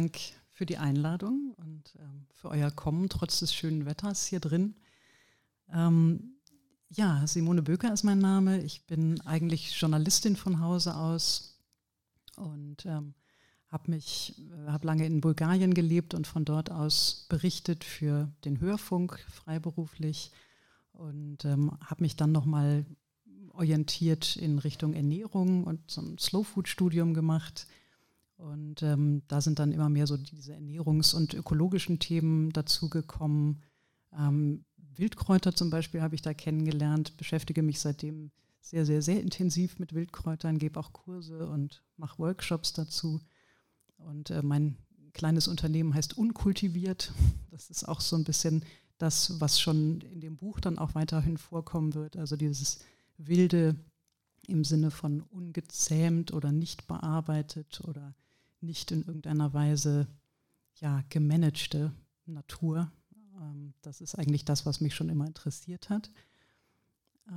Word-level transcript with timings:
Dank 0.00 0.18
für 0.50 0.64
die 0.64 0.78
Einladung 0.78 1.52
und 1.58 1.94
ähm, 1.98 2.24
für 2.32 2.48
euer 2.48 2.70
Kommen 2.70 3.10
trotz 3.10 3.40
des 3.40 3.52
schönen 3.52 3.84
Wetters 3.84 4.24
hier 4.24 4.40
drin. 4.40 4.74
Ähm, 5.70 6.36
ja, 6.88 7.26
Simone 7.26 7.60
Böker 7.60 7.92
ist 7.92 8.02
mein 8.02 8.18
Name. 8.18 8.62
Ich 8.62 8.86
bin 8.86 9.20
eigentlich 9.26 9.78
Journalistin 9.78 10.36
von 10.36 10.60
Hause 10.60 10.96
aus 10.96 11.60
und 12.36 12.86
ähm, 12.86 13.12
habe 13.68 13.90
mich, 13.90 14.42
äh, 14.66 14.78
lange 14.86 15.04
in 15.04 15.20
Bulgarien 15.20 15.74
gelebt 15.74 16.14
und 16.14 16.26
von 16.26 16.46
dort 16.46 16.70
aus 16.70 17.26
berichtet 17.28 17.84
für 17.84 18.32
den 18.46 18.58
Hörfunk 18.58 19.22
freiberuflich 19.28 20.32
und 20.92 21.44
ähm, 21.44 21.72
habe 21.84 22.04
mich 22.04 22.16
dann 22.16 22.32
nochmal 22.32 22.86
orientiert 23.52 24.36
in 24.36 24.58
Richtung 24.60 24.94
Ernährung 24.94 25.64
und 25.64 25.90
so 25.90 26.00
ein 26.00 26.16
Slow 26.16 26.42
Food 26.42 26.68
Studium 26.68 27.12
gemacht. 27.12 27.66
Und 28.40 28.82
ähm, 28.82 29.22
da 29.28 29.40
sind 29.40 29.58
dann 29.58 29.72
immer 29.72 29.88
mehr 29.88 30.06
so 30.06 30.16
diese 30.16 30.54
ernährungs- 30.54 31.14
und 31.14 31.34
ökologischen 31.34 31.98
Themen 31.98 32.50
dazugekommen. 32.50 33.62
Ähm, 34.16 34.64
Wildkräuter 34.76 35.54
zum 35.54 35.70
Beispiel 35.70 36.02
habe 36.02 36.14
ich 36.14 36.22
da 36.22 36.34
kennengelernt, 36.34 37.16
beschäftige 37.16 37.62
mich 37.62 37.80
seitdem 37.80 38.30
sehr, 38.60 38.86
sehr, 38.86 39.02
sehr 39.02 39.20
intensiv 39.20 39.78
mit 39.78 39.94
Wildkräutern, 39.94 40.58
gebe 40.58 40.78
auch 40.78 40.92
Kurse 40.92 41.48
und 41.48 41.82
mache 41.96 42.18
Workshops 42.18 42.72
dazu. 42.72 43.20
Und 43.96 44.30
äh, 44.30 44.42
mein 44.42 44.76
kleines 45.12 45.48
Unternehmen 45.48 45.94
heißt 45.94 46.16
Unkultiviert. 46.16 47.12
Das 47.50 47.68
ist 47.68 47.88
auch 47.88 48.00
so 48.00 48.16
ein 48.16 48.24
bisschen 48.24 48.64
das, 48.98 49.40
was 49.40 49.60
schon 49.60 50.00
in 50.02 50.20
dem 50.20 50.36
Buch 50.36 50.60
dann 50.60 50.78
auch 50.78 50.94
weiterhin 50.94 51.36
vorkommen 51.36 51.94
wird. 51.94 52.16
Also 52.16 52.36
dieses 52.36 52.80
wilde 53.16 53.76
im 54.46 54.64
Sinne 54.64 54.90
von 54.90 55.22
ungezähmt 55.22 56.32
oder 56.32 56.52
nicht 56.52 56.86
bearbeitet 56.86 57.80
oder 57.84 58.14
nicht 58.62 58.90
in 58.90 59.02
irgendeiner 59.02 59.52
Weise 59.52 60.06
ja, 60.76 61.02
gemanagte 61.08 61.92
Natur. 62.26 62.90
Ähm, 63.40 63.74
das 63.82 64.00
ist 64.00 64.14
eigentlich 64.16 64.44
das, 64.44 64.66
was 64.66 64.80
mich 64.80 64.94
schon 64.94 65.08
immer 65.08 65.26
interessiert 65.26 65.90
hat. 65.90 66.10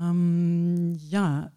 Ähm, 0.02 0.95
ja, 0.95 1.52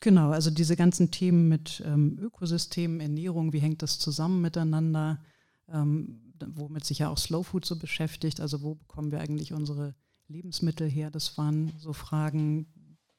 genau, 0.00 0.30
also 0.30 0.50
diese 0.50 0.76
ganzen 0.76 1.10
Themen 1.10 1.48
mit 1.48 1.82
ähm, 1.86 2.18
Ökosystemen, 2.20 3.00
Ernährung, 3.00 3.52
wie 3.52 3.60
hängt 3.60 3.82
das 3.82 3.98
zusammen 3.98 4.40
miteinander, 4.40 5.22
ähm, 5.68 6.34
womit 6.46 6.84
sich 6.84 6.98
ja 6.98 7.08
auch 7.08 7.18
Slow 7.18 7.44
Food 7.44 7.64
so 7.64 7.76
beschäftigt, 7.76 8.40
also 8.40 8.62
wo 8.62 8.74
bekommen 8.74 9.12
wir 9.12 9.20
eigentlich 9.20 9.52
unsere 9.52 9.94
Lebensmittel 10.28 10.88
her? 10.88 11.10
Das 11.10 11.38
waren 11.38 11.72
so 11.78 11.92
Fragen, 11.92 12.66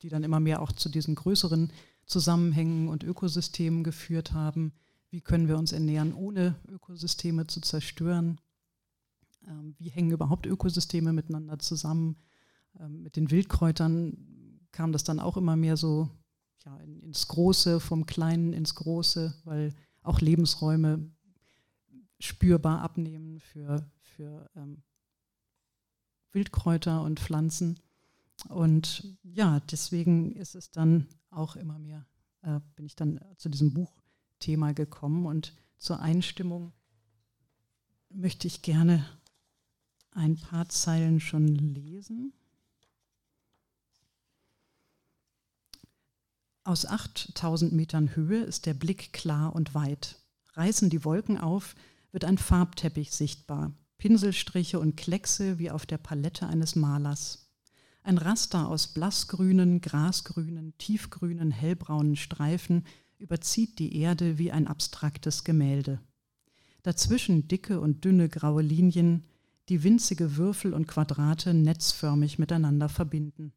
die 0.01 0.09
dann 0.09 0.23
immer 0.23 0.39
mehr 0.39 0.61
auch 0.61 0.71
zu 0.71 0.89
diesen 0.89 1.15
größeren 1.15 1.71
Zusammenhängen 2.05 2.87
und 2.87 3.03
Ökosystemen 3.03 3.83
geführt 3.83 4.33
haben. 4.33 4.73
Wie 5.09 5.21
können 5.21 5.47
wir 5.47 5.57
uns 5.57 5.71
ernähren, 5.71 6.13
ohne 6.13 6.55
Ökosysteme 6.67 7.47
zu 7.47 7.61
zerstören? 7.61 8.39
Ähm, 9.47 9.75
wie 9.77 9.89
hängen 9.89 10.11
überhaupt 10.11 10.45
Ökosysteme 10.45 11.13
miteinander 11.13 11.59
zusammen? 11.59 12.17
Ähm, 12.79 13.03
mit 13.03 13.15
den 13.15 13.29
Wildkräutern 13.31 14.17
kam 14.71 14.91
das 14.91 15.03
dann 15.03 15.19
auch 15.19 15.37
immer 15.37 15.55
mehr 15.55 15.77
so 15.77 16.09
ja, 16.65 16.77
ins 16.77 17.27
Große, 17.27 17.79
vom 17.79 18.05
Kleinen 18.05 18.53
ins 18.53 18.75
Große, 18.75 19.35
weil 19.43 19.73
auch 20.01 20.19
Lebensräume 20.19 21.11
spürbar 22.19 22.81
abnehmen 22.81 23.39
für, 23.39 23.89
für 24.01 24.49
ähm, 24.55 24.81
Wildkräuter 26.31 27.01
und 27.01 27.19
Pflanzen. 27.19 27.79
Und 28.49 29.17
ja, 29.23 29.59
deswegen 29.71 30.33
ist 30.33 30.55
es 30.55 30.71
dann 30.71 31.07
auch 31.35 31.55
immer 31.55 31.79
mehr, 31.79 32.05
äh, 32.41 32.59
bin 32.75 32.85
ich 32.85 32.95
dann 32.95 33.19
zu 33.37 33.49
diesem 33.49 33.73
Buchthema 33.73 34.71
gekommen 34.71 35.25
und 35.25 35.53
zur 35.77 35.99
Einstimmung 35.99 36.73
möchte 38.09 38.47
ich 38.47 38.61
gerne 38.61 39.05
ein 40.11 40.37
paar 40.37 40.69
Zeilen 40.69 41.19
schon 41.19 41.47
lesen. 41.47 42.33
Aus 46.63 46.85
8000 46.85 47.73
Metern 47.73 48.15
Höhe 48.15 48.43
ist 48.43 48.65
der 48.65 48.73
Blick 48.73 49.11
klar 49.11 49.53
und 49.53 49.75
weit. 49.75 50.19
Reißen 50.53 50.89
die 50.89 51.03
Wolken 51.03 51.37
auf, 51.37 51.75
wird 52.11 52.23
ein 52.23 52.37
Farbteppich 52.37 53.11
sichtbar. 53.11 53.73
Pinselstriche 53.97 54.79
und 54.79 54.95
Kleckse 54.95 55.59
wie 55.59 55.71
auf 55.71 55.85
der 55.85 55.97
Palette 55.97 56.47
eines 56.47 56.75
Malers. 56.75 57.42
Ein 58.03 58.17
Raster 58.17 58.67
aus 58.67 58.87
blassgrünen, 58.87 59.79
grasgrünen, 59.79 60.77
tiefgrünen, 60.77 61.51
hellbraunen 61.51 62.17
Streifen 62.17 62.85
überzieht 63.17 63.79
die 63.79 63.97
Erde 63.97 64.37
wie 64.37 64.51
ein 64.51 64.67
abstraktes 64.67 65.45
Gemälde. 65.45 66.01
Dazwischen 66.81 67.47
dicke 67.47 67.79
und 67.79 68.03
dünne 68.03 68.27
graue 68.27 68.61
Linien, 68.61 69.23
die 69.69 69.83
winzige 69.83 70.35
Würfel 70.35 70.73
und 70.73 70.87
Quadrate 70.87 71.53
netzförmig 71.53 72.39
miteinander 72.39 72.89
verbinden. 72.89 73.53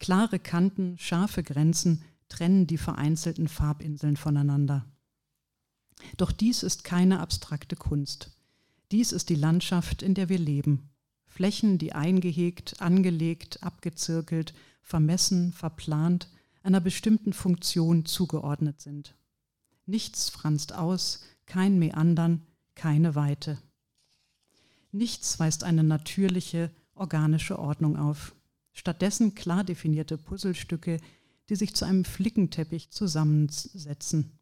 Klare 0.00 0.40
Kanten, 0.40 0.98
scharfe 0.98 1.44
Grenzen 1.44 2.02
trennen 2.28 2.66
die 2.66 2.78
vereinzelten 2.78 3.46
Farbinseln 3.46 4.16
voneinander. 4.16 4.84
Doch 6.16 6.32
dies 6.32 6.64
ist 6.64 6.82
keine 6.82 7.20
abstrakte 7.20 7.76
Kunst. 7.76 8.32
Dies 8.90 9.12
ist 9.12 9.28
die 9.28 9.36
Landschaft, 9.36 10.02
in 10.02 10.14
der 10.14 10.28
wir 10.28 10.38
leben. 10.38 10.90
Flächen, 11.34 11.78
die 11.78 11.92
eingehegt, 11.92 12.80
angelegt, 12.80 13.60
abgezirkelt, 13.64 14.54
vermessen, 14.82 15.52
verplant, 15.52 16.28
einer 16.62 16.80
bestimmten 16.80 17.32
Funktion 17.32 18.06
zugeordnet 18.06 18.80
sind. 18.80 19.16
Nichts 19.84 20.30
franzt 20.30 20.72
aus, 20.72 21.22
kein 21.46 21.80
Meandern, 21.80 22.46
keine 22.76 23.16
Weite. 23.16 23.58
Nichts 24.92 25.40
weist 25.40 25.64
eine 25.64 25.82
natürliche, 25.82 26.70
organische 26.94 27.58
Ordnung 27.58 27.96
auf. 27.96 28.36
Stattdessen 28.70 29.34
klar 29.34 29.64
definierte 29.64 30.16
Puzzlestücke, 30.16 31.00
die 31.48 31.56
sich 31.56 31.74
zu 31.74 31.84
einem 31.84 32.04
Flickenteppich 32.04 32.92
zusammensetzen. 32.92 34.38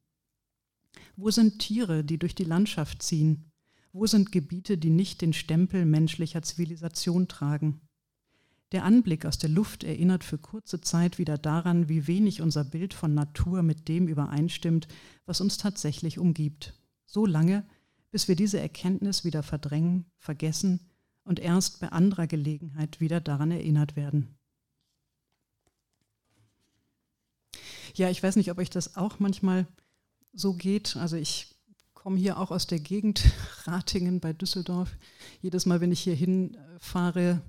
Wo 1.16 1.30
sind 1.30 1.58
Tiere, 1.58 2.04
die 2.04 2.18
durch 2.18 2.34
die 2.34 2.44
Landschaft 2.44 3.02
ziehen? 3.02 3.50
Wo 3.92 4.06
sind 4.06 4.32
Gebiete, 4.32 4.78
die 4.78 4.90
nicht 4.90 5.20
den 5.20 5.34
Stempel 5.34 5.84
menschlicher 5.84 6.42
Zivilisation 6.42 7.28
tragen? 7.28 7.82
Der 8.72 8.84
Anblick 8.84 9.26
aus 9.26 9.36
der 9.36 9.50
Luft 9.50 9.84
erinnert 9.84 10.24
für 10.24 10.38
kurze 10.38 10.80
Zeit 10.80 11.18
wieder 11.18 11.36
daran, 11.36 11.90
wie 11.90 12.06
wenig 12.06 12.40
unser 12.40 12.64
Bild 12.64 12.94
von 12.94 13.12
Natur 13.12 13.62
mit 13.62 13.88
dem 13.88 14.08
übereinstimmt, 14.08 14.88
was 15.26 15.42
uns 15.42 15.58
tatsächlich 15.58 16.18
umgibt. 16.18 16.72
So 17.04 17.26
lange, 17.26 17.66
bis 18.10 18.28
wir 18.28 18.36
diese 18.36 18.58
Erkenntnis 18.58 19.24
wieder 19.24 19.42
verdrängen, 19.42 20.06
vergessen 20.16 20.80
und 21.24 21.38
erst 21.38 21.80
bei 21.80 21.88
anderer 21.92 22.26
Gelegenheit 22.26 22.98
wieder 22.98 23.20
daran 23.20 23.50
erinnert 23.50 23.94
werden. 23.94 24.38
Ja, 27.94 28.08
ich 28.08 28.22
weiß 28.22 28.36
nicht, 28.36 28.50
ob 28.50 28.56
euch 28.56 28.70
das 28.70 28.96
auch 28.96 29.18
manchmal 29.18 29.66
so 30.32 30.54
geht. 30.54 30.96
Also 30.96 31.16
ich 31.16 31.51
komme 32.02 32.18
hier 32.18 32.36
auch 32.40 32.50
aus 32.50 32.66
der 32.66 32.80
Gegend, 32.80 33.22
Ratingen 33.64 34.18
bei 34.18 34.32
Düsseldorf. 34.32 34.96
Jedes 35.40 35.66
Mal, 35.66 35.80
wenn 35.80 35.92
ich 35.92 36.00
hier 36.00 36.16
hinfahre, 36.16 37.40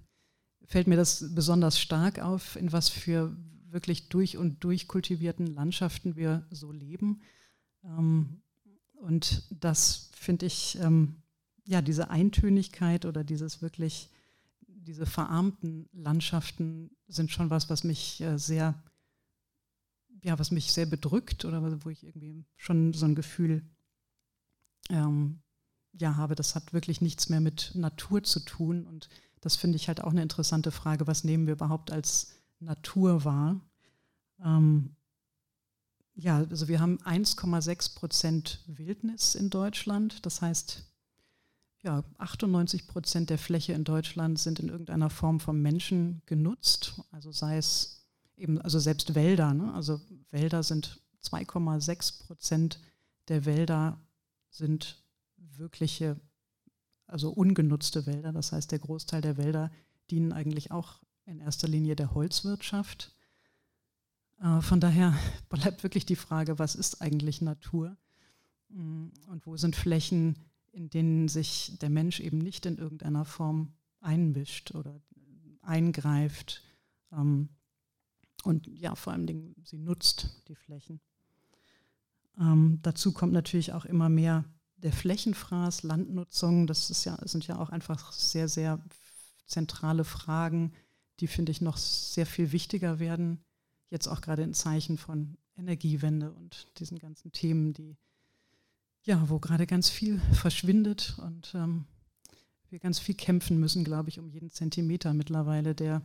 fällt 0.65 0.85
mir 0.85 0.95
das 0.95 1.33
besonders 1.33 1.79
stark 1.79 2.19
auf, 2.19 2.55
in 2.55 2.71
was 2.71 2.87
für 2.87 3.35
wirklich 3.69 4.09
durch 4.09 4.37
und 4.37 4.63
durch 4.63 4.87
kultivierten 4.87 5.47
Landschaften 5.47 6.15
wir 6.15 6.45
so 6.51 6.71
leben. 6.71 7.23
Ähm, 7.83 8.43
und 8.93 9.43
das 9.49 10.11
finde 10.13 10.45
ich, 10.45 10.77
ähm, 10.79 11.23
ja, 11.65 11.81
diese 11.81 12.11
Eintönigkeit 12.11 13.05
oder 13.05 13.23
dieses 13.23 13.63
wirklich, 13.63 14.11
diese 14.67 15.07
verarmten 15.07 15.89
Landschaften 15.93 16.91
sind 17.07 17.31
schon 17.31 17.49
was, 17.49 17.71
was 17.71 17.83
mich 17.83 18.21
äh, 18.21 18.37
sehr, 18.37 18.83
ja, 20.21 20.37
was 20.37 20.51
mich 20.51 20.71
sehr 20.71 20.85
bedrückt 20.85 21.43
oder 21.43 21.83
wo 21.83 21.89
ich 21.89 22.03
irgendwie 22.03 22.45
schon 22.55 22.93
so 22.93 23.07
ein 23.07 23.15
Gefühl 23.15 23.63
ähm, 24.89 25.41
ja, 25.93 26.15
habe, 26.15 26.35
das 26.35 26.55
hat 26.55 26.73
wirklich 26.73 27.01
nichts 27.01 27.29
mehr 27.29 27.41
mit 27.41 27.71
Natur 27.75 28.23
zu 28.23 28.39
tun. 28.39 28.85
Und 28.85 29.09
das 29.41 29.55
finde 29.55 29.75
ich 29.75 29.87
halt 29.87 30.03
auch 30.03 30.11
eine 30.11 30.21
interessante 30.21 30.71
Frage, 30.71 31.07
was 31.07 31.23
nehmen 31.23 31.45
wir 31.45 31.53
überhaupt 31.53 31.91
als 31.91 32.33
Natur 32.59 33.23
wahr? 33.25 33.61
Ähm, 34.43 34.95
ja, 36.15 36.37
also 36.37 36.67
wir 36.67 36.79
haben 36.79 36.99
1,6 36.99 37.95
Prozent 37.95 38.63
Wildnis 38.67 39.35
in 39.35 39.49
Deutschland. 39.49 40.25
Das 40.25 40.41
heißt, 40.41 40.83
ja, 41.81 42.03
98 42.17 42.87
Prozent 42.87 43.29
der 43.29 43.37
Fläche 43.37 43.73
in 43.73 43.83
Deutschland 43.83 44.39
sind 44.39 44.59
in 44.59 44.69
irgendeiner 44.69 45.09
Form 45.09 45.39
vom 45.39 45.61
Menschen 45.61 46.21
genutzt. 46.25 47.01
Also 47.11 47.31
sei 47.31 47.57
es 47.57 48.05
eben, 48.37 48.61
also 48.61 48.79
selbst 48.79 49.15
Wälder. 49.15 49.53
Ne? 49.53 49.73
Also 49.73 49.99
Wälder 50.31 50.63
sind 50.63 51.01
2,6 51.23 52.25
Prozent 52.25 52.79
der 53.27 53.45
Wälder 53.45 53.99
sind 54.53 55.03
wirkliche, 55.35 56.19
also 57.07 57.31
ungenutzte 57.31 58.05
Wälder. 58.05 58.31
Das 58.31 58.51
heißt, 58.51 58.71
der 58.71 58.79
Großteil 58.79 59.21
der 59.21 59.37
Wälder 59.37 59.71
dienen 60.09 60.31
eigentlich 60.31 60.71
auch 60.71 61.01
in 61.25 61.39
erster 61.39 61.67
Linie 61.67 61.95
der 61.95 62.13
Holzwirtschaft. 62.13 63.15
Äh, 64.39 64.61
von 64.61 64.79
daher 64.79 65.17
bleibt 65.49 65.83
wirklich 65.83 66.05
die 66.05 66.15
Frage, 66.15 66.59
was 66.59 66.75
ist 66.75 67.01
eigentlich 67.01 67.41
Natur? 67.41 67.97
Mm, 68.69 69.07
und 69.27 69.45
wo 69.45 69.57
sind 69.57 69.75
Flächen, 69.75 70.37
in 70.71 70.89
denen 70.89 71.27
sich 71.27 71.77
der 71.79 71.89
Mensch 71.89 72.19
eben 72.19 72.37
nicht 72.37 72.65
in 72.65 72.77
irgendeiner 72.77 73.25
Form 73.25 73.73
einmischt 74.01 74.75
oder 74.75 75.01
eingreift. 75.61 76.61
Ähm, 77.11 77.49
und 78.43 78.67
ja, 78.67 78.95
vor 78.95 79.13
allen 79.13 79.27
Dingen, 79.27 79.55
sie 79.63 79.77
nutzt 79.77 80.43
die 80.47 80.55
Flächen. 80.55 80.99
Ähm, 82.39 82.79
dazu 82.81 83.11
kommt 83.11 83.33
natürlich 83.33 83.73
auch 83.73 83.85
immer 83.85 84.09
mehr 84.09 84.45
der 84.77 84.91
Flächenfraß, 84.91 85.83
Landnutzung. 85.83 86.67
Das 86.67 86.89
ist 86.89 87.05
ja, 87.05 87.17
sind 87.25 87.47
ja 87.47 87.59
auch 87.59 87.69
einfach 87.69 88.11
sehr, 88.11 88.47
sehr 88.47 88.79
zentrale 89.45 90.03
Fragen, 90.03 90.73
die, 91.19 91.27
finde 91.27 91.51
ich, 91.51 91.61
noch 91.61 91.77
sehr 91.77 92.25
viel 92.25 92.51
wichtiger 92.51 92.99
werden. 92.99 93.43
Jetzt 93.89 94.07
auch 94.07 94.21
gerade 94.21 94.43
in 94.43 94.53
Zeichen 94.53 94.97
von 94.97 95.37
Energiewende 95.55 96.31
und 96.31 96.67
diesen 96.79 96.97
ganzen 96.97 97.31
Themen, 97.31 97.73
die 97.73 97.95
ja, 99.03 99.29
wo 99.29 99.39
gerade 99.39 99.67
ganz 99.67 99.89
viel 99.89 100.19
verschwindet 100.31 101.17
und 101.21 101.53
ähm, 101.55 101.85
wir 102.69 102.79
ganz 102.79 102.99
viel 102.99 103.15
kämpfen 103.15 103.59
müssen, 103.59 103.83
glaube 103.83 104.09
ich, 104.09 104.19
um 104.19 104.29
jeden 104.29 104.49
Zentimeter 104.49 105.13
mittlerweile, 105.13 105.75
der 105.75 106.01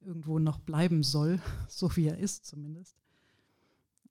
irgendwo 0.00 0.38
noch 0.38 0.58
bleiben 0.58 1.02
soll, 1.02 1.40
so 1.68 1.94
wie 1.96 2.06
er 2.06 2.18
ist 2.18 2.44
zumindest. 2.46 2.96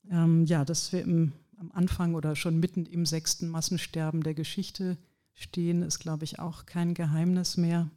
Ähm, 0.09 0.45
ja, 0.45 0.65
dass 0.65 0.91
wir 0.91 1.01
im, 1.01 1.33
am 1.57 1.71
Anfang 1.71 2.15
oder 2.15 2.35
schon 2.35 2.59
mitten 2.59 2.85
im 2.85 3.05
sechsten 3.05 3.49
Massensterben 3.49 4.23
der 4.23 4.33
Geschichte 4.33 4.97
stehen, 5.33 5.81
ist, 5.81 5.99
glaube 5.99 6.23
ich, 6.23 6.39
auch 6.39 6.65
kein 6.65 6.93
Geheimnis 6.93 7.57
mehr. 7.57 7.89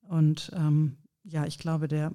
Und 0.00 0.50
ähm, 0.54 0.96
ja, 1.22 1.46
ich 1.46 1.58
glaube, 1.58 1.88
der 1.88 2.14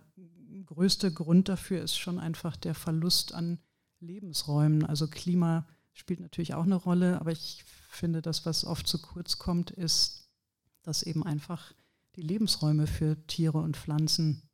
größte 0.65 1.11
Grund 1.11 1.49
dafür 1.49 1.81
ist 1.81 1.97
schon 1.97 2.19
einfach 2.19 2.55
der 2.55 2.75
Verlust 2.75 3.33
an 3.33 3.59
Lebensräumen. 3.99 4.85
Also 4.85 5.07
Klima 5.07 5.67
spielt 5.93 6.19
natürlich 6.19 6.53
auch 6.53 6.63
eine 6.63 6.75
Rolle, 6.75 7.19
aber 7.19 7.31
ich 7.31 7.63
finde, 7.89 8.21
das, 8.21 8.45
was 8.45 8.65
oft 8.65 8.87
zu 8.87 9.01
kurz 9.01 9.37
kommt, 9.39 9.71
ist, 9.71 10.29
dass 10.83 11.03
eben 11.03 11.23
einfach 11.25 11.73
die 12.15 12.21
Lebensräume 12.21 12.87
für 12.87 13.17
Tiere 13.27 13.57
und 13.57 13.77
Pflanzen 13.77 14.49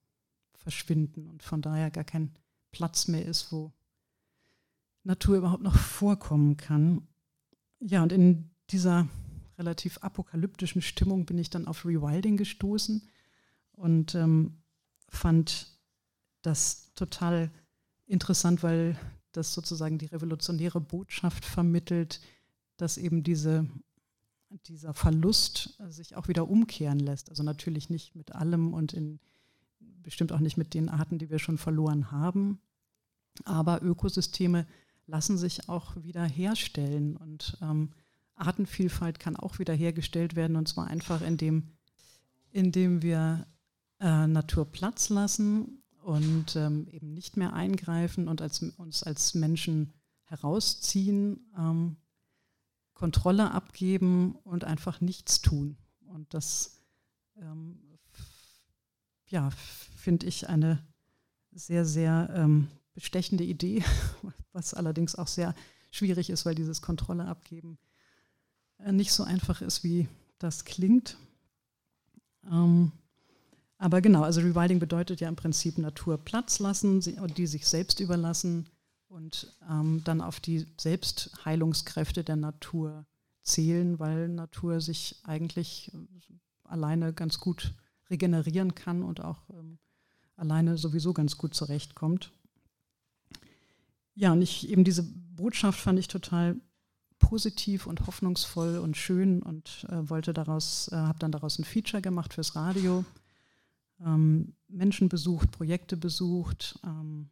verschwinden 0.53 1.27
und 1.27 1.43
von 1.43 1.61
daher 1.61 1.91
gar 1.91 2.03
kein 2.03 2.33
Platz 2.71 3.07
mehr 3.07 3.25
ist, 3.25 3.51
wo 3.51 3.73
Natur 5.05 5.37
überhaupt 5.37 5.63
noch 5.63 5.77
vorkommen 5.77 6.57
kann. 6.57 7.07
Ja, 7.79 8.03
und 8.03 8.11
in 8.11 8.49
dieser 8.71 9.07
relativ 9.57 9.99
apokalyptischen 9.99 10.81
Stimmung 10.81 11.25
bin 11.25 11.37
ich 11.37 11.49
dann 11.49 11.67
auf 11.67 11.85
Rewilding 11.85 12.37
gestoßen 12.37 13.07
und 13.73 14.15
ähm, 14.15 14.57
fand 15.07 15.77
das 16.41 16.93
total 16.95 17.51
interessant, 18.05 18.63
weil 18.63 18.97
das 19.31 19.53
sozusagen 19.53 19.97
die 19.97 20.05
revolutionäre 20.07 20.81
Botschaft 20.81 21.45
vermittelt, 21.45 22.21
dass 22.77 22.97
eben 22.97 23.23
diese, 23.23 23.67
dieser 24.67 24.93
Verlust 24.93 25.77
sich 25.89 26.15
auch 26.15 26.27
wieder 26.27 26.49
umkehren 26.49 26.99
lässt. 26.99 27.29
Also 27.29 27.43
natürlich 27.43 27.89
nicht 27.89 28.15
mit 28.15 28.33
allem 28.33 28.73
und 28.73 28.93
in, 28.93 29.19
bestimmt 29.79 30.31
auch 30.31 30.39
nicht 30.39 30.57
mit 30.57 30.73
den 30.73 30.89
Arten, 30.89 31.19
die 31.19 31.29
wir 31.29 31.39
schon 31.39 31.57
verloren 31.57 32.11
haben, 32.11 32.59
aber 33.43 33.81
Ökosysteme 33.81 34.65
lassen 35.07 35.37
sich 35.37 35.69
auch 35.69 35.95
wieder 36.03 36.23
herstellen 36.23 37.15
und 37.17 37.57
ähm, 37.61 37.91
Artenvielfalt 38.35 39.19
kann 39.19 39.35
auch 39.35 39.59
wieder 39.59 39.73
hergestellt 39.73 40.35
werden 40.35 40.55
und 40.55 40.67
zwar 40.67 40.87
einfach 40.87 41.21
indem, 41.21 41.71
indem 42.51 43.01
wir 43.01 43.47
äh, 43.99 44.27
Natur 44.27 44.65
Platz 44.65 45.09
lassen 45.09 45.83
und 46.03 46.55
ähm, 46.55 46.87
eben 46.91 47.13
nicht 47.13 47.37
mehr 47.37 47.53
eingreifen 47.53 48.27
und 48.27 48.41
als, 48.41 48.61
uns 48.61 49.03
als 49.03 49.33
Menschen 49.33 49.93
herausziehen, 50.25 51.51
ähm, 51.57 51.97
Kontrolle 52.93 53.51
abgeben 53.51 54.35
und 54.43 54.63
einfach 54.63 55.01
nichts 55.01 55.41
tun. 55.41 55.77
Und 56.07 56.33
das 56.33 56.81
ähm, 57.37 57.79
ja, 59.27 59.49
finde 59.95 60.27
ich 60.27 60.47
eine 60.47 60.85
sehr, 61.51 61.85
sehr 61.85 62.29
ähm, 62.33 62.67
bestechende 62.95 63.43
Idee, 63.43 63.83
was 64.53 64.73
allerdings 64.73 65.15
auch 65.15 65.27
sehr 65.27 65.53
schwierig 65.91 66.29
ist, 66.29 66.45
weil 66.45 66.55
dieses 66.55 66.81
Kontrolle 66.81 67.25
abgeben 67.25 67.77
äh, 68.79 68.91
nicht 68.91 69.11
so 69.11 69.23
einfach 69.23 69.61
ist, 69.61 69.83
wie 69.83 70.07
das 70.39 70.65
klingt. 70.65 71.17
Ähm, 72.49 72.91
aber 73.77 74.01
genau, 74.01 74.23
also 74.23 74.41
Rewilding 74.41 74.79
bedeutet 74.79 75.19
ja 75.19 75.27
im 75.27 75.35
Prinzip 75.35 75.77
Natur 75.77 76.17
Platz 76.17 76.59
lassen, 76.59 77.01
die 77.01 77.47
sich 77.47 77.67
selbst 77.67 77.99
überlassen 77.99 78.69
und 79.07 79.53
ähm, 79.69 80.01
dann 80.05 80.21
auf 80.21 80.39
die 80.39 80.65
Selbstheilungskräfte 80.79 82.23
der 82.23 82.37
Natur 82.37 83.05
zählen, 83.41 83.99
weil 83.99 84.29
Natur 84.29 84.81
sich 84.81 85.17
eigentlich 85.23 85.91
äh, 85.93 85.97
alleine 86.63 87.13
ganz 87.13 87.39
gut 87.39 87.73
regenerieren 88.09 88.75
kann 88.75 89.03
und 89.03 89.21
auch 89.21 89.49
ähm, 89.49 89.77
alleine 90.35 90.77
sowieso 90.77 91.13
ganz 91.13 91.37
gut 91.37 91.53
zurechtkommt. 91.53 92.31
Ja, 94.15 94.31
und 94.31 94.41
ich, 94.41 94.69
eben 94.69 94.83
diese 94.83 95.03
Botschaft 95.03 95.79
fand 95.79 95.99
ich 95.99 96.07
total 96.07 96.55
positiv 97.19 97.87
und 97.87 98.07
hoffnungsvoll 98.07 98.77
und 98.77 98.97
schön 98.97 99.41
und 99.41 99.85
äh, 99.89 100.09
wollte 100.09 100.33
daraus, 100.33 100.89
äh, 100.91 100.95
habe 100.95 101.19
dann 101.19 101.31
daraus 101.31 101.59
ein 101.59 101.65
Feature 101.65 102.01
gemacht 102.01 102.33
fürs 102.33 102.55
Radio 102.55 103.05
ähm, 104.03 104.53
Menschen 104.67 105.09
besucht, 105.09 105.51
Projekte 105.51 105.97
besucht. 105.97 106.79
Ähm, 106.83 107.29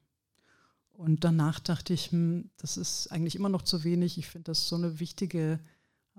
und 0.91 1.23
danach 1.23 1.59
dachte 1.59 1.93
ich, 1.93 2.11
hm, 2.11 2.49
das 2.57 2.77
ist 2.77 3.07
eigentlich 3.11 3.35
immer 3.35 3.49
noch 3.49 3.63
zu 3.63 3.83
wenig. 3.83 4.17
Ich 4.17 4.27
finde 4.27 4.45
das 4.45 4.67
so 4.67 4.75
eine 4.75 4.99
wichtige, 4.99 5.59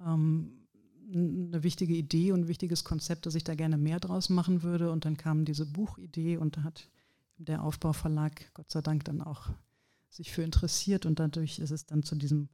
ähm, 0.05 0.67
eine 1.12 1.62
wichtige 1.62 1.94
Idee 1.94 2.32
und 2.32 2.43
ein 2.43 2.49
wichtiges 2.49 2.84
Konzept, 2.84 3.26
dass 3.26 3.34
ich 3.34 3.44
da 3.44 3.55
gerne 3.55 3.76
mehr 3.76 4.00
draus 4.00 4.28
machen 4.31 4.62
würde. 4.62 4.90
Und 4.90 5.05
dann 5.05 5.17
kam 5.17 5.44
diese 5.44 5.67
Buchidee 5.67 6.37
und 6.37 6.56
da 6.56 6.64
hat 6.64 6.88
der 7.37 7.62
Aufbauverlag 7.62 8.52
Gott 8.55 8.70
sei 8.70 8.81
Dank 8.81 9.05
dann 9.05 9.20
auch 9.20 9.49
sich 10.14 10.32
für 10.32 10.43
interessiert 10.43 11.06
und 11.06 11.19
dadurch 11.19 11.58
ist 11.58 11.70
es 11.70 11.87
dann 11.87 12.02
zu 12.02 12.14
diesem 12.14 12.49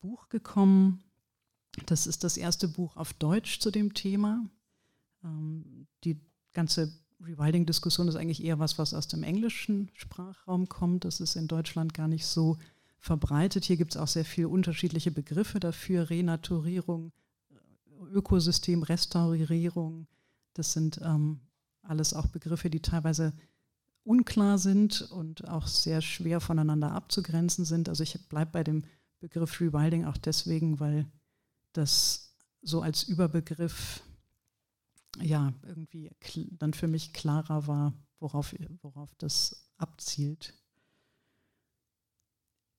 Buch 0.00 0.28
gekommen. 0.28 1.02
Das 1.86 2.06
ist 2.06 2.22
das 2.22 2.36
erste 2.36 2.68
Buch 2.68 2.96
auf 2.96 3.12
Deutsch 3.14 3.58
zu 3.58 3.70
dem 3.70 3.94
Thema. 3.94 4.44
Ähm, 5.24 5.86
die 6.04 6.20
ganze 6.52 6.92
Rewilding-Diskussion 7.20 8.08
ist 8.08 8.16
eigentlich 8.16 8.44
eher 8.44 8.58
was, 8.58 8.78
was 8.78 8.94
aus 8.94 9.08
dem 9.08 9.22
englischen 9.22 9.90
Sprachraum 9.94 10.68
kommt. 10.68 11.04
Das 11.04 11.20
ist 11.20 11.36
in 11.36 11.48
Deutschland 11.48 11.94
gar 11.94 12.08
nicht 12.08 12.26
so 12.26 12.58
verbreitet. 12.98 13.64
Hier 13.64 13.76
gibt 13.76 13.92
es 13.92 13.96
auch 14.00 14.08
sehr 14.08 14.24
viele 14.24 14.48
unterschiedliche 14.48 15.10
Begriffe 15.10 15.58
dafür. 15.58 16.08
Renaturierung, 16.10 17.12
Ökosystem, 18.12 18.82
Restaurierung. 18.82 20.06
Das 20.54 20.72
sind 20.72 21.00
ähm, 21.02 21.40
alles 21.82 22.14
auch 22.14 22.26
Begriffe, 22.26 22.70
die 22.70 22.80
teilweise 22.80 23.32
unklar 24.04 24.58
sind 24.58 25.02
und 25.02 25.48
auch 25.48 25.66
sehr 25.66 26.00
schwer 26.02 26.40
voneinander 26.40 26.92
abzugrenzen 26.92 27.64
sind. 27.64 27.88
Also 27.88 28.02
ich 28.02 28.18
bleibe 28.28 28.50
bei 28.52 28.64
dem 28.64 28.84
Begriff 29.20 29.60
Rewilding 29.60 30.04
auch 30.04 30.16
deswegen, 30.16 30.80
weil 30.80 31.06
das 31.72 32.34
so 32.62 32.82
als 32.82 33.04
Überbegriff 33.04 34.02
ja, 35.20 35.52
irgendwie 35.62 36.10
dann 36.58 36.72
für 36.72 36.88
mich 36.88 37.12
klarer 37.12 37.66
war, 37.66 37.92
worauf, 38.18 38.54
worauf 38.80 39.14
das 39.16 39.68
abzielt. 39.76 40.54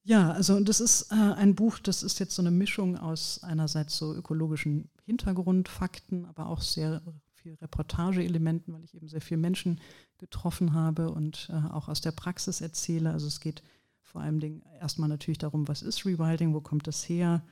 Ja, 0.05 0.31
also 0.31 0.59
das 0.59 0.81
ist 0.81 1.11
äh, 1.11 1.15
ein 1.15 1.55
Buch, 1.55 1.79
das 1.79 2.03
ist 2.03 2.19
jetzt 2.19 2.35
so 2.35 2.41
eine 2.41 2.51
Mischung 2.51 2.97
aus 2.97 3.41
einerseits 3.43 3.97
so 3.97 4.13
ökologischen 4.13 4.89
Hintergrundfakten, 5.05 6.25
aber 6.25 6.47
auch 6.47 6.61
sehr 6.61 7.01
viel 7.43 7.55
Reportageelementen, 7.55 8.73
weil 8.73 8.83
ich 8.83 8.95
eben 8.95 9.07
sehr 9.07 9.21
viele 9.21 9.39
Menschen 9.39 9.79
getroffen 10.17 10.73
habe 10.73 11.11
und 11.11 11.49
äh, 11.51 11.73
auch 11.73 11.89
aus 11.89 12.01
der 12.01 12.11
Praxis 12.11 12.61
erzähle. 12.61 13.11
Also 13.11 13.27
es 13.27 13.39
geht 13.39 13.63
vor 14.01 14.21
allem 14.21 14.39
Dingen 14.39 14.63
erstmal 14.79 15.09
natürlich 15.09 15.39
darum, 15.39 15.67
was 15.67 15.81
ist 15.81 16.05
Rewilding, 16.05 16.53
wo 16.53 16.61
kommt 16.61 16.87
das 16.87 17.07
her, 17.07 17.43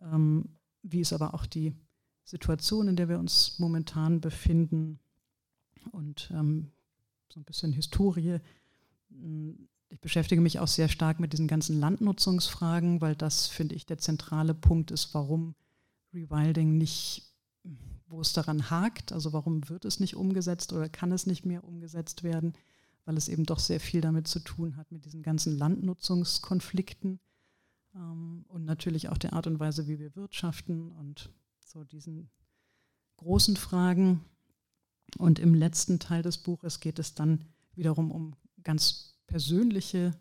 ähm, 0.00 0.50
wie 0.82 1.00
ist 1.00 1.12
aber 1.12 1.34
auch 1.34 1.46
die 1.46 1.74
Situation, 2.24 2.88
in 2.88 2.96
der 2.96 3.08
wir 3.08 3.18
uns 3.18 3.58
momentan 3.58 4.20
befinden 4.20 4.98
und 5.92 6.30
ähm, 6.34 6.70
so 7.32 7.40
ein 7.40 7.44
bisschen 7.44 7.72
Historie. 7.72 8.40
Hm, 9.10 9.68
ich 9.88 10.00
beschäftige 10.00 10.42
mich 10.42 10.58
auch 10.58 10.68
sehr 10.68 10.88
stark 10.88 11.18
mit 11.20 11.32
diesen 11.32 11.48
ganzen 11.48 11.80
Landnutzungsfragen, 11.80 13.00
weil 13.00 13.16
das, 13.16 13.46
finde 13.46 13.74
ich, 13.74 13.86
der 13.86 13.96
zentrale 13.96 14.54
Punkt 14.54 14.90
ist, 14.90 15.14
warum 15.14 15.54
Rewilding 16.12 16.76
nicht, 16.76 17.32
wo 18.08 18.20
es 18.20 18.32
daran 18.32 18.70
hakt, 18.70 19.12
also 19.12 19.32
warum 19.32 19.68
wird 19.68 19.84
es 19.84 20.00
nicht 20.00 20.16
umgesetzt 20.16 20.72
oder 20.72 20.88
kann 20.88 21.12
es 21.12 21.26
nicht 21.26 21.44
mehr 21.44 21.64
umgesetzt 21.64 22.22
werden, 22.22 22.54
weil 23.04 23.16
es 23.16 23.28
eben 23.28 23.44
doch 23.44 23.58
sehr 23.58 23.80
viel 23.80 24.00
damit 24.00 24.28
zu 24.28 24.40
tun 24.40 24.76
hat, 24.76 24.90
mit 24.92 25.04
diesen 25.04 25.22
ganzen 25.22 25.56
Landnutzungskonflikten 25.56 27.20
ähm, 27.94 28.44
und 28.48 28.64
natürlich 28.64 29.08
auch 29.08 29.18
der 29.18 29.32
Art 29.32 29.46
und 29.46 29.60
Weise, 29.60 29.86
wie 29.88 29.98
wir 29.98 30.16
wirtschaften 30.16 30.90
und 30.92 31.30
so 31.64 31.84
diesen 31.84 32.30
großen 33.16 33.56
Fragen. 33.56 34.24
Und 35.16 35.38
im 35.38 35.54
letzten 35.54 35.98
Teil 35.98 36.22
des 36.22 36.38
Buches 36.38 36.80
geht 36.80 36.98
es 36.98 37.14
dann 37.14 37.44
wiederum 37.74 38.10
um 38.10 38.36
ganz 38.62 39.16
persönliche 39.26 40.14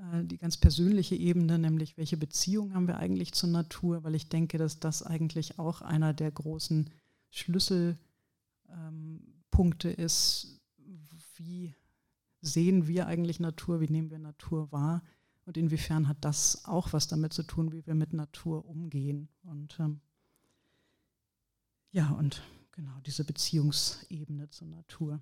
äh, 0.00 0.24
die 0.24 0.38
ganz 0.38 0.56
persönliche 0.56 1.14
Ebene, 1.14 1.58
nämlich 1.58 1.96
welche 1.96 2.16
Beziehung 2.16 2.74
haben 2.74 2.88
wir 2.88 2.98
eigentlich 2.98 3.32
zur 3.32 3.50
Natur, 3.50 4.04
weil 4.04 4.14
ich 4.14 4.28
denke, 4.28 4.58
dass 4.58 4.80
das 4.80 5.02
eigentlich 5.02 5.58
auch 5.58 5.82
einer 5.82 6.14
der 6.14 6.30
großen 6.30 6.90
Schlüsselpunkte 7.30 7.98
ähm, 9.90 9.96
ist, 9.96 10.60
wie 11.36 11.74
sehen 12.40 12.86
wir 12.86 13.06
eigentlich 13.06 13.40
Natur, 13.40 13.80
wie 13.80 13.88
nehmen 13.88 14.10
wir 14.10 14.18
Natur 14.18 14.70
wahr 14.72 15.02
und 15.50 15.56
inwiefern 15.56 16.06
hat 16.06 16.24
das 16.24 16.64
auch 16.64 16.92
was 16.92 17.08
damit 17.08 17.32
zu 17.32 17.42
tun, 17.42 17.72
wie 17.72 17.84
wir 17.84 17.96
mit 17.96 18.12
Natur 18.12 18.66
umgehen. 18.66 19.28
Und 19.42 19.78
ähm, 19.80 20.00
ja, 21.90 22.10
und 22.10 22.42
genau 22.70 23.00
diese 23.00 23.24
Beziehungsebene 23.24 24.48
zur 24.50 24.68
Natur. 24.68 25.20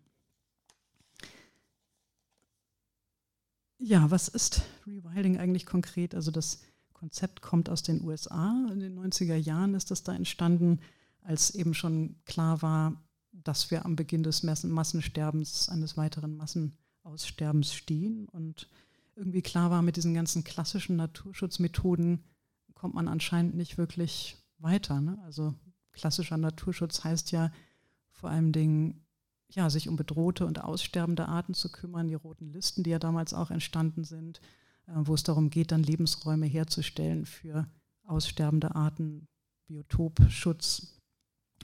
Ja, 3.79 4.11
was 4.11 4.29
ist 4.29 4.63
Rewilding 4.87 5.39
eigentlich 5.39 5.65
konkret? 5.65 6.15
Also 6.15 6.31
das 6.31 6.61
Konzept 6.93 7.41
kommt 7.41 7.71
aus 7.71 7.83
den 7.83 8.03
USA. 8.03 8.69
In 8.71 8.81
den 8.81 8.99
90er 8.99 9.37
Jahren 9.37 9.75
ist 9.75 9.91
das 9.91 10.03
da 10.03 10.15
entstanden, 10.15 10.81
als 11.23 11.51
eben 11.51 11.75
schon 11.75 12.17
klar 12.25 12.63
war, 12.63 13.01
dass 13.33 13.71
wir 13.71 13.85
am 13.85 13.97
Beginn 13.97 14.23
des 14.23 14.43
Massensterbens, 14.43 15.69
eines 15.69 15.97
weiteren 15.97 16.37
Massenaussterbens 16.37 17.73
stehen. 17.73 18.29
Und 18.29 18.69
irgendwie 19.15 19.43
klar 19.43 19.71
war, 19.71 19.83
mit 19.83 19.97
diesen 19.97 20.15
ganzen 20.15 20.45
klassischen 20.45 20.97
Naturschutzmethoden 20.97 22.25
kommt 22.75 22.95
man 22.95 23.09
anscheinend 23.09 23.55
nicht 23.55 23.79
wirklich 23.79 24.37
weiter. 24.59 25.01
Ne? 25.01 25.19
Also 25.25 25.55
klassischer 25.93 26.37
Naturschutz 26.37 27.05
heißt 27.05 27.33
ja 27.33 27.53
vor 28.11 28.31
allem 28.31 28.53
Dingen 28.53 29.05
ja, 29.51 29.71
sich 29.71 29.89
um 29.89 29.97
bedrohte 29.97 30.47
und 30.47 30.63
aussterbende 30.63 31.27
Arten 31.27 31.55
zu 31.55 31.73
kümmern, 31.73 32.09
die 32.09 32.15
roten 32.15 32.53
Listen, 32.53 32.83
die 32.83 32.91
ja 32.91 32.99
damals 32.99 33.33
auch 33.33 33.51
entstanden 33.51 34.05
sind, 34.05 34.41
äh, 34.87 34.93
wo 34.95 35.15
es 35.15 35.23
darum 35.23 35.51
geht, 35.51 35.73
dann 35.73 35.83
Lebensräume 35.83 36.47
herzustellen 36.47 37.25
für 37.25 37.67
aussterbende 38.05 38.75
Arten, 38.75 39.27
Biotopschutz. 39.67 40.98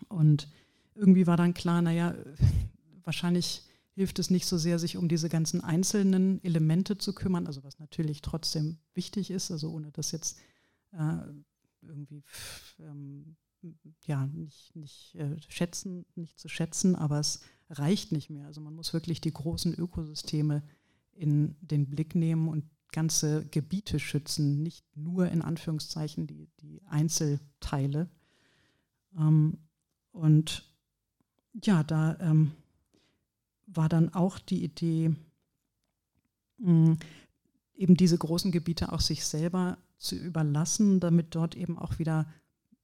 Und 0.09 0.49
irgendwie 0.95 1.27
war 1.27 1.37
dann 1.37 1.55
klar, 1.55 1.83
naja, 1.83 2.15
wahrscheinlich 3.03 3.63
hilft 3.95 4.19
es 4.19 4.31
nicht 4.31 4.47
so 4.47 4.59
sehr, 4.59 4.79
sich 4.79 4.97
um 4.97 5.09
diese 5.09 5.29
ganzen 5.29 5.63
einzelnen 5.63 6.43
Elemente 6.43 6.99
zu 6.99 7.15
kümmern, 7.15 7.47
also 7.47 7.63
was 7.63 7.79
natürlich 7.79 8.23
trotzdem 8.23 8.79
wichtig 8.93 9.31
ist, 9.31 9.51
also 9.51 9.71
ohne 9.71 9.93
das 9.93 10.11
jetzt 10.11 10.39
äh, 10.93 11.19
irgendwie 11.83 12.25
ähm, 12.81 13.37
ja, 14.05 14.27
nicht, 14.27 14.75
nicht 14.77 15.15
äh, 15.15 15.37
schätzen, 15.49 16.05
nicht 16.15 16.39
zu 16.39 16.49
schätzen, 16.49 16.97
aber 16.97 17.21
es 17.21 17.41
reicht 17.71 18.13
nicht 18.13 18.31
mehr. 18.31 18.47
Also 18.47 18.61
man 18.61 18.75
muss 18.75 18.93
wirklich 18.93 19.21
die 19.21 19.33
großen 19.33 19.75
Ökosysteme 19.75 20.63
in 21.13 21.57
den 21.61 21.89
Blick 21.89 22.15
nehmen 22.15 22.49
und 22.49 22.65
ganze 22.93 23.47
Gebiete 23.47 23.99
schützen, 23.99 24.63
nicht 24.63 24.85
nur 24.97 25.29
in 25.29 25.43
Anführungszeichen 25.43 26.27
die, 26.27 26.49
die 26.61 26.83
Einzelteile. 26.87 28.09
Ähm, 29.17 29.59
und 30.15 30.65
ja, 31.63 31.83
da 31.83 32.17
ähm, 32.21 32.53
war 33.67 33.89
dann 33.89 34.15
auch 34.15 34.39
die 34.39 34.63
Idee, 34.63 35.15
mh, 36.59 36.97
eben 37.75 37.97
diese 37.97 38.17
großen 38.17 38.53
Gebiete 38.53 38.93
auch 38.93 39.01
sich 39.01 39.25
selber 39.27 39.77
zu 39.99 40.15
überlassen, 40.15 41.01
damit 41.01 41.35
dort 41.35 41.57
eben 41.57 41.79
auch 41.79 41.99
wieder 41.99 42.27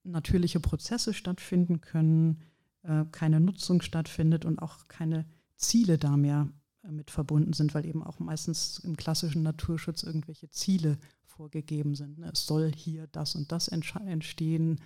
natürliche 0.03 0.59
Prozesse 0.59 1.15
stattfinden 1.15 1.81
können, 1.81 2.43
äh, 2.83 3.05
keine 3.13 3.39
Nutzung 3.39 3.81
stattfindet 3.81 4.45
und 4.45 4.61
auch 4.61 4.89
keine 4.89 5.25
Ziele 5.55 5.99
da 5.99 6.17
mehr 6.17 6.49
äh, 6.83 6.91
mit 6.91 7.13
verbunden 7.13 7.53
sind, 7.53 7.75
weil 7.75 7.87
eben 7.87 8.03
auch 8.03 8.19
meistens 8.19 8.79
im 8.81 8.97
klassischen 8.97 9.45
Naturschutz 9.45 10.03
irgendwelche 10.03 10.51
Ziele 10.51 10.99
vorgegeben 11.23 11.95
sind. 11.95 12.19
Ne? 12.19 12.31
Es 12.33 12.47
soll 12.47 12.73
hier 12.75 13.07
das 13.07 13.37
und 13.37 13.53
das 13.53 13.69
entstehen 13.69 14.81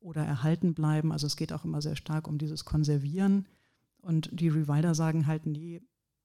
oder 0.00 0.24
erhalten 0.24 0.74
bleiben. 0.74 1.12
Also 1.12 1.26
es 1.26 1.36
geht 1.36 1.52
auch 1.52 1.64
immer 1.64 1.82
sehr 1.82 1.96
stark 1.96 2.26
um 2.26 2.38
dieses 2.38 2.64
Konservieren. 2.64 3.46
Und 3.98 4.30
die 4.32 4.48
Rewilder 4.48 4.94
sagen 4.94 5.26
halt, 5.26 5.46
nee, 5.46 5.82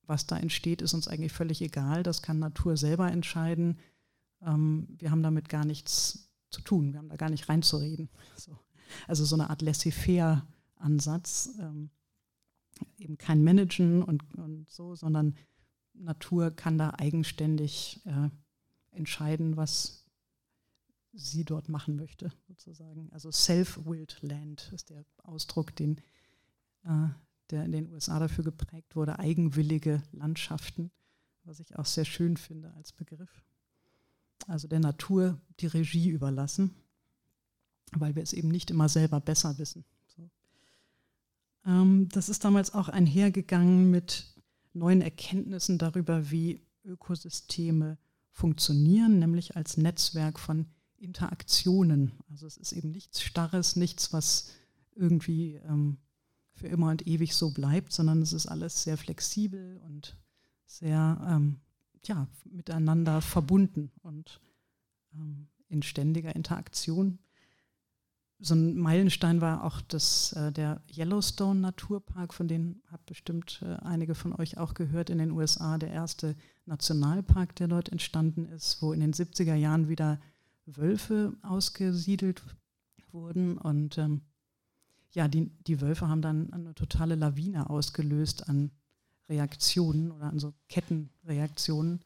was 0.08 0.27
da 0.27 0.38
entsteht, 0.38 0.82
ist 0.82 0.94
uns 0.94 1.08
eigentlich 1.08 1.34
völlig 1.34 1.62
egal. 1.62 2.03
Das 2.03 2.22
kann 2.22 2.39
Natur 2.39 2.77
selber 2.77 3.12
entscheiden. 3.12 3.79
Ähm, 4.41 4.88
wir 4.98 5.12
haben 5.12 5.24
damit 5.24 5.50
gar 5.50 5.65
nichts 5.65 6.29
zu 6.51 6.62
tun. 6.62 6.94
Wir 6.94 7.00
haben 7.00 7.10
da 7.10 7.17
gar 7.17 7.29
nicht 7.29 7.50
reinzureden. 7.50 8.10
So. 8.38 8.58
Also 9.08 9.25
so 9.25 9.36
eine 9.36 9.50
Art 9.50 9.62
Laissez-faire-Ansatz. 9.62 11.50
Ähm, 11.60 11.89
eben 12.98 13.17
kein 13.17 13.44
Managen 13.44 14.03
und, 14.03 14.24
und 14.36 14.70
so, 14.70 14.96
sondern 14.96 15.36
Natur 15.94 16.51
kann 16.51 16.77
da 16.77 16.94
eigenständig 16.98 18.01
äh, 18.05 18.29
entscheiden, 18.91 19.58
was 19.58 20.05
sie 21.15 21.45
dort 21.45 21.69
machen 21.69 21.95
möchte, 21.95 22.31
sozusagen. 22.48 23.10
Also 23.12 23.31
Self-Willed 23.31 24.17
Land 24.22 24.72
ist 24.74 24.89
der 24.89 25.05
Ausdruck, 25.24 25.75
den, 25.75 25.98
äh, 26.84 27.07
der 27.50 27.65
in 27.65 27.72
den 27.72 27.91
USA 27.91 28.19
dafür 28.19 28.43
geprägt 28.43 28.95
wurde, 28.95 29.19
eigenwillige 29.19 30.03
Landschaften, 30.12 30.91
was 31.43 31.60
ich 31.60 31.75
auch 31.77 31.86
sehr 31.86 32.05
schön 32.05 32.38
finde 32.38 32.74
als 32.74 32.91
Begriff 32.91 33.45
also 34.48 34.67
der 34.67 34.79
Natur 34.79 35.39
die 35.60 35.67
Regie 35.67 36.10
überlassen, 36.10 36.72
weil 37.91 38.15
wir 38.15 38.24
es 38.24 38.34
eben 38.34 38.50
nicht 38.50 38.72
immer 38.72 38.89
selber 38.89 39.19
besser 39.19 39.57
wissen. 39.57 39.86
So. 40.07 40.29
Ähm, 41.65 42.10
das 42.12 42.29
ist 42.29 42.43
damals 42.43 42.74
auch 42.74 42.89
einhergegangen 42.89 43.89
mit 43.91 44.34
neuen 44.74 45.01
Erkenntnissen 45.01 45.77
darüber, 45.77 46.31
wie 46.31 46.62
Ökosysteme 46.84 47.98
funktionieren, 48.31 49.19
nämlich 49.19 49.55
als 49.55 49.77
Netzwerk 49.77 50.39
von 50.39 50.67
Interaktionen. 50.98 52.14
Also 52.30 52.48
es 52.48 52.58
ist 52.58 52.72
eben 52.72 52.92
nichts 52.92 53.22
Starres, 53.22 53.75
nichts, 53.75 54.14
was 54.14 54.52
irgendwie 54.96 55.56
ähm, 55.68 55.98
für 56.54 56.68
immer 56.68 56.90
und 56.90 57.06
ewig 57.08 57.36
so 57.36 57.52
bleibt, 57.52 57.92
sondern 57.92 58.22
es 58.22 58.34
ist 58.34 58.48
alles 58.48 58.84
sehr 58.84 58.98
flexibel 58.98 59.82
und 59.86 60.18
sehr 60.66 61.22
ähm, 61.30 61.60
ja, 62.06 62.28
miteinander 62.46 63.22
verbunden 63.22 63.92
und 64.02 64.40
ähm, 65.14 65.48
in 65.68 65.84
ständiger 65.84 66.36
Interaktion. 66.36 67.20
So 68.40 68.54
ein 68.54 68.78
Meilenstein 68.78 69.40
war 69.40 69.64
auch 69.64 69.82
das, 69.82 70.34
äh, 70.34 70.52
der 70.52 70.82
Yellowstone 70.94 71.60
Naturpark, 71.60 72.34
von 72.34 72.48
dem 72.48 72.82
haben 72.88 73.04
bestimmt 73.06 73.62
äh, 73.64 73.75
einige 73.84 74.14
von 74.14 74.34
euch 74.34 74.58
auch 74.58 74.74
gehört 74.74 75.10
in 75.10 75.18
den 75.18 75.32
USA, 75.32 75.78
der 75.78 75.92
erste 75.92 76.36
Nationalpark, 76.66 77.56
der 77.56 77.68
dort 77.68 77.90
entstanden 77.90 78.46
ist, 78.46 78.82
wo 78.82 78.92
in 78.92 79.00
den 79.00 79.14
70er 79.14 79.56
Jahren 79.56 79.88
wieder 79.88 80.20
Wölfe 80.65 81.34
ausgesiedelt 81.41 82.43
wurden. 83.12 83.57
Und 83.57 83.98
ähm, 83.98 84.22
ja, 85.12 85.27
die, 85.27 85.50
die 85.67 85.81
Wölfe 85.81 86.07
haben 86.07 86.22
dann 86.22 86.51
eine 86.53 86.75
totale 86.75 87.15
Lawine 87.15 87.69
ausgelöst 87.69 88.48
an 88.50 88.72
Reaktionen 89.29 90.12
oder 90.12 90.25
an 90.25 90.39
so 90.39 90.53
Kettenreaktionen. 90.69 92.01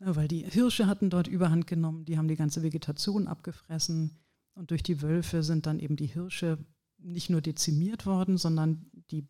Ja, 0.00 0.16
weil 0.16 0.28
die 0.28 0.44
Hirsche 0.44 0.86
hatten 0.86 1.10
dort 1.10 1.26
Überhand 1.26 1.66
genommen, 1.66 2.04
die 2.04 2.18
haben 2.18 2.28
die 2.28 2.36
ganze 2.36 2.62
Vegetation 2.62 3.26
abgefressen 3.26 4.18
und 4.54 4.70
durch 4.70 4.82
die 4.82 5.02
Wölfe 5.02 5.42
sind 5.42 5.66
dann 5.66 5.80
eben 5.80 5.96
die 5.96 6.06
Hirsche 6.06 6.58
nicht 6.98 7.30
nur 7.30 7.40
dezimiert 7.40 8.06
worden, 8.06 8.36
sondern 8.36 8.90
die 9.10 9.26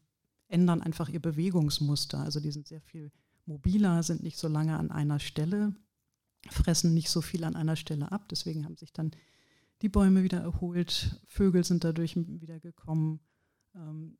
ändern 0.49 0.83
einfach 0.83 1.09
ihr 1.09 1.21
Bewegungsmuster. 1.21 2.19
Also 2.19 2.41
die 2.41 2.53
sind 2.53 2.67
sehr 2.67 2.81
viel 2.81 3.11
mobiler, 3.47 4.03
sind 4.03 4.23
nicht 4.23 4.39
so 4.39 4.49
lange 4.49 4.79
an 4.79 4.91
einer 4.91 5.19
Stelle, 5.19 5.75
fressen 6.51 6.95
nicht 6.95 7.11
so 7.11 7.21
viel 7.21 7.45
an 7.45 7.57
einer 7.57 7.77
Stelle 7.77 8.13
ab. 8.13 8.29
Deswegen 8.29 8.65
haben 8.65 8.77
sich 8.77 8.93
dann 8.93 9.11
die 9.83 9.89
Bäume 9.89 10.23
wieder 10.23 10.41
erholt, 10.41 11.21
Vögel 11.27 11.65
sind 11.65 11.85
dadurch 11.85 12.17
wieder 12.17 12.61
gekommen. 12.61 13.21
Ähm, 13.75 14.19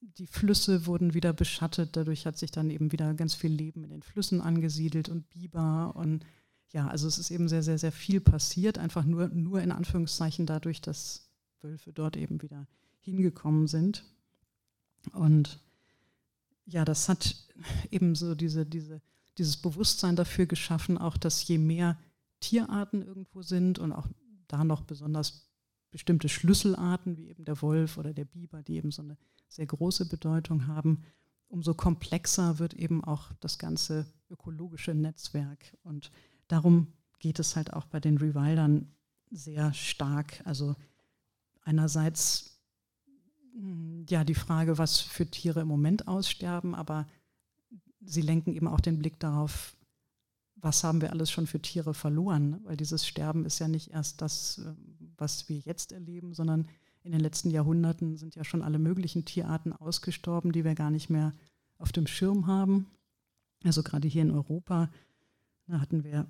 die 0.00 0.26
Flüsse 0.26 0.86
wurden 0.86 1.14
wieder 1.14 1.32
beschattet, 1.32 1.90
dadurch 1.96 2.26
hat 2.26 2.36
sich 2.36 2.50
dann 2.50 2.70
eben 2.70 2.92
wieder 2.92 3.14
ganz 3.14 3.34
viel 3.34 3.52
Leben 3.52 3.84
in 3.84 3.90
den 3.90 4.02
Flüssen 4.02 4.40
angesiedelt 4.40 5.08
und 5.08 5.28
Biber 5.30 5.94
und 5.94 6.24
ja, 6.72 6.88
also 6.88 7.06
es 7.06 7.18
ist 7.18 7.30
eben 7.30 7.48
sehr, 7.48 7.62
sehr, 7.62 7.78
sehr 7.78 7.92
viel 7.92 8.20
passiert, 8.20 8.78
einfach 8.78 9.04
nur, 9.04 9.28
nur 9.28 9.60
in 9.60 9.70
Anführungszeichen 9.70 10.46
dadurch, 10.46 10.80
dass 10.80 11.28
Wölfe 11.60 11.92
dort 11.92 12.16
eben 12.16 12.40
wieder 12.40 12.66
hingekommen 13.00 13.66
sind. 13.66 14.04
Und 15.12 15.60
ja, 16.64 16.84
das 16.84 17.08
hat 17.08 17.36
eben 17.90 18.14
so 18.14 18.34
diese, 18.34 18.64
diese, 18.64 19.02
dieses 19.38 19.56
Bewusstsein 19.56 20.16
dafür 20.16 20.46
geschaffen, 20.46 20.98
auch 20.98 21.16
dass 21.16 21.46
je 21.46 21.58
mehr 21.58 21.98
Tierarten 22.40 23.02
irgendwo 23.02 23.42
sind 23.42 23.78
und 23.78 23.92
auch 23.92 24.08
da 24.48 24.64
noch 24.64 24.82
besonders 24.82 25.48
bestimmte 25.90 26.28
Schlüsselarten, 26.28 27.16
wie 27.16 27.28
eben 27.28 27.44
der 27.44 27.60
Wolf 27.62 27.98
oder 27.98 28.12
der 28.12 28.24
Biber, 28.24 28.62
die 28.62 28.76
eben 28.76 28.90
so 28.90 29.02
eine 29.02 29.16
sehr 29.48 29.66
große 29.66 30.08
Bedeutung 30.08 30.66
haben, 30.66 31.04
umso 31.48 31.74
komplexer 31.74 32.58
wird 32.58 32.74
eben 32.74 33.04
auch 33.04 33.32
das 33.40 33.58
ganze 33.58 34.06
ökologische 34.30 34.94
Netzwerk. 34.94 35.76
Und 35.82 36.10
darum 36.48 36.94
geht 37.18 37.38
es 37.38 37.56
halt 37.56 37.72
auch 37.72 37.84
bei 37.84 38.00
den 38.00 38.16
Rewildern 38.16 38.94
sehr 39.30 39.72
stark. 39.74 40.40
Also 40.44 40.74
einerseits 41.60 42.58
hm, 43.54 44.06
ja 44.08 44.24
die 44.24 44.34
Frage, 44.34 44.78
was 44.78 45.00
für 45.00 45.30
Tiere 45.30 45.60
im 45.60 45.68
Moment 45.68 46.08
aussterben, 46.08 46.74
aber 46.74 47.06
sie 48.04 48.22
lenken 48.22 48.52
eben 48.52 48.68
auch 48.68 48.80
den 48.80 48.98
Blick 48.98 49.18
darauf, 49.20 49.76
was 50.56 50.84
haben 50.84 51.00
wir 51.00 51.10
alles 51.10 51.30
schon 51.30 51.46
für 51.46 51.60
Tiere 51.60 51.94
verloren? 51.94 52.60
Weil 52.64 52.76
dieses 52.76 53.06
Sterben 53.06 53.44
ist 53.44 53.58
ja 53.58 53.68
nicht 53.68 53.90
erst 53.90 54.22
das, 54.22 54.58
äh, 54.58 54.74
was 55.16 55.48
wir 55.48 55.58
jetzt 55.58 55.92
erleben, 55.92 56.34
sondern 56.34 56.68
in 57.02 57.12
den 57.12 57.20
letzten 57.20 57.50
Jahrhunderten 57.50 58.16
sind 58.16 58.36
ja 58.36 58.44
schon 58.44 58.62
alle 58.62 58.78
möglichen 58.78 59.24
Tierarten 59.24 59.72
ausgestorben, 59.72 60.52
die 60.52 60.64
wir 60.64 60.74
gar 60.74 60.90
nicht 60.90 61.10
mehr 61.10 61.32
auf 61.78 61.90
dem 61.90 62.06
Schirm 62.06 62.46
haben. 62.46 62.86
Also 63.64 63.82
gerade 63.82 64.06
hier 64.06 64.22
in 64.22 64.30
Europa 64.30 64.88
da 65.66 65.80
hatten 65.80 66.04
wir 66.04 66.26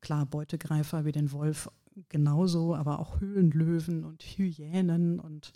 klar 0.00 0.26
Beutegreifer 0.26 1.04
wie 1.04 1.12
den 1.12 1.32
Wolf 1.32 1.70
genauso, 2.08 2.74
aber 2.74 2.98
auch 2.98 3.20
Höhlenlöwen 3.20 4.04
und 4.04 4.22
Hyänen 4.22 5.20
und, 5.20 5.52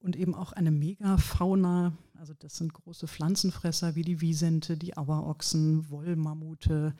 und 0.00 0.16
eben 0.16 0.34
auch 0.34 0.52
eine 0.52 0.70
Megafauna. 0.70 1.92
Also 2.14 2.34
das 2.34 2.56
sind 2.56 2.72
große 2.72 3.08
Pflanzenfresser 3.08 3.94
wie 3.94 4.02
die 4.02 4.20
Wiesente, 4.20 4.76
die 4.76 4.96
Auerochsen, 4.96 5.90
Wollmammute, 5.90 6.94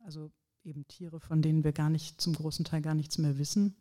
also 0.00 0.30
eben 0.64 0.86
Tiere, 0.88 1.20
von 1.20 1.42
denen 1.42 1.64
wir 1.64 1.72
gar 1.72 1.90
nicht 1.90 2.20
zum 2.20 2.34
großen 2.34 2.64
Teil 2.64 2.82
gar 2.82 2.94
nichts 2.94 3.18
mehr 3.18 3.38
wissen. 3.38 3.76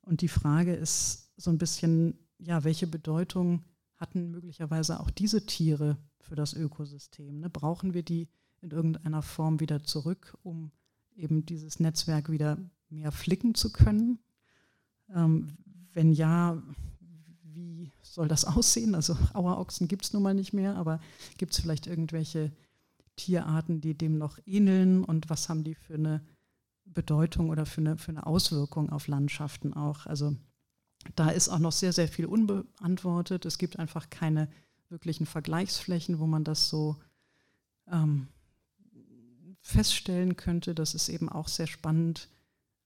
Und 0.00 0.20
die 0.20 0.28
Frage 0.28 0.74
ist 0.74 1.30
so 1.36 1.50
ein 1.50 1.58
bisschen, 1.58 2.18
ja, 2.38 2.64
welche 2.64 2.86
Bedeutung 2.86 3.64
hatten 3.96 4.30
möglicherweise 4.30 5.00
auch 5.00 5.10
diese 5.10 5.44
Tiere 5.46 5.98
für 6.20 6.34
das 6.34 6.54
Ökosystem? 6.54 7.40
Ne? 7.40 7.50
Brauchen 7.50 7.94
wir 7.94 8.02
die 8.02 8.28
in 8.60 8.70
irgendeiner 8.70 9.22
Form 9.22 9.60
wieder 9.60 9.82
zurück, 9.84 10.36
um 10.42 10.70
eben 11.14 11.44
dieses 11.46 11.80
Netzwerk 11.80 12.30
wieder 12.30 12.58
mehr 12.88 13.12
flicken 13.12 13.54
zu 13.54 13.72
können? 13.72 14.18
Ähm, 15.14 15.48
wenn 15.92 16.12
ja, 16.12 16.62
wie 17.58 17.92
soll 18.02 18.28
das 18.28 18.44
aussehen? 18.44 18.94
Also 18.94 19.16
Auerochsen 19.32 19.88
gibt 19.88 20.04
es 20.04 20.12
nun 20.12 20.22
mal 20.22 20.34
nicht 20.34 20.52
mehr, 20.52 20.76
aber 20.76 21.00
gibt 21.36 21.52
es 21.52 21.60
vielleicht 21.60 21.86
irgendwelche 21.86 22.52
Tierarten, 23.16 23.80
die 23.80 23.96
dem 23.96 24.18
noch 24.18 24.38
ähneln 24.46 25.04
und 25.04 25.28
was 25.28 25.48
haben 25.48 25.64
die 25.64 25.74
für 25.74 25.94
eine 25.94 26.22
Bedeutung 26.84 27.50
oder 27.50 27.66
für 27.66 27.80
eine, 27.80 27.98
für 27.98 28.12
eine 28.12 28.26
Auswirkung 28.26 28.90
auf 28.90 29.08
Landschaften 29.08 29.74
auch? 29.74 30.06
Also 30.06 30.36
da 31.14 31.30
ist 31.30 31.48
auch 31.48 31.58
noch 31.58 31.72
sehr, 31.72 31.92
sehr 31.92 32.08
viel 32.08 32.26
unbeantwortet. 32.26 33.44
Es 33.44 33.58
gibt 33.58 33.78
einfach 33.78 34.10
keine 34.10 34.48
wirklichen 34.88 35.26
Vergleichsflächen, 35.26 36.18
wo 36.18 36.26
man 36.26 36.44
das 36.44 36.68
so 36.68 36.96
ähm, 37.90 38.28
feststellen 39.60 40.36
könnte. 40.36 40.74
Das 40.74 40.94
ist 40.94 41.08
eben 41.08 41.28
auch 41.28 41.48
sehr 41.48 41.66
spannend 41.66 42.28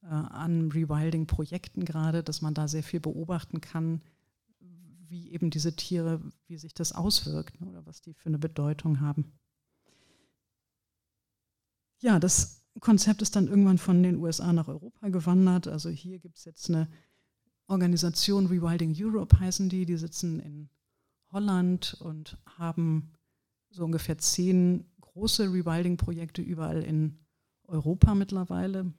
äh, 0.03 0.07
an 0.07 0.71
Rewilding-Projekten 0.73 1.85
gerade, 1.85 2.23
dass 2.23 2.43
man 2.43 2.55
da 2.55 2.69
sehr 2.69 2.83
viel 2.83 3.01
beobachten 3.01 3.61
kann, 3.61 4.03
wie 5.13 5.31
eben 5.31 5.51
diese 5.51 5.77
Tiere, 5.77 6.23
wie 6.49 6.57
sich 6.57 6.73
das 6.73 6.93
auswirkt 6.93 7.61
ne, 7.61 7.69
oder 7.69 7.85
was 7.85 8.01
die 8.01 8.15
für 8.15 8.31
eine 8.31 8.39
Bedeutung 8.39 9.01
haben. 9.01 9.39
Ja, 12.01 12.19
das 12.19 12.65
Konzept 12.81 13.21
ist 13.21 13.37
dann 13.37 13.47
irgendwann 13.47 13.77
von 13.77 14.03
den 14.03 14.17
USA 14.17 14.53
nach 14.55 14.69
Europa 14.69 15.11
gewandert. 15.11 15.69
Also 15.69 15.91
hier 15.91 16.19
gibt 16.19 16.39
es 16.39 16.47
jetzt 16.47 16.71
eine 16.71 16.89
Organisation, 17.67 18.47
Rewilding 18.47 18.97
Europe 18.99 19.39
heißen 19.39 19.69
die, 19.69 19.85
die 19.85 19.99
sitzen 19.99 20.41
in 20.41 20.71
Holland 21.31 21.95
und 22.01 22.39
haben 22.47 23.13
so 23.71 23.85
ungefähr 23.85 24.17
zehn 24.17 24.91
große 25.01 25.45
Rewilding-Projekte 25.45 26.41
überall 26.41 26.83
in 26.83 27.19
Europa 27.65 28.15
mittlerweile, 28.15 28.93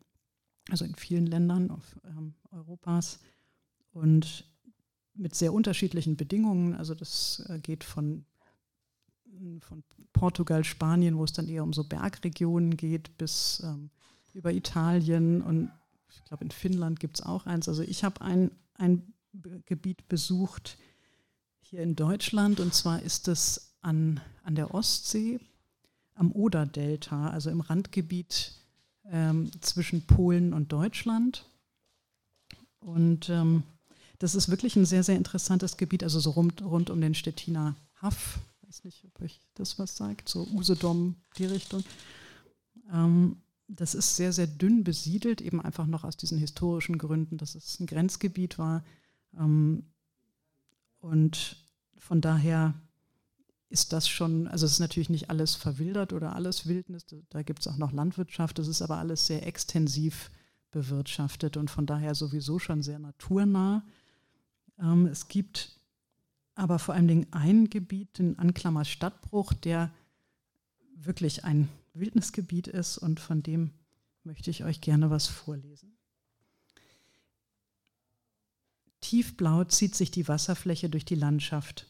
also 0.70 0.86
in 0.86 0.96
vielen 0.96 1.26
Ländern 1.26 1.72
auf, 1.72 2.00
ähm, 2.06 2.36
Europas 2.52 3.20
und 3.92 4.53
mit 5.16 5.36
sehr 5.36 5.54
unterschiedlichen 5.54 6.18
Bedingungen. 6.18 6.76
Also 6.76 6.96
das 6.96 7.46
äh, 7.50 7.60
geht 7.60 7.84
von, 7.84 8.26
von 9.60 9.84
Portugal, 10.12 10.64
Spanien, 10.64 11.18
wo 11.18 11.24
es 11.24 11.34
dann 11.34 11.48
eher 11.48 11.64
um 11.64 11.74
so 11.74 11.84
Bergregionen 11.84 12.78
geht, 12.78 13.18
bis 13.18 13.62
ähm, 13.64 13.90
über 14.34 14.52
Italien 14.52 15.42
und 15.42 15.72
ich 16.10 16.24
glaube 16.26 16.44
in 16.44 16.52
Finnland 16.52 17.00
gibt 17.00 17.20
es 17.20 17.26
auch 17.26 17.46
eins. 17.46 17.68
Also 17.68 17.82
ich 17.84 18.04
habe 18.04 18.22
ein, 18.22 18.52
ein 18.76 19.14
Gebiet 19.66 20.08
besucht 20.08 20.78
hier 21.62 21.82
in 21.82 21.96
Deutschland 21.96 22.60
und 22.60 22.74
zwar 22.74 23.02
ist 23.02 23.28
es 23.28 23.76
an, 23.82 24.22
an 24.44 24.56
der 24.56 24.74
Ostsee 24.74 25.40
am 26.16 26.32
Oder-Delta, 26.32 27.30
also 27.30 27.50
im 27.50 27.62
Randgebiet 27.62 28.54
ähm, 29.06 29.52
zwischen 29.62 30.06
Polen 30.06 30.54
und 30.54 30.72
Deutschland. 30.72 31.50
Und 32.80 33.30
ähm, 33.30 33.64
das 34.24 34.36
ist 34.36 34.48
wirklich 34.48 34.78
ein 34.78 34.86
sehr, 34.86 35.04
sehr 35.04 35.18
interessantes 35.18 35.76
Gebiet, 35.76 36.02
also 36.02 36.18
so 36.18 36.30
rund, 36.30 36.62
rund 36.62 36.90
um 36.90 37.02
den 37.02 37.14
Stettiner 37.14 37.76
Haff. 37.96 38.40
Ich 38.62 38.70
weiß 38.70 38.84
nicht, 38.86 39.04
ob 39.04 39.22
euch 39.22 39.42
das 39.56 39.78
was 39.80 39.98
sagt, 39.98 40.30
so 40.30 40.48
Usedom, 40.54 41.18
die 41.38 41.46
Richtung. 41.46 41.84
Ähm, 42.90 43.36
das 43.68 43.94
ist 43.94 44.16
sehr, 44.16 44.32
sehr 44.32 44.48
dünn 44.48 44.86
besiedelt, 44.86 45.42
eben 45.42 45.60
einfach 45.60 45.88
noch 45.88 46.06
aus 46.06 46.16
diesen 46.16 46.38
historischen 46.38 46.98
Gründen, 46.98 47.38
dass 47.38 47.54
es 47.54 47.78
ein 47.82 47.86
Grenzgebiet 47.86 48.58
war. 48.58 48.86
Ähm, 49.38 49.84
und 51.02 51.58
von 51.98 52.22
daher 52.22 52.76
ist 53.68 53.92
das 53.92 54.08
schon, 54.08 54.48
also 54.48 54.66
es 54.66 54.72
ist 54.72 54.80
natürlich 54.80 55.10
nicht 55.10 55.32
alles 55.32 55.56
verwildert 55.56 56.14
oder 56.14 56.34
alles 56.34 56.66
Wildnis, 56.66 57.06
da 57.30 57.42
gibt 57.42 57.60
es 57.60 57.68
auch 57.68 57.78
noch 57.78 57.92
Landwirtschaft, 57.92 58.58
das 58.58 58.70
ist 58.70 58.82
aber 58.82 59.00
alles 59.00 59.26
sehr 59.26 59.46
extensiv 59.46 60.32
bewirtschaftet 60.72 61.58
und 61.58 61.70
von 61.70 61.86
daher 61.86 62.16
sowieso 62.16 62.58
schon 62.58 62.82
sehr 62.82 63.00
naturnah. 63.00 63.84
Ähm, 64.84 65.08
es 65.08 65.28
gibt 65.28 65.80
aber 66.56 66.78
vor 66.78 66.94
allen 66.94 67.08
Dingen 67.08 67.28
ein 67.32 67.70
Gebiet, 67.70 68.20
den 68.20 68.38
Anklammer 68.38 68.86
Stadtbruch, 68.86 69.54
der 69.54 69.92
wirklich 70.96 71.44
ein 71.46 71.70
Wildnisgebiet 71.94 72.68
ist 72.68 72.98
und 72.98 73.20
von 73.20 73.42
dem 73.42 73.72
möchte 74.24 74.52
ich 74.52 74.64
euch 74.64 74.82
gerne 74.82 75.10
was 75.10 75.28
vorlesen. 75.28 75.98
Tiefblau 79.02 79.64
zieht 79.66 79.96
sich 79.96 80.12
die 80.12 80.28
Wasserfläche 80.28 80.90
durch 80.90 81.06
die 81.06 81.16
Landschaft. 81.16 81.88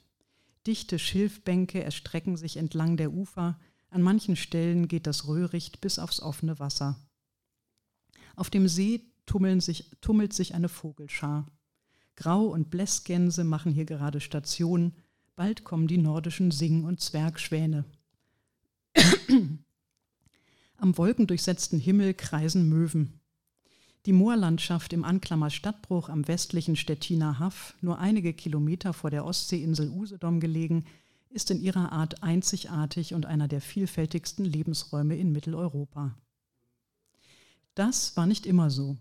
Dichte 0.66 0.98
Schilfbänke 0.98 1.84
erstrecken 1.84 2.38
sich 2.38 2.58
entlang 2.58 2.98
der 2.98 3.12
Ufer, 3.12 3.60
an 3.90 4.02
manchen 4.02 4.36
Stellen 4.36 4.88
geht 4.88 5.06
das 5.06 5.28
Röhricht 5.28 5.80
bis 5.80 6.00
aufs 6.00 6.20
offene 6.20 6.58
Wasser. 6.58 6.98
Auf 8.36 8.50
dem 8.50 8.68
See 8.68 9.02
sich, 9.60 9.92
tummelt 10.02 10.34
sich 10.34 10.56
eine 10.56 10.70
Vogelschar. 10.70 11.48
Grau- 12.16 12.48
und 12.48 12.70
Blässgänse 12.70 13.44
machen 13.44 13.72
hier 13.72 13.86
gerade 13.86 14.20
Station, 14.20 14.94
bald 15.36 15.64
kommen 15.64 15.88
die 15.88 15.98
nordischen 15.98 16.52
Sing- 16.52 16.84
und 16.84 17.02
Zwergschwäne. 17.02 17.86
Am 20.78 20.98
wolkendurchsetzten 20.98 21.80
Himmel 21.80 22.14
kreisen 22.14 22.70
Möwen. 22.70 23.20
Die 24.06 24.14
Moorlandschaft 24.14 24.92
im 24.92 25.06
Anklammer 25.06 25.50
Stadtbruch 25.50 26.10
am 26.10 26.28
westlichen 26.28 26.76
Stettiner 26.76 27.40
Haff, 27.40 27.76
nur 27.82 28.00
einige 28.00 28.34
Kilometer 28.34 28.92
vor 28.92 29.10
der 29.10 29.26
Ostseeinsel 29.26 29.90
Usedom 29.90 30.42
gelegen, 30.42 30.86
ist 31.30 31.50
in 31.52 31.62
ihrer 31.62 31.92
Art 31.92 32.22
einzigartig 32.22 33.14
und 33.14 33.26
einer 33.26 33.48
der 33.48 33.62
vielfältigsten 33.62 34.46
Lebensräume 34.46 35.16
in 35.16 35.32
Mitteleuropa. 35.32 36.16
Das 37.76 38.16
war 38.18 38.28
nicht 38.28 38.46
immer 38.46 38.70
so. 38.70 38.98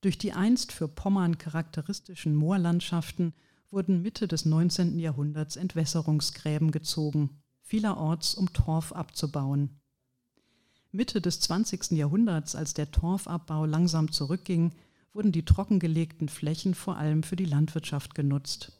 Durch 0.00 0.16
die 0.16 0.32
einst 0.32 0.72
für 0.72 0.88
Pommern 0.88 1.36
charakteristischen 1.36 2.34
Moorlandschaften 2.34 3.34
wurden 3.70 4.00
Mitte 4.00 4.26
des 4.26 4.46
19. 4.46 4.98
Jahrhunderts 4.98 5.56
Entwässerungsgräben 5.56 6.70
gezogen, 6.70 7.42
vielerorts 7.62 8.34
um 8.34 8.52
Torf 8.52 8.92
abzubauen. 8.92 9.80
Mitte 10.90 11.20
des 11.20 11.40
20. 11.40 11.92
Jahrhunderts, 11.92 12.56
als 12.56 12.74
der 12.74 12.90
Torfabbau 12.90 13.66
langsam 13.66 14.10
zurückging, 14.10 14.72
wurden 15.12 15.32
die 15.32 15.44
trockengelegten 15.44 16.28
Flächen 16.28 16.74
vor 16.74 16.96
allem 16.96 17.22
für 17.22 17.36
die 17.36 17.44
Landwirtschaft 17.44 18.14
genutzt. 18.14 18.72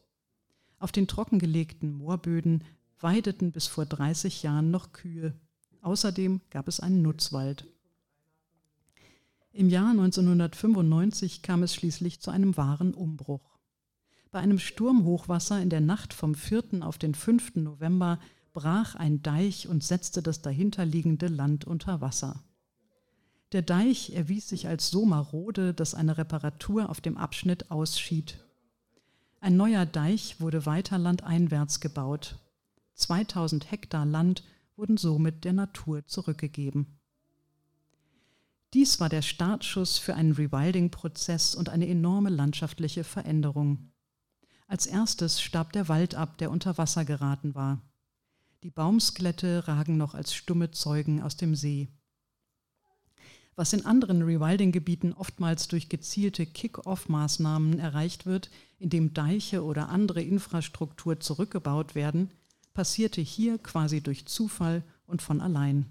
Auf 0.78 0.90
den 0.90 1.06
trockengelegten 1.06 1.92
Moorböden 1.92 2.64
weideten 2.98 3.52
bis 3.52 3.66
vor 3.66 3.84
30 3.84 4.42
Jahren 4.42 4.70
noch 4.70 4.92
Kühe. 4.92 5.34
Außerdem 5.82 6.40
gab 6.50 6.66
es 6.66 6.80
einen 6.80 7.02
Nutzwald. 7.02 7.66
Im 9.52 9.68
Jahr 9.68 9.90
1995 9.90 11.42
kam 11.42 11.64
es 11.64 11.74
schließlich 11.74 12.20
zu 12.20 12.30
einem 12.30 12.56
wahren 12.56 12.94
Umbruch. 12.94 13.58
Bei 14.30 14.38
einem 14.38 14.60
Sturmhochwasser 14.60 15.60
in 15.60 15.70
der 15.70 15.80
Nacht 15.80 16.14
vom 16.14 16.36
4. 16.36 16.86
auf 16.86 16.98
den 16.98 17.16
5. 17.16 17.56
November 17.56 18.20
brach 18.52 18.94
ein 18.94 19.22
Deich 19.22 19.66
und 19.66 19.82
setzte 19.82 20.22
das 20.22 20.40
dahinterliegende 20.40 21.26
Land 21.26 21.64
unter 21.64 22.00
Wasser. 22.00 22.44
Der 23.50 23.62
Deich 23.62 24.14
erwies 24.14 24.48
sich 24.48 24.68
als 24.68 24.90
so 24.90 25.04
marode, 25.04 25.74
dass 25.74 25.94
eine 25.94 26.16
Reparatur 26.16 26.88
auf 26.88 27.00
dem 27.00 27.16
Abschnitt 27.16 27.72
ausschied. 27.72 28.38
Ein 29.40 29.56
neuer 29.56 29.84
Deich 29.84 30.40
wurde 30.40 30.64
weiter 30.64 30.96
landeinwärts 30.96 31.80
gebaut. 31.80 32.38
2000 32.94 33.72
Hektar 33.72 34.06
Land 34.06 34.44
wurden 34.76 34.96
somit 34.96 35.44
der 35.44 35.54
Natur 35.54 36.06
zurückgegeben. 36.06 36.99
Dies 38.72 39.00
war 39.00 39.08
der 39.08 39.22
Startschuss 39.22 39.98
für 39.98 40.14
einen 40.14 40.32
Rewilding-Prozess 40.32 41.56
und 41.56 41.68
eine 41.68 41.88
enorme 41.88 42.30
landschaftliche 42.30 43.02
Veränderung. 43.02 43.90
Als 44.68 44.86
erstes 44.86 45.42
starb 45.42 45.72
der 45.72 45.88
Wald 45.88 46.14
ab, 46.14 46.38
der 46.38 46.52
unter 46.52 46.78
Wasser 46.78 47.04
geraten 47.04 47.56
war. 47.56 47.82
Die 48.62 48.70
Baumskelette 48.70 49.66
ragen 49.66 49.96
noch 49.96 50.14
als 50.14 50.34
stumme 50.34 50.70
Zeugen 50.70 51.20
aus 51.20 51.36
dem 51.36 51.56
See. 51.56 51.88
Was 53.56 53.72
in 53.72 53.84
anderen 53.84 54.22
Rewilding-Gebieten 54.22 55.14
oftmals 55.14 55.66
durch 55.66 55.88
gezielte 55.88 56.46
Kick-off-Maßnahmen 56.46 57.80
erreicht 57.80 58.24
wird, 58.24 58.50
indem 58.78 59.12
Deiche 59.12 59.64
oder 59.64 59.88
andere 59.88 60.22
Infrastruktur 60.22 61.18
zurückgebaut 61.18 61.96
werden, 61.96 62.30
passierte 62.72 63.20
hier 63.20 63.58
quasi 63.58 64.00
durch 64.00 64.26
Zufall 64.26 64.84
und 65.06 65.22
von 65.22 65.40
allein. 65.40 65.86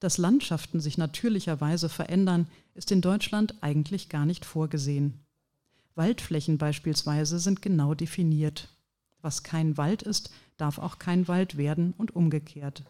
Dass 0.00 0.18
Landschaften 0.18 0.80
sich 0.80 0.98
natürlicherweise 0.98 1.88
verändern, 1.88 2.48
ist 2.74 2.92
in 2.92 3.00
Deutschland 3.00 3.54
eigentlich 3.62 4.08
gar 4.08 4.26
nicht 4.26 4.44
vorgesehen. 4.44 5.20
Waldflächen 5.94 6.58
beispielsweise 6.58 7.38
sind 7.38 7.62
genau 7.62 7.94
definiert. 7.94 8.68
Was 9.22 9.42
kein 9.42 9.76
Wald 9.78 10.02
ist, 10.02 10.30
darf 10.58 10.78
auch 10.78 10.98
kein 10.98 11.26
Wald 11.26 11.56
werden 11.56 11.94
und 11.96 12.14
umgekehrt. 12.14 12.84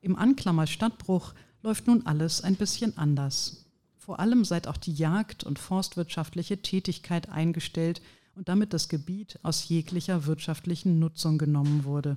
Im 0.00 0.16
Anklammer 0.16 0.68
Stadtbruch 0.68 1.34
läuft 1.62 1.88
nun 1.88 2.06
alles 2.06 2.42
ein 2.42 2.54
bisschen 2.54 2.96
anders. 2.96 3.66
Vor 3.96 4.20
allem 4.20 4.44
seit 4.44 4.68
auch 4.68 4.76
die 4.76 4.94
Jagd 4.94 5.42
und 5.42 5.58
forstwirtschaftliche 5.58 6.62
Tätigkeit 6.62 7.28
eingestellt 7.28 8.00
und 8.36 8.48
damit 8.48 8.72
das 8.72 8.88
Gebiet 8.88 9.40
aus 9.42 9.68
jeglicher 9.68 10.26
wirtschaftlichen 10.26 11.00
Nutzung 11.00 11.38
genommen 11.38 11.82
wurde. 11.84 12.16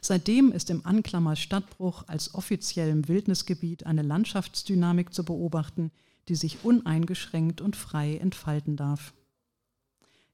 Seitdem 0.00 0.52
ist 0.52 0.70
im 0.70 0.84
Anklammer 0.86 1.36
Stadtbruch 1.36 2.04
als 2.06 2.34
offiziellem 2.34 3.08
Wildnisgebiet 3.08 3.86
eine 3.86 4.02
Landschaftsdynamik 4.02 5.12
zu 5.12 5.24
beobachten, 5.24 5.90
die 6.28 6.34
sich 6.34 6.64
uneingeschränkt 6.64 7.60
und 7.60 7.76
frei 7.76 8.16
entfalten 8.16 8.76
darf. 8.76 9.12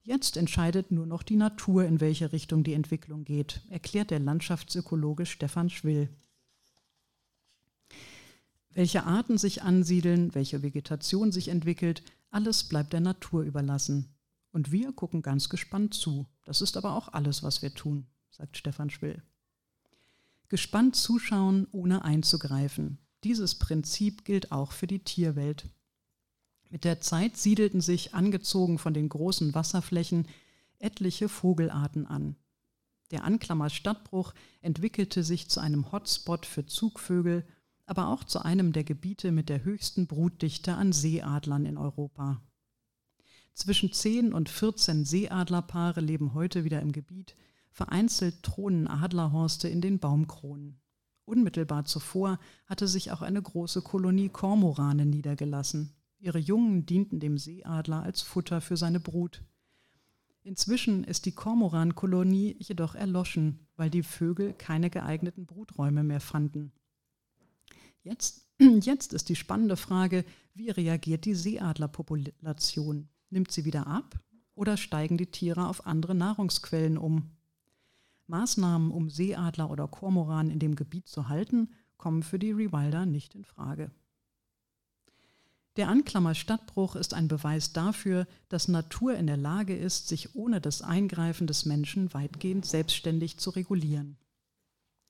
Jetzt 0.04 0.36
entscheidet 0.36 0.90
nur 0.90 1.06
noch 1.06 1.22
die 1.22 1.36
Natur, 1.36 1.84
in 1.84 2.00
welche 2.00 2.32
Richtung 2.32 2.64
die 2.64 2.72
Entwicklung 2.72 3.24
geht, 3.24 3.62
erklärt 3.68 4.10
der 4.10 4.18
Landschaftsökologe 4.18 5.26
Stefan 5.26 5.70
Schwill. 5.70 6.08
Welche 8.70 9.04
Arten 9.04 9.38
sich 9.38 9.62
ansiedeln, 9.62 10.34
welche 10.34 10.62
Vegetation 10.62 11.30
sich 11.30 11.48
entwickelt, 11.48 12.02
alles 12.30 12.64
bleibt 12.64 12.92
der 12.92 13.00
Natur 13.00 13.42
überlassen. 13.42 14.08
Und 14.50 14.72
wir 14.72 14.92
gucken 14.92 15.22
ganz 15.22 15.48
gespannt 15.48 15.94
zu. 15.94 16.26
Das 16.44 16.62
ist 16.62 16.76
aber 16.76 16.96
auch 16.96 17.08
alles, 17.08 17.42
was 17.42 17.62
wir 17.62 17.72
tun, 17.72 18.06
sagt 18.32 18.56
Stefan 18.56 18.90
Schwill. 18.90 19.22
Gespannt 20.48 20.96
zuschauen, 20.96 21.66
ohne 21.70 22.04
einzugreifen. 22.04 22.98
Dieses 23.24 23.54
Prinzip 23.54 24.24
gilt 24.24 24.50
auch 24.50 24.72
für 24.72 24.86
die 24.86 25.04
Tierwelt. 25.04 25.68
Mit 26.68 26.84
der 26.84 27.00
Zeit 27.00 27.36
siedelten 27.36 27.80
sich, 27.80 28.14
angezogen 28.14 28.78
von 28.78 28.94
den 28.94 29.08
großen 29.08 29.54
Wasserflächen, 29.54 30.26
etliche 30.78 31.28
Vogelarten 31.28 32.06
an. 32.06 32.36
Der 33.10 33.24
Anklammer 33.24 33.68
Stadtbruch 33.68 34.32
entwickelte 34.62 35.22
sich 35.22 35.50
zu 35.50 35.60
einem 35.60 35.92
Hotspot 35.92 36.46
für 36.46 36.64
Zugvögel, 36.64 37.46
aber 37.84 38.08
auch 38.08 38.24
zu 38.24 38.42
einem 38.42 38.72
der 38.72 38.84
Gebiete 38.84 39.32
mit 39.32 39.50
der 39.50 39.64
höchsten 39.64 40.06
Brutdichte 40.06 40.74
an 40.74 40.92
Seeadlern 40.92 41.66
in 41.66 41.76
Europa. 41.76 42.40
Zwischen 43.54 43.92
10 43.92 44.32
und 44.32 44.48
14 44.48 45.04
Seeadlerpaare 45.04 46.00
leben 46.00 46.32
heute 46.32 46.64
wieder 46.64 46.80
im 46.80 46.92
Gebiet, 46.92 47.36
vereinzelt 47.72 48.42
thronen 48.42 48.87
Adlerhorste 48.87 49.68
in 49.68 49.80
den 49.80 49.98
Baumkronen. 49.98 50.80
Unmittelbar 51.24 51.85
zuvor 51.85 52.38
hatte 52.66 52.87
sich 52.87 53.11
auch 53.11 53.22
eine 53.22 53.40
große 53.40 53.82
Kolonie 53.82 54.28
Kormorane 54.28 55.06
niedergelassen. 55.06 55.94
Ihre 56.18 56.38
Jungen 56.38 56.87
dienten 56.87 57.20
dem 57.20 57.38
Seeadler 57.38 58.02
als 58.02 58.22
Futter 58.22 58.61
für 58.61 58.76
seine 58.76 59.00
Brut. 59.00 59.42
Inzwischen 60.44 61.04
ist 61.04 61.26
die 61.26 61.32
Kormorankolonie 61.32 62.56
jedoch 62.58 62.94
erloschen, 62.94 63.66
weil 63.76 63.90
die 63.90 64.02
Vögel 64.02 64.52
keine 64.52 64.90
geeigneten 64.90 65.46
Bruträume 65.46 66.02
mehr 66.02 66.20
fanden. 66.20 66.72
Jetzt, 68.02 68.48
jetzt 68.58 69.12
ist 69.12 69.28
die 69.28 69.37
spannende 69.37 69.76
Frage, 69.76 70.24
wie 70.54 70.70
reagiert 70.70 71.24
die 71.24 71.35
Seeadlerpopulation? 71.35 73.08
Nimmt 73.30 73.52
sie 73.52 73.64
wieder 73.64 73.87
ab 73.87 74.18
oder 74.54 74.76
steigen 74.76 75.16
die 75.16 75.30
Tiere 75.30 75.68
auf 75.68 75.87
andere 75.87 76.14
Nahrungsquellen 76.14 76.98
um? 76.98 77.30
Maßnahmen, 78.26 78.90
um 78.90 79.11
Seeadler 79.11 79.70
oder 79.70 79.88
Kormoran 79.88 80.50
in 80.50 80.58
dem 80.58 80.76
Gebiet 80.76 81.08
zu 81.08 81.28
halten, 81.28 81.70
kommen 81.96 82.22
für 82.22 82.38
die 82.38 82.52
Rewilder 82.52 83.06
nicht 83.06 83.35
in 83.35 83.44
Frage. 83.44 83.90
Der 85.76 85.88
Anklammer 85.88 86.35
Stadtbruch 86.35 86.96
ist 86.96 87.14
ein 87.14 87.28
Beweis 87.28 87.72
dafür, 87.72 88.26
dass 88.50 88.68
Natur 88.68 89.14
in 89.14 89.26
der 89.26 89.38
Lage 89.38 89.74
ist, 89.74 90.08
sich 90.08 90.35
ohne 90.35 90.61
das 90.61 90.82
Eingreifen 90.82 91.46
des 91.46 91.64
Menschen 91.64 92.12
weitgehend 92.12 92.66
selbstständig 92.66 93.38
zu 93.38 93.50
regulieren. 93.50 94.18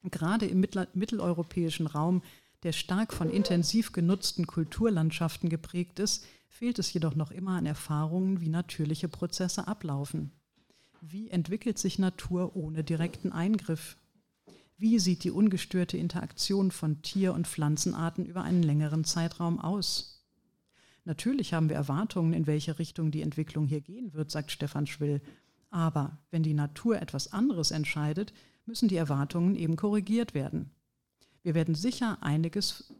Gerade 0.04 0.46
im 0.46 0.60
mitteleuropäischen 0.60 1.86
Raum, 1.88 2.22
der 2.62 2.72
stark 2.72 3.12
von 3.12 3.28
intensiv 3.28 3.92
genutzten 3.92 4.46
Kulturlandschaften 4.46 5.48
geprägt 5.48 5.98
ist, 5.98 6.24
fehlt 6.48 6.78
es 6.78 6.92
jedoch 6.92 7.16
noch 7.16 7.32
immer 7.32 7.56
an 7.56 7.66
Erfahrungen, 7.66 8.40
wie 8.40 8.48
natürliche 8.48 9.08
Prozesse 9.08 9.66
ablaufen. 9.66 10.30
Wie 11.04 11.30
entwickelt 11.30 11.78
sich 11.78 11.98
Natur 11.98 12.54
ohne 12.54 12.84
direkten 12.84 13.32
Eingriff? 13.32 13.96
Wie 14.76 15.00
sieht 15.00 15.24
die 15.24 15.32
ungestörte 15.32 15.96
Interaktion 15.96 16.70
von 16.70 17.02
Tier- 17.02 17.34
und 17.34 17.48
Pflanzenarten 17.48 18.24
über 18.24 18.44
einen 18.44 18.62
längeren 18.62 19.02
Zeitraum 19.02 19.58
aus? 19.58 20.24
Natürlich 21.04 21.54
haben 21.54 21.68
wir 21.68 21.74
Erwartungen, 21.74 22.32
in 22.32 22.46
welche 22.46 22.78
Richtung 22.78 23.10
die 23.10 23.22
Entwicklung 23.22 23.66
hier 23.66 23.80
gehen 23.80 24.14
wird, 24.14 24.30
sagt 24.30 24.52
Stefan 24.52 24.86
Schwill. 24.86 25.20
Aber 25.70 26.18
wenn 26.30 26.44
die 26.44 26.54
Natur 26.54 27.02
etwas 27.02 27.32
anderes 27.32 27.72
entscheidet, 27.72 28.32
müssen 28.64 28.86
die 28.86 28.94
Erwartungen 28.94 29.56
eben 29.56 29.74
korrigiert 29.74 30.34
werden. 30.34 30.70
Wir 31.42 31.56
werden 31.56 31.74
sicher 31.74 32.22
einiges, 32.22 32.94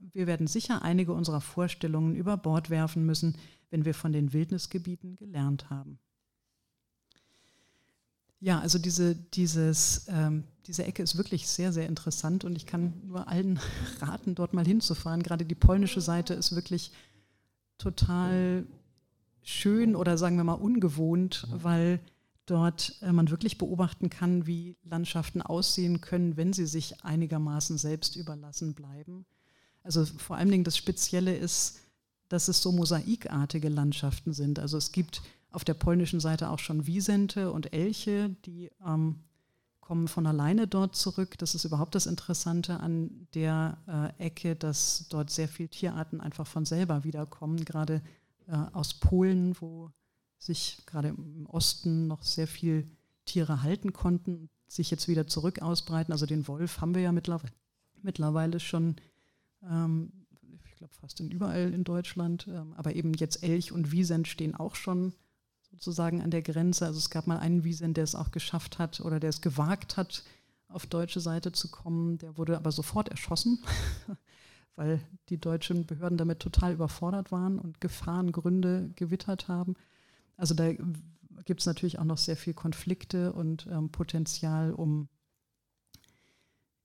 wir 0.00 0.26
werden 0.26 0.48
sicher 0.48 0.82
einige 0.82 1.12
unserer 1.12 1.40
Vorstellungen 1.40 2.16
über 2.16 2.36
Bord 2.36 2.68
werfen 2.68 3.06
müssen, 3.06 3.36
wenn 3.70 3.84
wir 3.84 3.94
von 3.94 4.10
den 4.12 4.32
Wildnisgebieten 4.32 5.14
gelernt 5.14 5.70
haben. 5.70 6.00
Ja, 8.44 8.60
also 8.60 8.78
diese, 8.78 9.14
dieses, 9.14 10.04
ähm, 10.08 10.44
diese 10.66 10.84
Ecke 10.84 11.02
ist 11.02 11.16
wirklich 11.16 11.48
sehr, 11.48 11.72
sehr 11.72 11.88
interessant 11.88 12.44
und 12.44 12.56
ich 12.56 12.66
kann 12.66 12.92
nur 13.06 13.26
allen 13.26 13.58
raten, 14.00 14.34
dort 14.34 14.52
mal 14.52 14.66
hinzufahren. 14.66 15.22
Gerade 15.22 15.46
die 15.46 15.54
polnische 15.54 16.02
Seite 16.02 16.34
ist 16.34 16.54
wirklich 16.54 16.92
total 17.78 18.66
schön 19.40 19.96
oder 19.96 20.18
sagen 20.18 20.36
wir 20.36 20.44
mal 20.44 20.52
ungewohnt, 20.52 21.46
weil 21.50 22.00
dort 22.44 22.98
äh, 23.00 23.12
man 23.12 23.30
wirklich 23.30 23.56
beobachten 23.56 24.10
kann, 24.10 24.46
wie 24.46 24.76
Landschaften 24.84 25.40
aussehen 25.40 26.02
können, 26.02 26.36
wenn 26.36 26.52
sie 26.52 26.66
sich 26.66 27.02
einigermaßen 27.02 27.78
selbst 27.78 28.14
überlassen 28.14 28.74
bleiben. 28.74 29.24
Also 29.82 30.04
vor 30.04 30.36
allen 30.36 30.50
Dingen 30.50 30.64
das 30.64 30.76
Spezielle 30.76 31.34
ist, 31.34 31.80
dass 32.28 32.48
es 32.48 32.60
so 32.60 32.72
mosaikartige 32.72 33.70
Landschaften 33.70 34.34
sind. 34.34 34.58
Also 34.58 34.76
es 34.76 34.92
gibt 34.92 35.22
auf 35.54 35.64
der 35.64 35.74
polnischen 35.74 36.20
Seite 36.20 36.50
auch 36.50 36.58
schon 36.58 36.86
Wiesente 36.86 37.52
und 37.52 37.72
Elche, 37.72 38.30
die 38.44 38.70
ähm, 38.84 39.20
kommen 39.80 40.08
von 40.08 40.26
alleine 40.26 40.66
dort 40.66 40.96
zurück. 40.96 41.36
Das 41.38 41.54
ist 41.54 41.64
überhaupt 41.64 41.94
das 41.94 42.06
Interessante 42.06 42.80
an 42.80 43.28
der 43.34 43.78
äh, 44.18 44.24
Ecke, 44.26 44.56
dass 44.56 45.06
dort 45.10 45.30
sehr 45.30 45.46
viele 45.46 45.68
Tierarten 45.68 46.20
einfach 46.20 46.46
von 46.46 46.64
selber 46.64 47.04
wiederkommen, 47.04 47.64
gerade 47.64 48.02
äh, 48.48 48.56
aus 48.72 48.94
Polen, 48.94 49.54
wo 49.60 49.90
sich 50.38 50.82
gerade 50.86 51.08
im 51.08 51.46
Osten 51.46 52.06
noch 52.06 52.22
sehr 52.22 52.46
viele 52.46 52.84
Tiere 53.26 53.62
halten 53.62 53.92
konnten, 53.92 54.48
sich 54.66 54.90
jetzt 54.90 55.06
wieder 55.06 55.26
zurück 55.26 55.60
ausbreiten. 55.60 56.12
Also 56.12 56.26
den 56.26 56.48
Wolf 56.48 56.80
haben 56.80 56.94
wir 56.94 57.02
ja 57.02 57.12
mittlerweile, 57.12 57.52
mittlerweile 58.02 58.60
schon, 58.60 58.96
ähm, 59.62 60.12
ich 60.64 60.76
glaube 60.76 60.94
fast 60.94 61.20
in 61.20 61.30
überall 61.30 61.72
in 61.72 61.84
Deutschland, 61.84 62.46
ähm, 62.48 62.72
aber 62.74 62.94
eben 62.94 63.12
jetzt 63.14 63.42
Elch 63.42 63.70
und 63.70 63.92
Wiesent 63.92 64.28
stehen 64.28 64.54
auch 64.54 64.74
schon 64.74 65.12
sozusagen 65.74 66.22
an 66.22 66.30
der 66.30 66.42
Grenze. 66.42 66.86
Also 66.86 66.98
es 66.98 67.10
gab 67.10 67.26
mal 67.26 67.38
einen 67.38 67.64
Wiesen, 67.64 67.94
der 67.94 68.04
es 68.04 68.14
auch 68.14 68.30
geschafft 68.30 68.78
hat 68.78 69.00
oder 69.00 69.18
der 69.20 69.30
es 69.30 69.40
gewagt 69.40 69.96
hat, 69.96 70.22
auf 70.68 70.86
deutsche 70.86 71.20
Seite 71.20 71.52
zu 71.52 71.70
kommen. 71.70 72.18
Der 72.18 72.36
wurde 72.38 72.56
aber 72.56 72.72
sofort 72.72 73.08
erschossen, 73.08 73.58
weil 74.76 75.00
die 75.28 75.40
deutschen 75.40 75.86
Behörden 75.86 76.18
damit 76.18 76.40
total 76.40 76.72
überfordert 76.72 77.32
waren 77.32 77.58
und 77.58 77.80
Gefahrengründe 77.80 78.90
gewittert 78.94 79.48
haben. 79.48 79.74
Also 80.36 80.54
da 80.54 80.72
gibt 81.44 81.60
es 81.60 81.66
natürlich 81.66 81.98
auch 81.98 82.04
noch 82.04 82.18
sehr 82.18 82.36
viel 82.36 82.54
Konflikte 82.54 83.32
und 83.32 83.66
ähm, 83.70 83.90
Potenzial, 83.90 84.72
um 84.72 85.08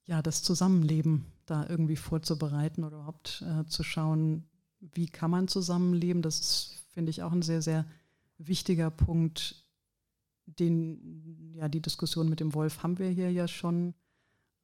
ja, 0.06 0.24
das 0.24 0.42
Zusammenleben 0.42 1.26
da 1.46 1.68
irgendwie 1.68 1.96
vorzubereiten 1.96 2.84
oder 2.84 2.98
überhaupt 2.98 3.44
äh, 3.48 3.66
zu 3.68 3.84
schauen, 3.84 4.48
wie 4.80 5.08
kann 5.08 5.30
man 5.30 5.48
zusammenleben. 5.48 6.24
Das 6.24 6.84
finde 6.94 7.12
ich, 7.12 7.22
auch 7.22 7.32
ein 7.32 7.44
sehr, 7.44 7.62
sehr 7.62 7.86
wichtiger 8.40 8.90
Punkt, 8.90 9.64
den, 10.46 11.54
ja, 11.54 11.70
die 11.70 11.82
Diskussion 11.82 12.30
mit 12.30 12.40
dem 12.40 12.54
Wolf 12.54 12.82
haben 12.82 12.98
wir 12.98 13.10
hier 13.10 13.32
ja 13.32 13.48
schon, 13.48 13.94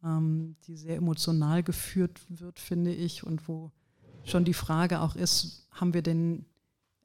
ähm, 0.04 0.56
die 0.66 0.78
sehr 0.78 0.96
emotional 0.96 1.62
geführt 1.62 2.20
wird, 2.30 2.60
finde 2.60 2.94
ich, 2.94 3.24
und 3.24 3.48
wo 3.48 3.72
schon 4.24 4.46
die 4.46 4.54
Frage 4.54 5.02
auch 5.02 5.16
ist, 5.16 5.68
haben 5.72 5.94
wir 5.94 6.02
denn, 6.02 6.46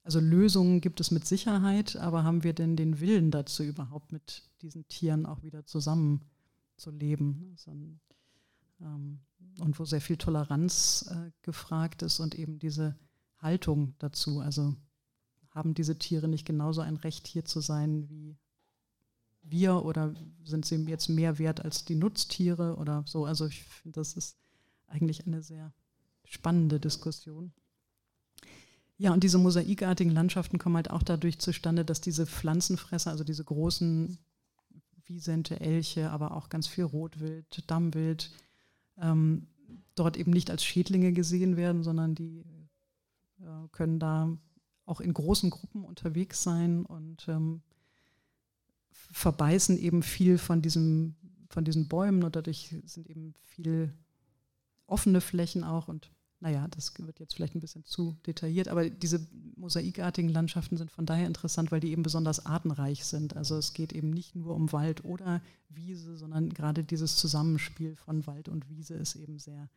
also 0.03 0.19
Lösungen 0.19 0.81
gibt 0.81 1.01
es 1.01 1.11
mit 1.11 1.27
Sicherheit, 1.27 1.97
aber 1.97 2.25
haben 2.25 2.43
wir 2.43 2.55
denn 2.55 2.77
den 2.77 3.01
Willen 3.01 3.31
dazu 3.31 3.63
überhaupt 3.63 4.13
mit 4.13 4.45
diesen 4.63 4.89
Tieren 4.89 5.27
auch 5.27 5.43
wieder 5.43 5.67
zusammenzuleben? 5.67 7.51
Also, 7.53 7.73
ähm, 8.81 9.21
und 9.59 9.79
wo 9.79 9.85
sehr 9.85 10.01
viel 10.01 10.17
Toleranz 10.17 11.11
äh, 11.11 11.31
gefragt 11.43 12.03
ist 12.03 12.21
und 12.21 12.35
eben 12.35 12.59
diese 12.59 12.97
Haltung 13.39 13.95
dazu. 13.99 14.41
Also 14.41 14.75
haben 15.51 15.75
diese 15.75 15.99
Tiere 15.99 16.29
nicht 16.29 16.47
genauso 16.47 16.81
ein 16.81 16.97
Recht, 16.97 17.27
hier 17.27 17.45
zu 17.45 17.61
sein 17.61 18.09
wie 18.09 18.37
wir 19.43 19.85
oder 19.85 20.15
sind 20.45 20.67
sie 20.67 20.77
jetzt 20.85 21.09
mehr 21.09 21.39
wert 21.39 21.65
als 21.65 21.85
die 21.85 21.97
Nutztiere 21.97 22.77
oder 22.77 23.05
so? 23.07 23.25
Also 23.25 23.47
ich 23.47 23.65
finde, 23.65 24.01
das 24.01 24.15
ist 24.15 24.37
eigentlich 24.87 25.27
eine 25.27 25.43
sehr 25.43 25.73
spannende 26.25 26.79
Diskussion. 26.79 27.53
Ja, 28.99 29.13
und 29.13 29.25
diese 29.25 29.39
mosaikartigen 29.39 30.13
Landschaften 30.13 30.59
kommen 30.59 30.77
halt 30.77 30.91
auch 30.91 31.03
dadurch 31.03 31.39
zustande, 31.39 31.85
dass 31.85 32.01
diese 32.01 32.27
Pflanzenfresser, 32.27 33.11
also 33.11 33.25
diese 33.25 33.45
großen 33.45 34.19
Wiesente, 35.07 35.59
Elche, 35.59 36.11
aber 36.11 36.37
auch 36.37 36.51
ganz 36.51 36.67
viel 36.67 36.85
Rotwild, 36.85 37.65
Dammwild, 37.69 38.31
ähm, 38.99 39.47
dort 39.95 40.17
eben 40.17 40.31
nicht 40.31 40.51
als 40.51 40.65
Schädlinge 40.65 41.13
gesehen 41.13 41.57
werden, 41.57 41.83
sondern 41.83 42.15
die 42.15 42.45
äh, 43.41 43.69
können 43.73 43.99
da 43.99 44.37
auch 44.87 45.01
in 45.01 45.13
großen 45.13 45.51
Gruppen 45.51 45.85
unterwegs 45.85 46.43
sein 46.43 46.85
und 46.85 47.29
ähm, 47.29 47.63
verbeißen 49.13 49.79
eben 49.79 50.03
viel 50.03 50.39
von, 50.39 50.63
diesem, 50.63 51.17
von 51.49 51.65
diesen 51.65 51.89
Bäumen 51.89 52.23
und 52.25 52.37
dadurch 52.37 52.75
sind 52.85 53.09
eben 53.09 53.35
viel 53.43 53.93
offene 54.87 55.21
Flächen 55.21 55.65
auch 55.65 55.89
und 55.89 56.11
naja, 56.43 56.67
das 56.69 56.95
wird 56.99 57.21
jetzt 57.21 57.35
vielleicht 57.35 57.55
ein 57.55 57.61
bisschen 57.61 57.85
zu 57.85 58.17
detailliert, 58.27 58.69
aber 58.69 58.89
diese 58.89 59.27
mosaikartigen 59.57 60.31
Landschaften 60.31 60.79
sind 60.79 60.91
von 60.91 61.05
daher 61.05 61.27
interessant, 61.27 61.71
weil 61.71 61.81
die 61.81 61.91
eben 61.91 62.03
besonders 62.03 62.47
artenreich 62.47 63.05
sind. 63.05 63.37
Also 63.37 63.59
es 63.59 63.75
geht 63.75 63.93
eben 63.93 64.09
nicht 64.09 64.35
nur 64.35 64.55
um 64.55 64.73
Wald 64.73 65.05
oder 65.05 65.43
Wiese, 65.69 66.17
sondern 66.17 66.49
gerade 66.49 66.83
dieses 66.83 67.17
Zusammenspiel 67.17 67.95
von 67.95 68.27
Wald 68.27 68.49
und 68.49 68.71
Wiese 68.71 68.95
ist 68.95 69.17
eben 69.17 69.39
sehr, 69.39 69.69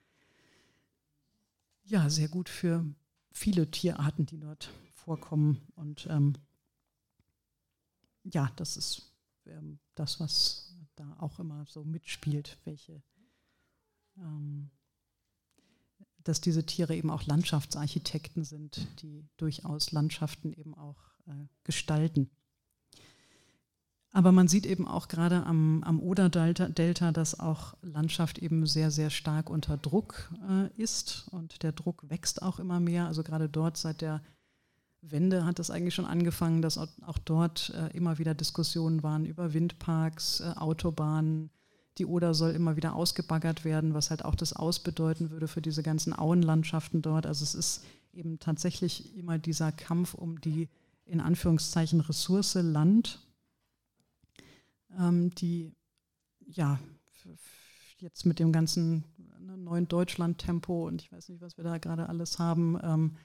ja, 1.83 2.09
sehr 2.09 2.29
gut 2.29 2.47
für 2.47 2.85
viele 3.33 3.69
Tierarten, 3.69 4.25
die 4.25 4.39
dort 4.39 4.69
vorkommen. 5.03 5.61
Und 5.75 6.07
ähm, 6.09 6.33
ja, 8.23 8.51
das 8.55 8.77
ist 8.77 9.13
ähm, 9.45 9.79
das, 9.95 10.19
was 10.19 10.75
da 10.95 11.17
auch 11.19 11.39
immer 11.39 11.65
so 11.67 11.83
mitspielt, 11.83 12.57
welche, 12.65 13.01
ähm, 14.17 14.69
dass 16.23 16.41
diese 16.41 16.65
Tiere 16.65 16.95
eben 16.95 17.09
auch 17.09 17.25
Landschaftsarchitekten 17.25 18.43
sind, 18.43 18.87
die 19.01 19.27
durchaus 19.37 19.91
Landschaften 19.91 20.53
eben 20.53 20.73
auch 20.75 20.97
äh, 21.27 21.47
gestalten. 21.63 22.29
Aber 24.15 24.31
man 24.31 24.47
sieht 24.47 24.67
eben 24.67 24.87
auch 24.87 25.07
gerade 25.07 25.43
am, 25.43 25.83
am 25.83 25.99
Oder-Delta, 25.99 27.11
dass 27.11 27.39
auch 27.39 27.75
Landschaft 27.81 28.37
eben 28.37 28.67
sehr, 28.67 28.91
sehr 28.91 29.09
stark 29.09 29.49
unter 29.49 29.75
Druck 29.75 30.31
äh, 30.47 30.67
ist 30.79 31.27
und 31.31 31.63
der 31.63 31.71
Druck 31.71 32.07
wächst 32.09 32.43
auch 32.43 32.59
immer 32.59 32.79
mehr. 32.79 33.07
Also 33.07 33.23
gerade 33.23 33.49
dort 33.49 33.75
seit 33.75 34.01
der 34.01 34.21
Wende 35.05 35.45
hat 35.45 35.59
es 35.59 35.69
eigentlich 35.69 35.95
schon 35.95 36.05
angefangen, 36.05 36.61
dass 36.61 36.77
auch 36.77 37.17
dort 37.25 37.73
äh, 37.75 37.95
immer 37.95 38.17
wieder 38.17 38.33
Diskussionen 38.33 39.03
waren 39.03 39.25
über 39.25 39.53
Windparks, 39.53 40.39
äh, 40.39 40.53
Autobahnen. 40.55 41.49
Die 41.99 42.05
Oder 42.05 42.33
soll 42.33 42.51
immer 42.51 42.75
wieder 42.75 42.95
ausgebaggert 42.95 43.65
werden, 43.65 43.93
was 43.93 44.09
halt 44.09 44.25
auch 44.25 44.33
das 44.33 44.53
Ausbedeuten 44.53 45.29
würde 45.29 45.47
für 45.47 45.61
diese 45.61 45.83
ganzen 45.83 46.17
Auenlandschaften 46.17 47.03
dort. 47.03 47.27
Also 47.27 47.43
es 47.43 47.53
ist 47.53 47.83
eben 48.13 48.39
tatsächlich 48.39 49.15
immer 49.15 49.37
dieser 49.37 49.71
Kampf 49.71 50.13
um 50.15 50.41
die 50.41 50.69
in 51.05 51.19
Anführungszeichen 51.19 51.99
Ressource 52.01 52.55
Land 52.55 53.19
ähm, 54.99 55.33
die 55.35 55.73
ja 56.45 56.79
jetzt 57.97 58.25
mit 58.25 58.39
dem 58.39 58.51
ganzen 58.51 59.03
ne, 59.39 59.57
neuen 59.57 59.87
Deutschland-Tempo 59.87 60.87
und 60.87 61.01
ich 61.01 61.11
weiß 61.11 61.29
nicht, 61.29 61.41
was 61.41 61.57
wir 61.57 61.63
da 61.63 61.77
gerade 61.77 62.09
alles 62.09 62.39
haben, 62.39 62.77
ähm, 62.83 63.15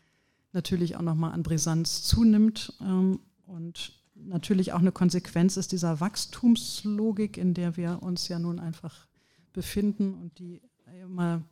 natürlich 0.59 0.97
auch 0.97 1.03
nochmal 1.03 1.33
an 1.33 1.45
Brisanz 1.45 2.03
zunimmt 2.03 2.73
ähm, 2.81 3.21
und 3.47 3.93
natürlich 4.15 4.73
auch 4.73 4.81
eine 4.81 4.91
Konsequenz 4.91 5.57
ist 5.57 5.71
dieser 5.71 6.01
Wachstumslogik, 6.01 7.37
in 7.37 7.55
der 7.55 7.77
wir 7.77 8.03
uns 8.03 8.27
ja 8.27 8.41
nun 8.41 8.59
einfach 8.59 9.07
befinden 9.53 10.15
und 10.15 10.37
die 10.41 10.61
immer 11.03 11.43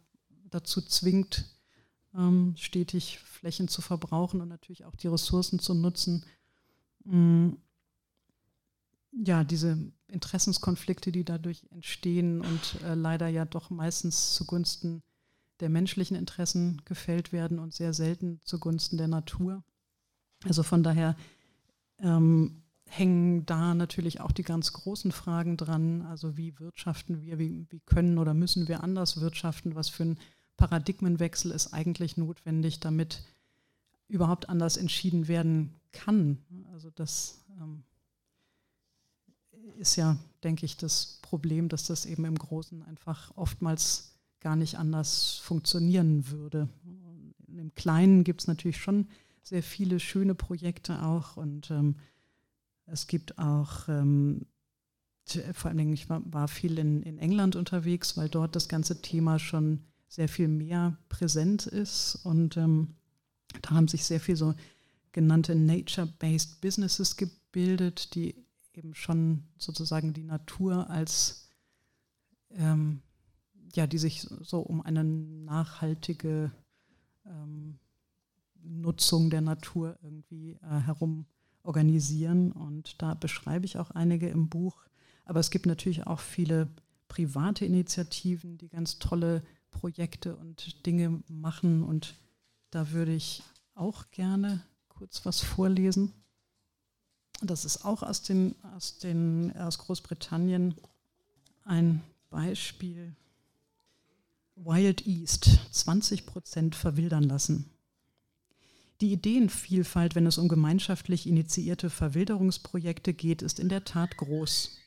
dazu 0.50 0.82
zwingt, 0.82 1.44
ähm, 2.14 2.54
stetig 2.56 3.20
Flächen 3.20 3.68
zu 3.68 3.80
verbrauchen 3.80 4.40
und 4.40 4.48
natürlich 4.48 4.84
auch 4.84 4.96
die 4.96 5.06
Ressourcen 5.06 5.60
zu 5.60 5.74
nutzen. 5.74 6.24
Ähm, 7.06 7.58
ja, 9.12 9.44
diese 9.44 9.78
Interessenskonflikte, 10.08 11.12
die 11.12 11.24
dadurch 11.24 11.64
entstehen 11.70 12.40
und 12.40 12.82
äh, 12.82 12.94
leider 12.94 13.28
ja 13.28 13.44
doch 13.44 13.70
meistens 13.70 14.34
zugunsten 14.34 15.02
der 15.60 15.68
menschlichen 15.68 16.16
Interessen 16.16 16.82
gefällt 16.84 17.32
werden 17.32 17.58
und 17.58 17.74
sehr 17.74 17.92
selten 17.94 18.40
zugunsten 18.44 18.98
der 18.98 19.08
Natur. 19.08 19.64
Also 20.44 20.62
von 20.62 20.82
daher 20.82 21.16
ähm, 22.00 22.62
hängen 22.86 23.46
da 23.46 23.74
natürlich 23.74 24.20
auch 24.20 24.32
die 24.32 24.42
ganz 24.42 24.72
großen 24.72 25.12
Fragen 25.12 25.56
dran. 25.56 26.02
Also 26.02 26.36
wie 26.36 26.58
wirtschaften 26.58 27.20
wir, 27.20 27.38
wie, 27.38 27.66
wie 27.70 27.80
können 27.80 28.18
oder 28.18 28.34
müssen 28.34 28.68
wir 28.68 28.82
anders 28.82 29.20
wirtschaften? 29.20 29.74
Was 29.74 29.88
für 29.88 30.04
ein 30.04 30.18
Paradigmenwechsel 30.56 31.50
ist 31.50 31.72
eigentlich 31.72 32.16
notwendig, 32.16 32.80
damit 32.80 33.22
überhaupt 34.08 34.48
anders 34.48 34.76
entschieden 34.76 35.28
werden 35.28 35.74
kann? 35.92 36.38
Also 36.72 36.90
das 36.90 37.44
ähm, 37.60 37.82
ist 39.78 39.96
ja, 39.96 40.16
denke 40.44 40.64
ich, 40.64 40.76
das 40.76 41.18
Problem, 41.22 41.68
dass 41.68 41.86
das 41.86 42.06
eben 42.06 42.24
im 42.24 42.38
Großen 42.38 42.82
einfach 42.84 43.32
oftmals 43.36 44.15
gar 44.40 44.56
nicht 44.56 44.78
anders 44.78 45.38
funktionieren 45.38 46.30
würde. 46.30 46.68
Im 47.48 47.74
Kleinen 47.74 48.24
gibt 48.24 48.42
es 48.42 48.46
natürlich 48.46 48.78
schon 48.78 49.08
sehr 49.42 49.62
viele 49.62 50.00
schöne 50.00 50.34
Projekte 50.34 51.02
auch 51.02 51.36
und 51.36 51.70
ähm, 51.70 51.96
es 52.86 53.06
gibt 53.06 53.38
auch, 53.38 53.88
ähm, 53.88 54.46
vor 55.52 55.68
allen 55.68 55.78
Dingen, 55.78 55.92
ich 55.92 56.08
war, 56.08 56.22
war 56.32 56.48
viel 56.48 56.78
in, 56.78 57.02
in 57.02 57.18
England 57.18 57.56
unterwegs, 57.56 58.16
weil 58.16 58.28
dort 58.28 58.54
das 58.54 58.68
ganze 58.68 59.02
Thema 59.02 59.38
schon 59.38 59.84
sehr 60.08 60.28
viel 60.28 60.48
mehr 60.48 60.96
präsent 61.08 61.66
ist 61.66 62.16
und 62.24 62.56
ähm, 62.56 62.94
da 63.62 63.70
haben 63.70 63.88
sich 63.88 64.04
sehr 64.04 64.20
viel 64.20 64.36
so 64.36 64.54
genannte 65.12 65.54
Nature-Based 65.54 66.60
Businesses 66.60 67.16
gebildet, 67.16 68.14
die 68.14 68.34
eben 68.74 68.94
schon 68.94 69.44
sozusagen 69.56 70.12
die 70.12 70.22
Natur 70.22 70.90
als, 70.90 71.48
ähm, 72.50 73.02
ja, 73.76 73.86
die 73.86 73.98
sich 73.98 74.22
so 74.22 74.60
um 74.60 74.80
eine 74.80 75.04
nachhaltige 75.04 76.50
ähm, 77.24 77.78
Nutzung 78.62 79.30
der 79.30 79.40
Natur 79.40 79.98
irgendwie 80.02 80.52
äh, 80.62 80.80
herum 80.80 81.26
organisieren. 81.62 82.52
Und 82.52 83.00
da 83.02 83.14
beschreibe 83.14 83.64
ich 83.66 83.78
auch 83.78 83.90
einige 83.90 84.28
im 84.28 84.48
Buch. 84.48 84.84
Aber 85.24 85.40
es 85.40 85.50
gibt 85.50 85.66
natürlich 85.66 86.06
auch 86.06 86.20
viele 86.20 86.68
private 87.08 87.64
Initiativen, 87.64 88.58
die 88.58 88.68
ganz 88.68 88.98
tolle 88.98 89.42
Projekte 89.70 90.36
und 90.36 90.86
Dinge 90.86 91.22
machen. 91.28 91.82
Und 91.82 92.14
da 92.70 92.90
würde 92.90 93.12
ich 93.12 93.42
auch 93.74 94.10
gerne 94.10 94.62
kurz 94.88 95.24
was 95.24 95.40
vorlesen. 95.40 96.12
Das 97.42 97.64
ist 97.64 97.84
auch 97.84 98.02
aus, 98.02 98.22
den, 98.22 98.54
aus, 98.74 98.98
den, 98.98 99.54
aus 99.56 99.78
Großbritannien 99.78 100.74
ein 101.64 102.02
Beispiel. 102.30 103.14
Wild 104.56 105.06
East, 105.06 105.60
20 105.70 106.24
Prozent 106.24 106.74
verwildern 106.74 107.24
lassen. 107.24 107.70
Die 109.02 109.12
Ideenvielfalt, 109.12 110.14
wenn 110.14 110.26
es 110.26 110.38
um 110.38 110.48
gemeinschaftlich 110.48 111.26
initiierte 111.26 111.90
Verwilderungsprojekte 111.90 113.12
geht, 113.12 113.42
ist 113.42 113.60
in 113.60 113.68
der 113.68 113.84
Tat 113.84 114.16
groß. 114.16 114.78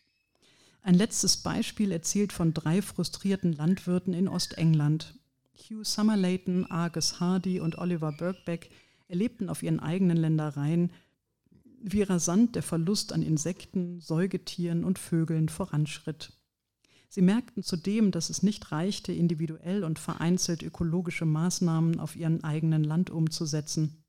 Ein 0.81 0.95
letztes 0.95 1.37
Beispiel 1.37 1.91
erzählt 1.91 2.33
von 2.33 2.55
drei 2.55 2.81
frustrierten 2.81 3.53
Landwirten 3.53 4.15
in 4.15 4.27
Ostengland. 4.27 5.13
Hugh 5.55 5.83
Summerlayton, 5.83 6.65
Argus 6.65 7.19
Hardy 7.19 7.59
und 7.59 7.77
Oliver 7.77 8.11
Birkbeck 8.11 8.71
erlebten 9.07 9.49
auf 9.49 9.61
ihren 9.61 9.79
eigenen 9.79 10.17
Ländereien, 10.17 10.91
wie 11.79 12.01
rasant 12.01 12.55
der 12.55 12.63
Verlust 12.63 13.13
an 13.13 13.21
Insekten, 13.21 14.01
Säugetieren 14.01 14.83
und 14.83 14.97
Vögeln 14.97 15.47
voranschritt. 15.47 16.33
Sie 17.11 17.21
merkten 17.23 17.63
zudem, 17.63 18.11
dass 18.11 18.29
es 18.29 18.43
nicht 18.43 18.71
reichte, 18.71 19.11
individuell 19.11 19.83
und 19.83 19.97
vereinzelt 19.97 20.61
ökologische 20.61 21.25
Maßnahmen 21.25 21.99
auf 21.99 22.15
ihren 22.15 22.43
eigenen 22.43 22.83
Land 22.83 23.09
umzusetzen. 23.09 24.03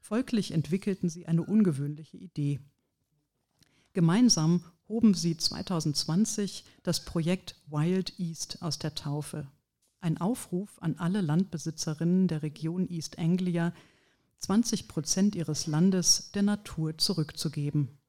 Folglich 0.00 0.52
entwickelten 0.52 1.10
sie 1.10 1.26
eine 1.26 1.42
ungewöhnliche 1.42 2.16
Idee. 2.16 2.58
Gemeinsam 3.92 4.64
hoben 4.88 5.12
sie 5.12 5.36
2020 5.36 6.64
das 6.82 7.04
Projekt 7.04 7.56
Wild 7.68 8.18
East 8.18 8.62
aus 8.62 8.78
der 8.78 8.94
Taufe. 8.94 9.46
Ein 10.00 10.18
Aufruf 10.18 10.78
an 10.80 10.96
alle 10.96 11.20
Landbesitzerinnen 11.20 12.26
der 12.26 12.42
Region 12.42 12.88
East 12.88 13.18
Anglia, 13.18 13.74
20 14.38 14.88
Prozent 14.88 15.34
ihres 15.34 15.66
Landes 15.66 16.30
der 16.32 16.42
Natur 16.42 16.96
zurückzugeben. 16.96 17.99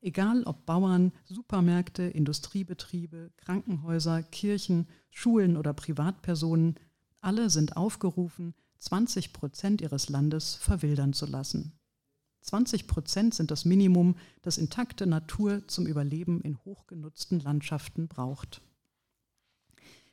Egal 0.00 0.44
ob 0.44 0.64
Bauern, 0.64 1.12
Supermärkte, 1.24 2.04
Industriebetriebe, 2.04 3.32
Krankenhäuser, 3.36 4.22
Kirchen, 4.22 4.86
Schulen 5.10 5.56
oder 5.56 5.72
Privatpersonen, 5.72 6.76
alle 7.20 7.50
sind 7.50 7.76
aufgerufen, 7.76 8.54
20 8.78 9.32
Prozent 9.32 9.80
ihres 9.80 10.08
Landes 10.08 10.54
verwildern 10.54 11.12
zu 11.12 11.26
lassen. 11.26 11.72
20 12.42 12.86
Prozent 12.86 13.34
sind 13.34 13.50
das 13.50 13.64
Minimum, 13.64 14.14
das 14.42 14.56
intakte 14.56 15.04
Natur 15.06 15.66
zum 15.66 15.86
Überleben 15.86 16.40
in 16.42 16.56
hochgenutzten 16.64 17.40
Landschaften 17.40 18.06
braucht. 18.06 18.62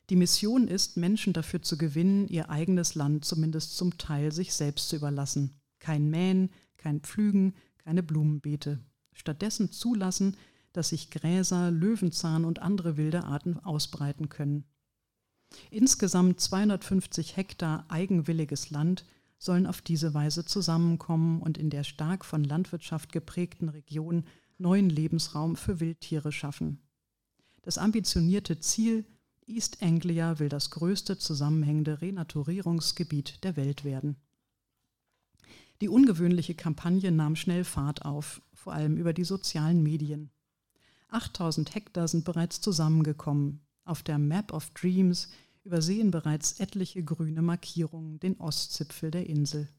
Die 0.09 0.15
Mission 0.15 0.67
ist, 0.67 0.97
Menschen 0.97 1.31
dafür 1.31 1.61
zu 1.61 1.77
gewinnen, 1.77 2.27
ihr 2.27 2.49
eigenes 2.49 2.95
Land 2.95 3.23
zumindest 3.23 3.77
zum 3.77 3.99
Teil 3.99 4.31
sich 4.31 4.53
selbst 4.53 4.89
zu 4.89 4.95
überlassen. 4.95 5.61
Kein 5.77 6.09
Mähen, 6.09 6.49
kein 6.77 7.01
Pflügen, 7.01 7.53
keine 7.77 8.01
Blumenbeete 8.01 8.83
stattdessen 9.15 9.71
zulassen, 9.71 10.37
dass 10.73 10.89
sich 10.89 11.09
Gräser, 11.09 11.71
Löwenzahn 11.71 12.45
und 12.45 12.59
andere 12.59 12.97
wilde 12.97 13.23
Arten 13.23 13.57
ausbreiten 13.59 14.29
können. 14.29 14.65
Insgesamt 15.71 16.39
250 16.39 17.37
Hektar 17.37 17.85
eigenwilliges 17.89 18.69
Land 18.69 19.05
sollen 19.37 19.67
auf 19.67 19.81
diese 19.81 20.13
Weise 20.13 20.45
zusammenkommen 20.45 21.41
und 21.41 21.57
in 21.57 21.69
der 21.69 21.83
stark 21.83 22.25
von 22.25 22.43
Landwirtschaft 22.43 23.11
geprägten 23.11 23.69
Region 23.69 24.25
neuen 24.57 24.89
Lebensraum 24.89 25.55
für 25.55 25.79
Wildtiere 25.79 26.31
schaffen. 26.31 26.79
Das 27.61 27.77
ambitionierte 27.77 28.59
Ziel 28.59 29.05
East 29.47 29.83
Anglia 29.83 30.39
will 30.39 30.49
das 30.49 30.71
größte 30.71 31.17
zusammenhängende 31.17 32.01
Renaturierungsgebiet 32.01 33.43
der 33.43 33.55
Welt 33.55 33.83
werden. 33.83 34.15
Die 35.81 35.89
ungewöhnliche 35.89 36.55
Kampagne 36.55 37.11
nahm 37.11 37.35
schnell 37.35 37.63
Fahrt 37.63 38.05
auf 38.05 38.41
vor 38.65 38.73
allem 38.73 38.97
über 38.97 39.13
die 39.13 39.23
sozialen 39.23 39.83
Medien. 39.83 40.31
8000 41.09 41.75
Hektar 41.75 42.07
sind 42.07 42.25
bereits 42.25 42.61
zusammengekommen. 42.61 43.61
Auf 43.83 44.01
der 44.01 44.17
Map 44.17 44.51
of 44.51 44.71
Dreams 44.71 45.29
übersehen 45.63 46.09
bereits 46.09 46.59
etliche 46.59 47.03
grüne 47.03 47.43
Markierungen 47.43 48.19
den 48.19 48.39
Ostzipfel 48.39 49.11
der 49.11 49.29
Insel. 49.29 49.69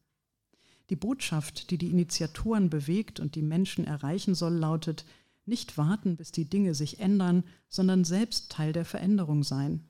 Die 0.89 0.95
Botschaft, 0.95 1.69
die 1.69 1.77
die 1.77 1.89
Initiatoren 1.89 2.69
bewegt 2.69 3.19
und 3.19 3.35
die 3.35 3.41
Menschen 3.41 3.83
erreichen 3.83 4.35
soll, 4.35 4.53
lautet, 4.53 5.03
nicht 5.45 5.77
warten, 5.77 6.15
bis 6.15 6.31
die 6.31 6.45
Dinge 6.45 6.73
sich 6.73 7.01
ändern, 7.01 7.43
sondern 7.67 8.05
selbst 8.05 8.53
Teil 8.53 8.71
der 8.71 8.85
Veränderung 8.85 9.43
sein. 9.43 9.83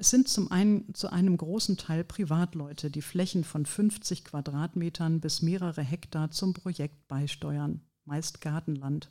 Es 0.00 0.10
sind 0.10 0.28
zum 0.28 0.52
einen 0.52 0.94
zu 0.94 1.10
einem 1.10 1.36
großen 1.36 1.76
Teil 1.76 2.04
Privatleute, 2.04 2.88
die 2.88 3.02
Flächen 3.02 3.42
von 3.42 3.66
50 3.66 4.24
Quadratmetern 4.24 5.18
bis 5.18 5.42
mehrere 5.42 5.82
Hektar 5.82 6.30
zum 6.30 6.54
Projekt 6.54 7.08
beisteuern, 7.08 7.80
meist 8.04 8.40
Gartenland. 8.40 9.10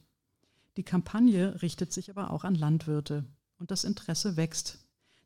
Die 0.78 0.84
Kampagne 0.84 1.62
richtet 1.62 1.92
sich 1.92 2.10
aber 2.10 2.32
auch 2.32 2.46
an 2.46 2.56
Landwirte 2.56 3.26
und 3.58 3.70
das 3.70 3.84
Interesse 3.84 4.38
wächst, 4.38 4.80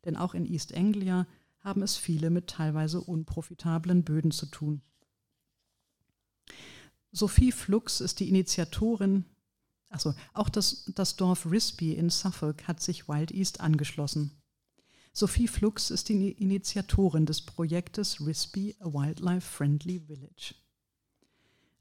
denn 0.04 0.16
auch 0.16 0.34
in 0.34 0.46
East 0.46 0.74
Anglia 0.74 1.28
haben 1.60 1.82
es 1.82 1.96
viele 1.96 2.30
mit 2.30 2.48
teilweise 2.48 3.00
unprofitablen 3.00 4.02
Böden 4.02 4.32
zu 4.32 4.46
tun. 4.46 4.82
Sophie 7.12 7.52
Flux 7.52 8.00
ist 8.00 8.18
die 8.18 8.28
Initiatorin, 8.28 9.26
also 9.90 10.12
auch 10.32 10.48
das, 10.48 10.90
das 10.96 11.14
Dorf 11.14 11.46
Risby 11.46 11.92
in 11.92 12.10
Suffolk 12.10 12.66
hat 12.66 12.82
sich 12.82 13.06
Wild 13.06 13.30
East 13.30 13.60
angeschlossen. 13.60 14.41
Sophie 15.14 15.46
Flux 15.46 15.90
ist 15.90 16.08
die 16.08 16.32
Initiatorin 16.32 17.26
des 17.26 17.42
Projektes 17.42 18.26
RISPY, 18.26 18.76
a 18.80 18.86
Wildlife 18.86 19.42
Friendly 19.42 20.00
Village. 20.00 20.54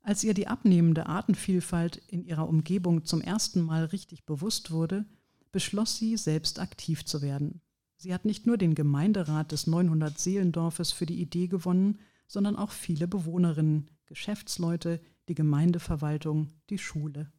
Als 0.03 0.25
ihr 0.25 0.33
die 0.33 0.47
abnehmende 0.47 1.05
Artenvielfalt 1.05 1.95
in 2.09 2.25
ihrer 2.25 2.49
Umgebung 2.49 3.05
zum 3.05 3.21
ersten 3.21 3.61
Mal 3.61 3.85
richtig 3.85 4.25
bewusst 4.25 4.71
wurde, 4.71 5.05
beschloss 5.53 5.97
sie, 5.97 6.17
selbst 6.17 6.59
aktiv 6.59 7.05
zu 7.05 7.21
werden. 7.21 7.61
Sie 7.95 8.13
hat 8.13 8.25
nicht 8.25 8.47
nur 8.47 8.57
den 8.57 8.75
Gemeinderat 8.75 9.53
des 9.53 9.65
900-Seelendorfes 9.65 10.91
für 10.91 11.05
die 11.05 11.21
Idee 11.21 11.47
gewonnen, 11.47 11.99
sondern 12.27 12.57
auch 12.57 12.71
viele 12.71 13.07
Bewohnerinnen, 13.07 13.89
Geschäftsleute, 14.07 14.99
die 15.29 15.35
Gemeindeverwaltung, 15.35 16.49
die 16.69 16.79
Schule. 16.79 17.31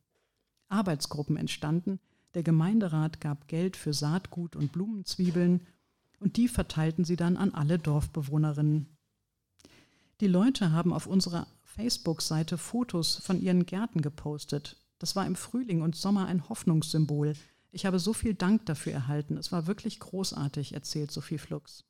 Arbeitsgruppen 0.68 1.36
entstanden, 1.36 2.00
der 2.32 2.42
Gemeinderat 2.42 3.20
gab 3.20 3.46
Geld 3.46 3.76
für 3.76 3.92
Saatgut 3.92 4.56
und 4.56 4.72
Blumenzwiebeln 4.72 5.66
und 6.22 6.36
die 6.36 6.48
verteilten 6.48 7.04
sie 7.04 7.16
dann 7.16 7.36
an 7.36 7.52
alle 7.52 7.78
Dorfbewohnerinnen. 7.78 8.86
Die 10.20 10.28
Leute 10.28 10.70
haben 10.70 10.92
auf 10.92 11.06
unserer 11.06 11.48
Facebook-Seite 11.64 12.58
Fotos 12.58 13.16
von 13.16 13.40
ihren 13.40 13.66
Gärten 13.66 14.02
gepostet. 14.02 14.76
Das 14.98 15.16
war 15.16 15.26
im 15.26 15.34
Frühling 15.34 15.82
und 15.82 15.96
Sommer 15.96 16.26
ein 16.26 16.48
Hoffnungssymbol. 16.48 17.34
Ich 17.72 17.86
habe 17.86 17.98
so 17.98 18.12
viel 18.12 18.34
Dank 18.34 18.66
dafür 18.66 18.92
erhalten. 18.92 19.36
Es 19.36 19.50
war 19.50 19.66
wirklich 19.66 19.98
großartig, 19.98 20.74
erzählt 20.74 21.10
Sophie 21.10 21.38
Flux. 21.38 21.84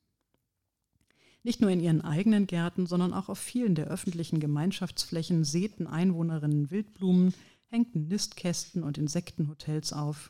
Nicht 1.43 1.61
nur 1.61 1.69
in 1.69 1.81
ihren 1.81 2.01
eigenen 2.01 2.47
Gärten, 2.47 2.87
sondern 2.87 3.13
auch 3.13 3.29
auf 3.29 3.37
vielen 3.37 3.75
der 3.75 3.87
öffentlichen 3.87 4.39
Gemeinschaftsflächen 4.39 5.43
säten 5.43 5.85
Einwohnerinnen 5.85 6.71
Wildblumen, 6.71 7.33
hängten 7.67 8.07
Nistkästen 8.07 8.81
und 8.81 8.97
Insektenhotels 8.97 9.93
auf. 9.93 10.29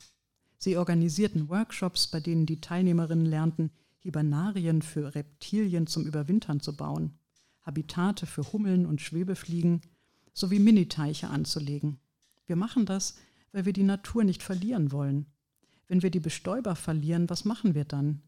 Sie 0.57 0.75
organisierten 0.75 1.49
Workshops, 1.49 2.07
bei 2.07 2.19
denen 2.19 2.45
die 2.45 2.59
Teilnehmerinnen 2.59 3.25
lernten, 3.25 3.71
Hibernarien 4.03 4.81
für 4.81 5.15
Reptilien 5.15 5.87
zum 5.87 6.05
Überwintern 6.05 6.59
zu 6.59 6.75
bauen, 6.75 7.17
Habitate 7.61 8.25
für 8.25 8.51
Hummeln 8.51 8.85
und 8.85 8.99
Schwebefliegen 8.99 9.79
sowie 10.33 10.59
Miniteiche 10.59 11.29
anzulegen. 11.29 11.99
Wir 12.45 12.57
machen 12.57 12.85
das, 12.85 13.15
weil 13.53 13.63
wir 13.63 13.71
die 13.71 13.83
Natur 13.83 14.25
nicht 14.25 14.43
verlieren 14.43 14.91
wollen. 14.91 15.27
Wenn 15.87 16.03
wir 16.03 16.11
die 16.11 16.19
Bestäuber 16.19 16.75
verlieren, 16.75 17.29
was 17.29 17.45
machen 17.45 17.75
wir 17.75 17.85
dann? 17.85 18.21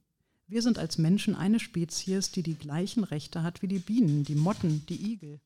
Wir 0.48 0.62
sind 0.62 0.78
als 0.78 0.98
Menschen 0.98 1.36
eine 1.36 1.60
Spezies, 1.60 2.32
die 2.32 2.44
die 2.44 2.56
gleichen 2.56 3.04
Rechte 3.04 3.44
hat 3.44 3.62
wie 3.62 3.68
die 3.68 3.80
Bienen, 3.80 4.24
die 4.24 4.36
Motten, 4.36 4.86
die 4.88 5.12
Igel. 5.12 5.42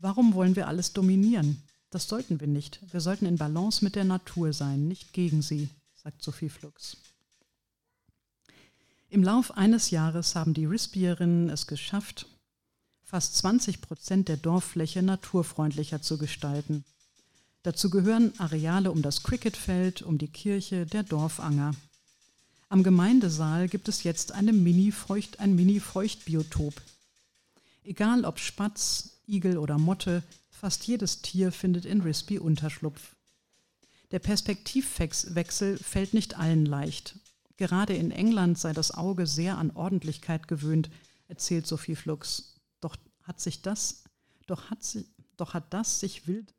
Warum 0.00 0.34
wollen 0.34 0.56
wir 0.56 0.66
alles 0.66 0.92
dominieren? 0.94 1.62
Das 1.90 2.08
sollten 2.08 2.40
wir 2.40 2.48
nicht. 2.48 2.80
Wir 2.90 3.00
sollten 3.00 3.26
in 3.26 3.36
Balance 3.36 3.84
mit 3.84 3.94
der 3.94 4.04
Natur 4.04 4.52
sein, 4.52 4.88
nicht 4.88 5.12
gegen 5.12 5.42
sie, 5.42 5.68
sagt 5.94 6.22
Sophie 6.22 6.48
Flux. 6.48 6.96
Im 9.14 9.22
Lauf 9.22 9.56
eines 9.56 9.90
Jahres 9.90 10.34
haben 10.34 10.54
die 10.54 10.64
Rispierinnen 10.64 11.48
es 11.48 11.68
geschafft, 11.68 12.26
fast 13.04 13.36
20 13.36 13.80
Prozent 13.80 14.26
der 14.28 14.36
Dorffläche 14.36 15.04
naturfreundlicher 15.04 16.02
zu 16.02 16.18
gestalten. 16.18 16.84
Dazu 17.62 17.90
gehören 17.90 18.32
Areale 18.40 18.90
um 18.90 19.02
das 19.02 19.22
Cricketfeld, 19.22 20.02
um 20.02 20.18
die 20.18 20.26
Kirche, 20.26 20.84
der 20.84 21.04
Dorfanger. 21.04 21.76
Am 22.68 22.82
Gemeindesaal 22.82 23.68
gibt 23.68 23.88
es 23.88 24.02
jetzt 24.02 24.32
eine 24.32 24.52
Mini-Feucht, 24.52 25.38
ein 25.38 25.54
Mini-Feuchtbiotop. 25.54 26.74
Egal 27.84 28.24
ob 28.24 28.40
Spatz, 28.40 29.20
Igel 29.28 29.58
oder 29.58 29.78
Motte, 29.78 30.24
fast 30.50 30.88
jedes 30.88 31.22
Tier 31.22 31.52
findet 31.52 31.84
in 31.84 32.00
Risby 32.00 32.40
Unterschlupf. 32.40 33.14
Der 34.10 34.18
Perspektivwechsel 34.18 35.78
fällt 35.78 36.14
nicht 36.14 36.36
allen 36.36 36.66
leicht 36.66 37.14
Gerade 37.56 37.94
in 37.94 38.10
England 38.10 38.58
sei 38.58 38.72
das 38.72 38.92
Auge 38.92 39.26
sehr 39.26 39.58
an 39.58 39.70
Ordentlichkeit 39.70 40.48
gewöhnt, 40.48 40.90
erzählt 41.28 41.66
Sophie 41.66 41.94
Flux. 41.96 42.60
Doch 42.80 42.96
hat 43.22 43.40
sich 43.40 43.62
das, 43.62 44.04
doch 44.46 44.70
hat, 44.70 44.82
sie, 44.82 45.06
doch 45.36 45.54
hat 45.54 45.72
das 45.72 46.00
sich 46.00 46.26
wild, 46.26 46.54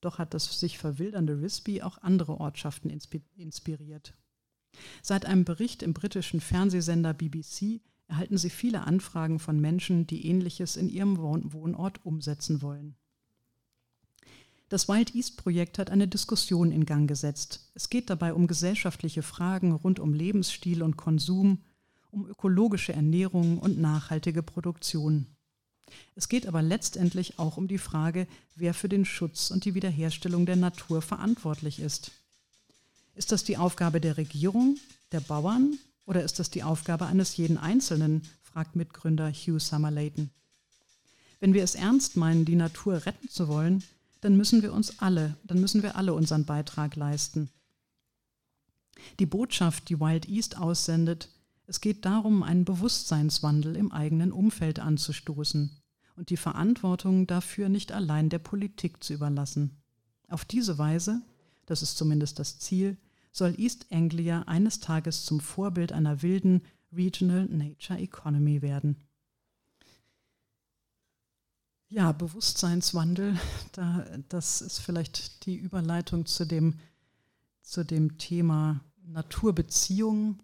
doch 0.00 0.18
hat 0.18 0.34
das 0.34 0.60
sich 0.60 0.78
verwildernde 0.78 1.40
Risby 1.40 1.82
auch 1.82 1.98
andere 1.98 2.40
Ortschaften 2.40 2.90
inspiriert. 2.90 4.14
Seit 5.02 5.24
einem 5.24 5.44
Bericht 5.44 5.82
im 5.82 5.94
britischen 5.94 6.40
Fernsehsender 6.40 7.14
BBC 7.14 7.80
erhalten 8.08 8.36
sie 8.36 8.50
viele 8.50 8.82
Anfragen 8.82 9.38
von 9.38 9.60
Menschen, 9.60 10.06
die 10.06 10.26
Ähnliches 10.26 10.76
in 10.76 10.88
ihrem 10.88 11.18
Wohnort 11.18 12.04
umsetzen 12.04 12.62
wollen. 12.62 12.96
Das 14.68 14.88
Wild 14.88 15.14
East 15.14 15.36
Projekt 15.36 15.78
hat 15.78 15.90
eine 15.90 16.08
Diskussion 16.08 16.72
in 16.72 16.86
Gang 16.86 17.08
gesetzt. 17.08 17.70
Es 17.74 17.88
geht 17.88 18.10
dabei 18.10 18.34
um 18.34 18.48
gesellschaftliche 18.48 19.22
Fragen 19.22 19.70
rund 19.70 20.00
um 20.00 20.12
Lebensstil 20.12 20.82
und 20.82 20.96
Konsum, 20.96 21.62
um 22.10 22.26
ökologische 22.26 22.92
Ernährung 22.92 23.58
und 23.58 23.78
nachhaltige 23.78 24.42
Produktion. 24.42 25.26
Es 26.16 26.28
geht 26.28 26.48
aber 26.48 26.62
letztendlich 26.62 27.38
auch 27.38 27.56
um 27.56 27.68
die 27.68 27.78
Frage, 27.78 28.26
wer 28.56 28.74
für 28.74 28.88
den 28.88 29.04
Schutz 29.04 29.52
und 29.52 29.64
die 29.64 29.76
Wiederherstellung 29.76 30.46
der 30.46 30.56
Natur 30.56 31.00
verantwortlich 31.00 31.78
ist. 31.78 32.10
Ist 33.14 33.30
das 33.30 33.44
die 33.44 33.56
Aufgabe 33.56 34.00
der 34.00 34.16
Regierung, 34.16 34.78
der 35.12 35.20
Bauern 35.20 35.78
oder 36.06 36.24
ist 36.24 36.40
das 36.40 36.50
die 36.50 36.64
Aufgabe 36.64 37.06
eines 37.06 37.36
jeden 37.36 37.56
Einzelnen, 37.56 38.22
fragt 38.42 38.74
Mitgründer 38.74 39.30
Hugh 39.30 39.60
Summerlayton. 39.60 40.30
Wenn 41.38 41.54
wir 41.54 41.62
es 41.62 41.76
ernst 41.76 42.16
meinen, 42.16 42.44
die 42.44 42.56
Natur 42.56 43.06
retten 43.06 43.28
zu 43.28 43.46
wollen, 43.46 43.84
dann 44.20 44.36
müssen 44.36 44.62
wir 44.62 44.72
uns 44.72 44.98
alle, 45.00 45.36
dann 45.44 45.60
müssen 45.60 45.82
wir 45.82 45.96
alle 45.96 46.14
unseren 46.14 46.44
Beitrag 46.44 46.96
leisten. 46.96 47.50
Die 49.18 49.26
Botschaft, 49.26 49.88
die 49.88 50.00
Wild 50.00 50.28
East 50.28 50.56
aussendet, 50.58 51.28
es 51.66 51.80
geht 51.80 52.04
darum, 52.04 52.42
einen 52.42 52.64
Bewusstseinswandel 52.64 53.76
im 53.76 53.92
eigenen 53.92 54.32
Umfeld 54.32 54.78
anzustoßen 54.78 55.70
und 56.16 56.30
die 56.30 56.36
Verantwortung 56.36 57.26
dafür 57.26 57.68
nicht 57.68 57.92
allein 57.92 58.28
der 58.28 58.38
Politik 58.38 59.02
zu 59.02 59.14
überlassen. 59.14 59.82
Auf 60.28 60.44
diese 60.44 60.78
Weise, 60.78 61.22
das 61.66 61.82
ist 61.82 61.96
zumindest 61.96 62.38
das 62.38 62.58
Ziel, 62.58 62.96
soll 63.32 63.54
East 63.58 63.86
Anglia 63.90 64.42
eines 64.42 64.80
Tages 64.80 65.24
zum 65.24 65.40
Vorbild 65.40 65.92
einer 65.92 66.22
wilden 66.22 66.62
Regional 66.92 67.46
Nature 67.46 67.98
Economy 67.98 68.62
werden. 68.62 68.96
Ja, 71.88 72.10
Bewusstseinswandel, 72.10 73.38
da, 73.72 74.04
das 74.28 74.60
ist 74.60 74.80
vielleicht 74.80 75.46
die 75.46 75.56
Überleitung 75.56 76.26
zu 76.26 76.44
dem, 76.44 76.74
zu 77.62 77.84
dem 77.84 78.18
Thema 78.18 78.80
Naturbeziehungen. 79.04 80.42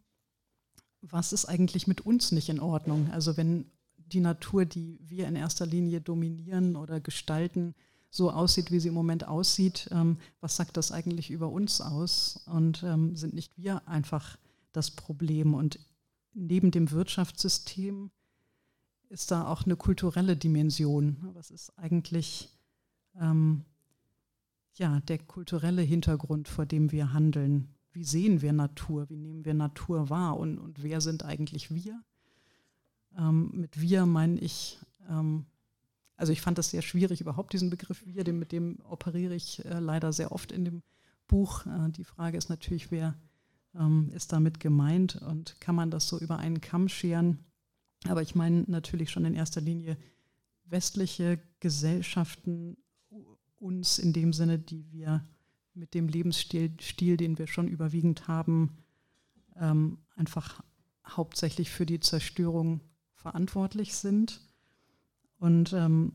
Was 1.01 1.33
ist 1.33 1.47
eigentlich 1.47 1.89
mit 1.89 2.03
uns 2.03 2.31
nicht 2.31 2.49
in 2.49 2.61
Ordnung? 2.61 3.11
Also 3.11 3.37
wenn 3.37 3.67
die 3.97 4.21
Natur, 4.21 4.67
die 4.67 5.01
wir 5.03 5.27
in 5.27 5.35
erster 5.35 5.67
Linie 5.67 6.01
dominieren 6.01 6.77
oder 6.77 7.01
gestalten, 7.01 7.75
so 8.09 8.31
aussieht, 8.31 8.71
wie 8.71 8.79
sie 8.79 8.89
im 8.89 8.95
Moment 8.95 9.27
aussieht, 9.27 9.89
ähm, 9.91 10.19
was 10.41 10.55
sagt 10.55 10.77
das 10.77 10.93
eigentlich 10.93 11.31
über 11.31 11.49
uns 11.49 11.81
aus? 11.81 12.45
Und 12.47 12.85
ähm, 12.85 13.17
sind 13.17 13.35
nicht 13.35 13.57
wir 13.57 13.89
einfach 13.89 14.37
das 14.73 14.93
Problem? 14.93 15.55
Und 15.55 15.81
neben 16.35 16.71
dem 16.71 16.91
Wirtschaftssystem 16.91 18.11
ist 19.13 19.31
da 19.31 19.47
auch 19.47 19.65
eine 19.65 19.77
kulturelle 19.77 20.37
Dimension. 20.37 21.19
Was 21.35 21.51
ist 21.51 21.79
eigentlich 21.79 22.49
ähm, 23.21 23.65
ja, 24.75 25.01
der 25.01 25.19
kulturelle 25.19 25.83
Hintergrund, 25.83 26.49
vor 26.49 26.65
dem 26.65 26.91
wir 26.91 27.13
handeln? 27.13 27.69
Wie 27.93 28.05
sehen 28.05 28.41
wir 28.41 28.55
Natur? 28.55 29.11
Wie 29.11 29.19
nehmen 29.19 29.45
wir 29.45 29.53
Natur 29.53 30.09
wahr? 30.09 30.39
Und, 30.39 30.59
und 30.59 30.83
wer 30.83 31.03
sind 31.03 31.25
eigentlich 31.25 31.71
wir? 31.71 32.03
Ähm, 33.19 33.51
mit 33.53 33.79
wir 33.79 34.07
meine 34.07 34.41
ich, 34.41 34.79
ähm, 35.11 35.45
also 36.17 36.33
ich 36.33 36.41
fand 36.41 36.57
das 36.57 36.71
sehr 36.71 36.83
schwierig, 36.83 37.21
überhaupt 37.21 37.53
diesen 37.53 37.69
Begriff 37.69 38.03
wir, 38.07 38.25
den, 38.25 38.39
mit 38.39 38.51
dem 38.51 38.79
operiere 38.89 39.35
ich 39.35 39.63
äh, 39.67 39.79
leider 39.79 40.15
sehr 40.15 40.33
oft 40.33 40.51
in 40.53 40.65
dem 40.65 40.83
Buch. 41.27 41.67
Äh, 41.67 41.91
die 41.91 42.05
Frage 42.05 42.39
ist 42.39 42.49
natürlich, 42.49 42.91
wer 42.91 43.15
ähm, 43.75 44.11
ist 44.15 44.33
damit 44.33 44.59
gemeint 44.59 45.17
und 45.17 45.61
kann 45.61 45.75
man 45.75 45.91
das 45.91 46.09
so 46.09 46.19
über 46.19 46.39
einen 46.39 46.63
Kamm 46.63 46.89
scheren? 46.89 47.45
Aber 48.09 48.23
ich 48.23 48.35
meine 48.35 48.65
natürlich 48.67 49.11
schon 49.11 49.25
in 49.25 49.35
erster 49.35 49.61
Linie 49.61 49.97
westliche 50.65 51.39
Gesellschaften 51.61 52.77
uns 53.59 53.99
in 53.99 54.13
dem 54.13 54.33
Sinne, 54.33 54.59
die 54.59 54.91
wir 54.91 55.25
mit 55.75 55.95
dem 55.95 56.09
Lebensstil, 56.09 56.75
Stil, 56.81 57.17
den 57.17 57.39
wir 57.39 57.47
schon 57.47 57.69
überwiegend 57.69 58.29
haben, 58.29 58.77
ähm, 59.57 59.99
einfach 60.17 60.63
hauptsächlich 61.07 61.71
für 61.71 61.87
die 61.87 62.01
Zerstörung 62.01 62.81
verantwortlich 63.15 63.95
sind. 63.95 64.41
Und 65.39 65.73
ähm, 65.73 66.13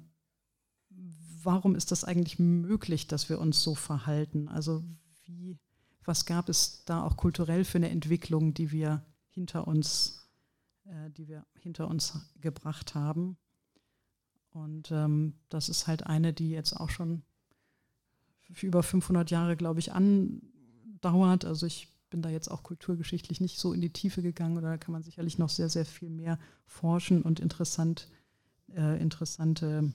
warum 1.44 1.76
ist 1.76 1.92
das 1.92 2.04
eigentlich 2.04 2.40
möglich, 2.40 3.08
dass 3.08 3.30
wir 3.30 3.40
uns 3.40 3.64
so 3.64 3.76
verhalten? 3.76 4.50
Also 4.50 4.84
wie, 5.24 5.58
was 6.04 6.26
gab 6.26 6.50
es 6.50 6.84
da 6.86 7.04
auch 7.04 7.18
kulturell 7.18 7.64
für 7.64 7.78
eine 7.78 7.90
Entwicklung, 7.90 8.54
die 8.54 8.72
wir 8.72 9.06
hinter 9.30 9.68
uns, 9.68 10.27
äh, 10.88 11.10
die 11.12 11.28
wir 11.28 11.46
hinter 11.60 11.88
uns 11.88 12.20
gebracht 12.40 12.96
haben? 12.96 13.38
Und 14.52 14.92
ähm, 14.92 15.36
das 15.50 15.70
ist 15.70 15.88
halt 15.88 16.06
eine, 16.08 16.34
die 16.34 16.50
jetzt 16.50 16.74
auch 16.74 16.90
schon 16.90 17.24
für 18.52 18.66
über 18.66 18.84
500 18.84 19.30
Jahre, 19.30 19.56
glaube 19.56 19.80
ich, 19.80 19.94
andauert. 19.94 21.46
Also 21.46 21.66
ich 21.66 21.90
bin 22.10 22.22
da 22.22 22.30
jetzt 22.30 22.50
auch 22.50 22.64
kulturgeschichtlich 22.64 23.42
nicht 23.42 23.60
so 23.60 23.74
in 23.74 23.82
die 23.82 23.92
Tiefe 23.92 24.22
gegangen 24.22 24.58
oder 24.58 24.70
da 24.70 24.78
kann 24.78 24.94
man 24.94 25.04
sicherlich 25.04 25.38
noch 25.38 25.50
sehr, 25.50 25.70
sehr 25.70 25.86
viel 25.86 26.10
mehr 26.10 26.40
forschen 26.66 27.22
und 27.22 27.40
interessant, 27.40 28.10
äh, 28.74 29.02
interessante 29.02 29.94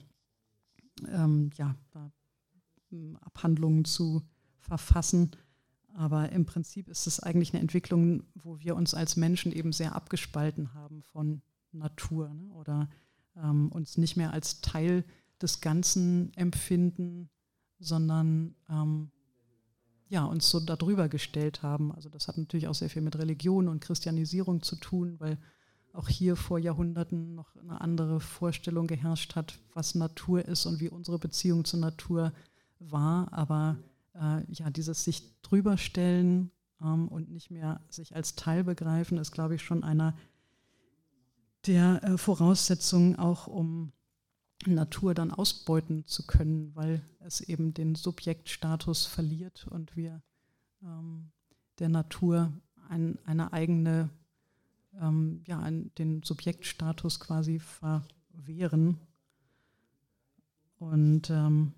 ähm, 1.07 1.49
ja, 1.57 1.75
hm, 2.89 3.17
Abhandlungen 3.17 3.85
zu 3.85 4.21
verfassen. 4.59 5.31
Aber 5.93 6.31
im 6.31 6.45
Prinzip 6.45 6.89
ist 6.89 7.07
es 7.07 7.19
eigentlich 7.19 7.53
eine 7.53 7.61
Entwicklung, 7.61 8.23
wo 8.35 8.59
wir 8.59 8.75
uns 8.75 8.93
als 8.93 9.15
Menschen 9.15 9.51
eben 9.51 9.71
sehr 9.71 9.95
abgespalten 9.95 10.73
haben 10.73 11.03
von 11.03 11.41
Natur 11.71 12.33
ne? 12.33 12.49
oder 12.51 12.89
ähm, 13.35 13.71
uns 13.71 13.97
nicht 13.97 14.17
mehr 14.17 14.33
als 14.33 14.61
Teil 14.61 15.03
des 15.41 15.61
Ganzen 15.61 16.33
empfinden, 16.35 17.29
sondern 17.79 18.55
ähm, 18.69 19.11
ja, 20.09 20.25
uns 20.25 20.49
so 20.49 20.59
darüber 20.59 21.09
gestellt 21.09 21.63
haben. 21.63 21.91
Also 21.91 22.09
das 22.09 22.27
hat 22.27 22.37
natürlich 22.37 22.67
auch 22.67 22.75
sehr 22.75 22.89
viel 22.89 23.01
mit 23.01 23.17
Religion 23.17 23.67
und 23.67 23.81
Christianisierung 23.81 24.61
zu 24.61 24.75
tun, 24.75 25.19
weil 25.19 25.37
auch 25.91 26.07
hier 26.07 26.35
vor 26.35 26.57
Jahrhunderten 26.57 27.35
noch 27.35 27.55
eine 27.55 27.81
andere 27.81 28.19
Vorstellung 28.19 28.87
geherrscht 28.87 29.35
hat, 29.35 29.59
was 29.73 29.95
Natur 29.95 30.45
ist 30.45 30.65
und 30.65 30.79
wie 30.79 30.89
unsere 30.89 31.19
Beziehung 31.19 31.65
zur 31.65 31.79
Natur 31.79 32.33
war. 32.79 33.31
Aber 33.31 33.77
äh, 34.15 34.43
ja, 34.51 34.69
dieses 34.69 35.03
sich 35.03 35.41
drüberstellen 35.41 36.51
ähm, 36.81 37.07
und 37.07 37.29
nicht 37.29 37.51
mehr 37.51 37.81
sich 37.89 38.15
als 38.15 38.35
Teil 38.35 38.63
begreifen, 38.63 39.17
ist, 39.17 39.31
glaube 39.31 39.55
ich, 39.55 39.61
schon 39.61 39.83
einer 39.83 40.15
der 41.65 42.03
äh, 42.03 42.17
Voraussetzungen 42.17 43.17
auch, 43.17 43.47
um 43.47 43.91
Natur 44.65 45.13
dann 45.13 45.31
ausbeuten 45.31 46.05
zu 46.05 46.25
können, 46.25 46.73
weil 46.75 47.01
es 47.19 47.41
eben 47.41 47.73
den 47.73 47.95
Subjektstatus 47.95 49.05
verliert 49.05 49.67
und 49.67 49.95
wir 49.95 50.21
ähm, 50.81 51.31
der 51.79 51.89
Natur 51.89 52.51
ein, 52.89 53.17
eine 53.25 53.53
eigene, 53.53 54.09
ähm, 54.99 55.41
ja, 55.47 55.59
ein, 55.59 55.93
den 55.95 56.23
Subjektstatus 56.23 57.19
quasi 57.19 57.59
verwehren. 57.59 58.99
Und 60.79 61.29
ähm, 61.29 61.73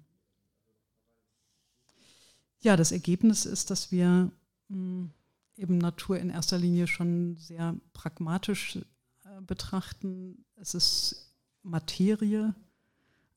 ja, 2.62 2.76
das 2.76 2.92
Ergebnis 2.92 3.46
ist, 3.46 3.70
dass 3.70 3.92
wir 3.92 4.32
mh, 4.70 4.76
hm, 4.76 5.12
eben 5.58 5.78
Natur 5.78 6.20
in 6.20 6.30
erster 6.30 6.58
Linie 6.58 6.88
schon 6.88 7.38
sehr 7.38 7.76
pragmatisch 7.94 8.78
äh, 9.24 9.42
betrachten. 9.42 10.46
Es 10.56 10.74
ist 10.74 11.34
Materie, 11.64 12.54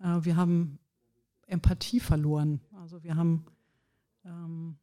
äh, 0.00 0.18
wir 0.22 0.36
haben 0.36 0.78
Empathie 1.46 2.00
verloren. 2.00 2.60
Also 2.72 3.02
wir 3.02 3.16
haben 3.16 3.46
ähm, 4.24 4.76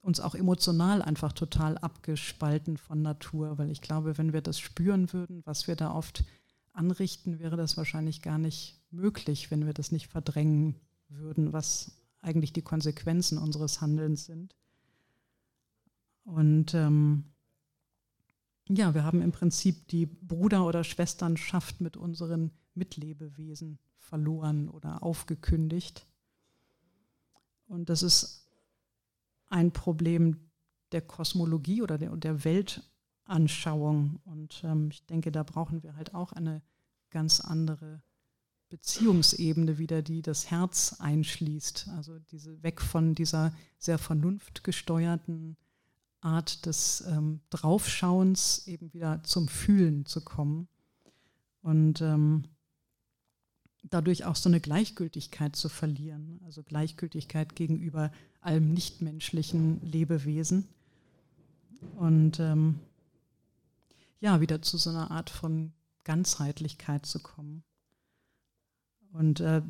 uns 0.00 0.20
auch 0.20 0.34
emotional 0.34 1.02
einfach 1.02 1.32
total 1.32 1.76
abgespalten 1.78 2.76
von 2.76 3.02
Natur, 3.02 3.58
weil 3.58 3.70
ich 3.70 3.80
glaube, 3.80 4.16
wenn 4.16 4.32
wir 4.32 4.40
das 4.40 4.58
spüren 4.58 5.12
würden, 5.12 5.42
was 5.44 5.66
wir 5.66 5.76
da 5.76 5.92
oft 5.92 6.24
anrichten, 6.72 7.40
wäre 7.40 7.56
das 7.56 7.76
wahrscheinlich 7.76 8.22
gar 8.22 8.38
nicht 8.38 8.80
möglich, 8.90 9.50
wenn 9.50 9.66
wir 9.66 9.74
das 9.74 9.92
nicht 9.92 10.08
verdrängen 10.08 10.76
würden, 11.08 11.52
was 11.52 11.97
eigentlich 12.20 12.52
die 12.52 12.62
Konsequenzen 12.62 13.38
unseres 13.38 13.80
Handelns 13.80 14.24
sind. 14.24 14.54
Und 16.24 16.74
ähm, 16.74 17.24
ja, 18.68 18.94
wir 18.94 19.04
haben 19.04 19.22
im 19.22 19.32
Prinzip 19.32 19.88
die 19.88 20.06
Bruder- 20.06 20.66
oder 20.66 20.84
Schwesternschaft 20.84 21.80
mit 21.80 21.96
unseren 21.96 22.50
Mitlebewesen 22.74 23.78
verloren 23.96 24.68
oder 24.68 25.02
aufgekündigt. 25.02 26.06
Und 27.66 27.88
das 27.88 28.02
ist 28.02 28.46
ein 29.48 29.72
Problem 29.72 30.50
der 30.92 31.02
Kosmologie 31.02 31.82
oder 31.82 31.98
der, 31.98 32.14
der 32.16 32.44
Weltanschauung. 32.44 34.20
Und 34.24 34.62
ähm, 34.64 34.88
ich 34.90 35.04
denke, 35.06 35.32
da 35.32 35.42
brauchen 35.42 35.82
wir 35.82 35.96
halt 35.96 36.14
auch 36.14 36.32
eine 36.32 36.62
ganz 37.10 37.40
andere 37.40 38.02
Beziehungsebene 38.68 39.78
wieder, 39.78 40.02
die 40.02 40.22
das 40.22 40.50
Herz 40.50 40.96
einschließt. 40.98 41.88
Also 41.96 42.18
diese 42.18 42.62
weg 42.62 42.80
von 42.80 43.14
dieser 43.14 43.52
sehr 43.78 43.98
vernunftgesteuerten 43.98 45.56
Art 46.20 46.66
des 46.66 47.02
ähm, 47.06 47.40
Draufschauens 47.50 48.66
eben 48.66 48.92
wieder 48.92 49.22
zum 49.22 49.48
Fühlen 49.48 50.04
zu 50.04 50.22
kommen. 50.22 50.68
Und 51.62 52.00
ähm, 52.00 52.44
dadurch 53.84 54.24
auch 54.24 54.36
so 54.36 54.48
eine 54.48 54.60
Gleichgültigkeit 54.60 55.56
zu 55.56 55.68
verlieren, 55.68 56.40
also 56.44 56.62
Gleichgültigkeit 56.62 57.54
gegenüber 57.54 58.10
allem 58.40 58.72
nichtmenschlichen 58.72 59.80
Lebewesen. 59.82 60.68
Und 61.96 62.40
ähm, 62.40 62.80
ja, 64.20 64.40
wieder 64.40 64.62
zu 64.62 64.76
so 64.78 64.90
einer 64.90 65.10
Art 65.10 65.30
von 65.30 65.72
Ganzheitlichkeit 66.04 67.06
zu 67.06 67.20
kommen. 67.20 67.62
Und 69.12 69.40
äh, 69.40 69.62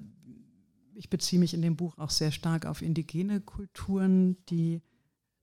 ich 0.94 1.10
beziehe 1.10 1.38
mich 1.38 1.54
in 1.54 1.62
dem 1.62 1.76
Buch 1.76 1.96
auch 1.98 2.10
sehr 2.10 2.32
stark 2.32 2.66
auf 2.66 2.82
indigene 2.82 3.40
Kulturen, 3.40 4.36
die 4.46 4.82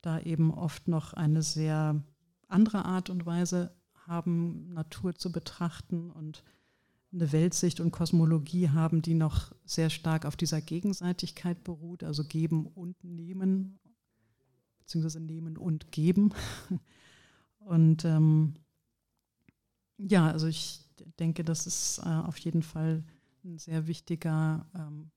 da 0.02 0.20
eben 0.20 0.54
oft 0.54 0.88
noch 0.88 1.14
eine 1.14 1.42
sehr 1.42 2.04
andere 2.48 2.86
Art 2.86 3.10
und 3.10 3.26
Weise 3.26 3.76
haben, 4.08 4.74
Natur 4.74 5.16
zu 5.16 5.32
betrachten 5.32 6.12
und 6.12 6.44
eine 7.12 7.32
Weltsicht 7.32 7.80
und 7.80 7.92
Kosmologie 7.92 8.70
haben, 8.70 9.02
die 9.02 9.14
noch 9.14 9.54
sehr 9.64 9.90
stark 9.90 10.26
auf 10.26 10.36
dieser 10.36 10.62
Gegenseitigkeit 10.62 11.64
beruht, 11.64 12.04
also 12.04 12.24
geben 12.26 12.68
und 12.68 13.02
nehmen, 13.04 13.80
beziehungsweise 14.80 15.20
nehmen 15.20 15.58
und 15.58 15.92
geben. 15.92 16.34
Und 17.58 18.06
ähm, 18.06 18.54
ja, 19.98 20.28
also 20.28 20.46
ich 20.46 20.88
denke, 21.18 21.44
das 21.44 21.66
ist 21.66 21.98
äh, 22.06 22.10
auf 22.10 22.38
jeden 22.38 22.62
Fall 22.62 23.04
ein 23.46 23.58
sehr 23.60 23.88
wichtiger 23.88 24.66
ähm, 24.76 25.12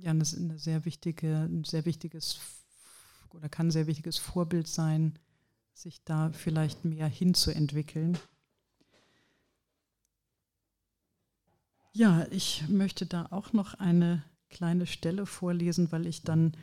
ja 0.00 0.10
eine, 0.10 0.24
eine 0.24 0.58
sehr 0.58 0.84
wichtige, 0.84 1.36
ein 1.36 1.64
sehr 1.64 1.84
wichtiges 1.84 2.38
oder 3.30 3.48
kann 3.48 3.68
ein 3.68 3.72
sehr 3.72 3.86
wichtiges 3.86 4.18
Vorbild 4.18 4.66
sein, 4.66 5.18
sich 5.74 6.02
da 6.04 6.32
vielleicht 6.32 6.84
mehr 6.84 7.06
hinzuentwickeln. 7.06 8.18
Ja, 11.92 12.26
ich 12.30 12.68
möchte 12.68 13.06
da 13.06 13.26
auch 13.30 13.52
noch 13.52 13.74
eine 13.74 14.22
kleine 14.48 14.86
Stelle 14.86 15.26
vorlesen, 15.26 15.92
weil 15.92 16.06
ich 16.06 16.22
dann 16.22 16.56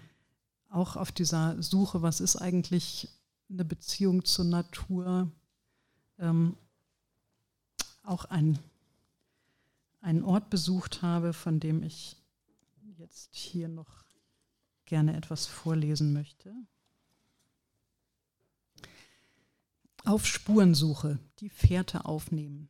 auch 0.70 0.96
auf 0.96 1.12
dieser 1.12 1.62
Suche, 1.62 2.02
was 2.02 2.20
ist 2.20 2.36
eigentlich 2.36 3.10
eine 3.50 3.66
Beziehung 3.66 4.26
zur 4.26 4.46
Natur, 4.46 5.32
ähm, 6.18 6.56
auch 8.04 8.26
ein, 8.26 8.58
einen 10.04 10.24
Ort 10.24 10.50
besucht 10.50 11.02
habe, 11.02 11.34
von 11.34 11.60
dem 11.60 11.82
ich 11.82 12.18
jetzt 12.98 13.34
hier 13.34 13.68
noch 13.68 14.04
gerne 14.86 15.16
etwas 15.16 15.46
vorlesen 15.46 16.14
möchte. 16.14 16.54
Auf 20.04 20.26
Spurensuche, 20.26 21.20
die 21.40 21.50
Fährte 21.50 22.06
aufnehmen. 22.06 22.70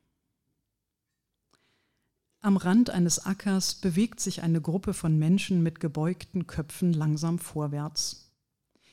Am 2.39 2.57
Rand 2.57 2.91
eines 2.91 3.25
Ackers 3.25 3.75
bewegt 3.75 4.19
sich 4.19 4.43
eine 4.43 4.61
Gruppe 4.61 4.93
von 4.93 5.17
Menschen 5.17 5.63
mit 5.63 5.79
gebeugten 5.79 6.45
Köpfen 6.45 6.93
langsam 6.93 7.39
vorwärts. 7.39 8.31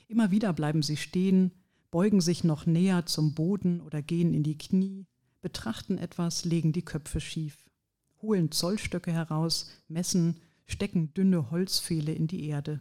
Immer 0.08 0.30
wieder 0.30 0.52
bleiben 0.52 0.82
sie 0.82 0.96
stehen, 0.96 1.52
beugen 1.90 2.20
sich 2.20 2.44
noch 2.44 2.64
näher 2.64 3.04
zum 3.06 3.34
Boden 3.34 3.80
oder 3.80 4.00
gehen 4.00 4.32
in 4.32 4.44
die 4.44 4.56
Knie, 4.56 5.06
betrachten 5.42 5.98
etwas, 5.98 6.44
legen 6.44 6.72
die 6.72 6.84
Köpfe 6.84 7.20
schief, 7.20 7.69
holen 8.22 8.50
Zollstöcke 8.50 9.12
heraus, 9.12 9.70
messen, 9.88 10.40
stecken 10.66 11.12
dünne 11.14 11.50
Holzpfähle 11.50 12.12
in 12.12 12.26
die 12.26 12.46
Erde. 12.48 12.80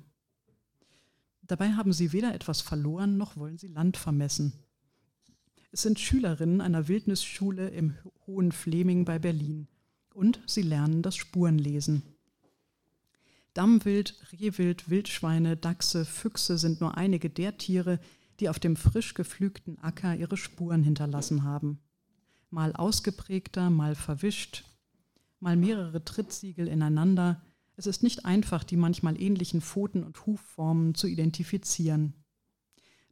Dabei 1.41 1.71
haben 1.71 1.93
sie 1.93 2.13
weder 2.13 2.33
etwas 2.35 2.61
verloren, 2.61 3.17
noch 3.17 3.35
wollen 3.35 3.57
sie 3.57 3.67
Land 3.67 3.97
vermessen. 3.97 4.53
Es 5.71 5.81
sind 5.81 5.99
Schülerinnen 5.99 6.61
einer 6.61 6.87
Wildnisschule 6.87 7.69
im 7.69 7.95
Hohen 8.27 8.51
Fleming 8.51 9.05
bei 9.05 9.19
Berlin 9.19 9.67
und 10.13 10.41
sie 10.45 10.61
lernen 10.61 11.01
das 11.01 11.15
Spurenlesen. 11.15 12.03
Dammwild, 13.53 14.15
Rehwild, 14.31 14.89
Wildschweine, 14.89 15.57
Dachse, 15.57 16.05
Füchse 16.05 16.57
sind 16.57 16.81
nur 16.81 16.97
einige 16.97 17.29
der 17.29 17.57
Tiere, 17.57 17.99
die 18.39 18.49
auf 18.49 18.59
dem 18.59 18.75
frisch 18.75 19.15
gepflügten 19.15 19.79
Acker 19.79 20.15
ihre 20.15 20.37
Spuren 20.37 20.83
hinterlassen 20.83 21.43
haben. 21.43 21.79
Mal 22.51 22.73
ausgeprägter, 22.73 23.69
mal 23.69 23.95
verwischt, 23.95 24.65
mal 25.39 25.55
mehrere 25.55 26.03
Trittsiegel 26.03 26.67
ineinander. 26.67 27.41
Es 27.75 27.87
ist 27.87 28.03
nicht 28.03 28.25
einfach, 28.25 28.63
die 28.63 28.77
manchmal 28.77 29.19
ähnlichen 29.21 29.61
Pfoten 29.61 30.03
und 30.03 30.25
Hufformen 30.25 30.95
zu 30.95 31.07
identifizieren. 31.07 32.13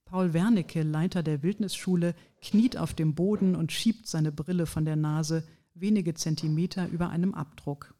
Paul 0.05 0.34
Wernicke, 0.34 0.84
Leiter 0.84 1.21
der 1.21 1.43
Wildnisschule, 1.43 2.15
kniet 2.41 2.78
auf 2.78 2.93
dem 2.93 3.13
Boden 3.15 3.55
und 3.55 3.71
schiebt 3.71 4.07
seine 4.07 4.32
Brille 4.32 4.65
von 4.65 4.86
der 4.86 4.95
Nase 4.95 5.43
wenige 5.73 6.13
Zentimeter 6.13 6.88
über 6.88 7.09
einem 7.09 7.34
Abdruck. 7.34 7.93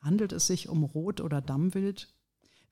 Handelt 0.00 0.32
es 0.32 0.46
sich 0.46 0.68
um 0.68 0.84
Rot- 0.84 1.20
oder 1.20 1.40
Dammwild? 1.40 2.12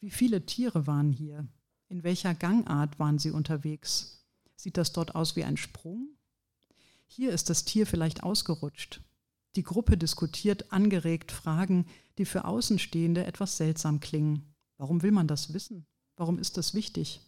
Wie 0.01 0.11
viele 0.11 0.45
Tiere 0.45 0.87
waren 0.87 1.13
hier? 1.13 1.47
In 1.89 2.03
welcher 2.03 2.35
Gangart 2.35 2.99
waren 2.99 3.19
sie 3.19 3.31
unterwegs? 3.31 4.27
Sieht 4.57 4.77
das 4.77 4.93
dort 4.93 5.15
aus 5.15 5.37
wie 5.37 5.45
ein 5.45 5.57
Sprung? 5.57 6.09
Hier 7.07 7.33
ist 7.33 7.51
das 7.51 7.65
Tier 7.65 7.87
vielleicht 7.87 8.23
ausgerutscht. 8.23 9.01
Die 9.55 9.63
Gruppe 9.63 9.99
diskutiert 9.99 10.73
angeregt 10.73 11.31
Fragen, 11.31 11.87
die 12.19 12.25
für 12.25 12.45
Außenstehende 12.47 13.27
etwas 13.27 13.57
seltsam 13.57 14.01
klingen. 14.01 14.55
Warum 14.79 15.03
will 15.03 15.13
man 15.13 15.29
das 15.29 15.53
wissen? 15.53 15.87
Warum 16.17 16.39
ist 16.39 16.57
das 16.57 16.75
wichtig? 16.75 17.21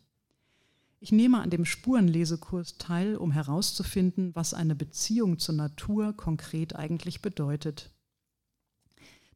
Ich 1.00 1.12
nehme 1.12 1.40
an 1.42 1.50
dem 1.50 1.66
Spurenlesekurs 1.66 2.78
teil, 2.78 3.16
um 3.16 3.30
herauszufinden, 3.30 4.34
was 4.34 4.54
eine 4.54 4.74
Beziehung 4.74 5.38
zur 5.38 5.54
Natur 5.54 6.14
konkret 6.14 6.74
eigentlich 6.74 7.20
bedeutet. 7.20 7.90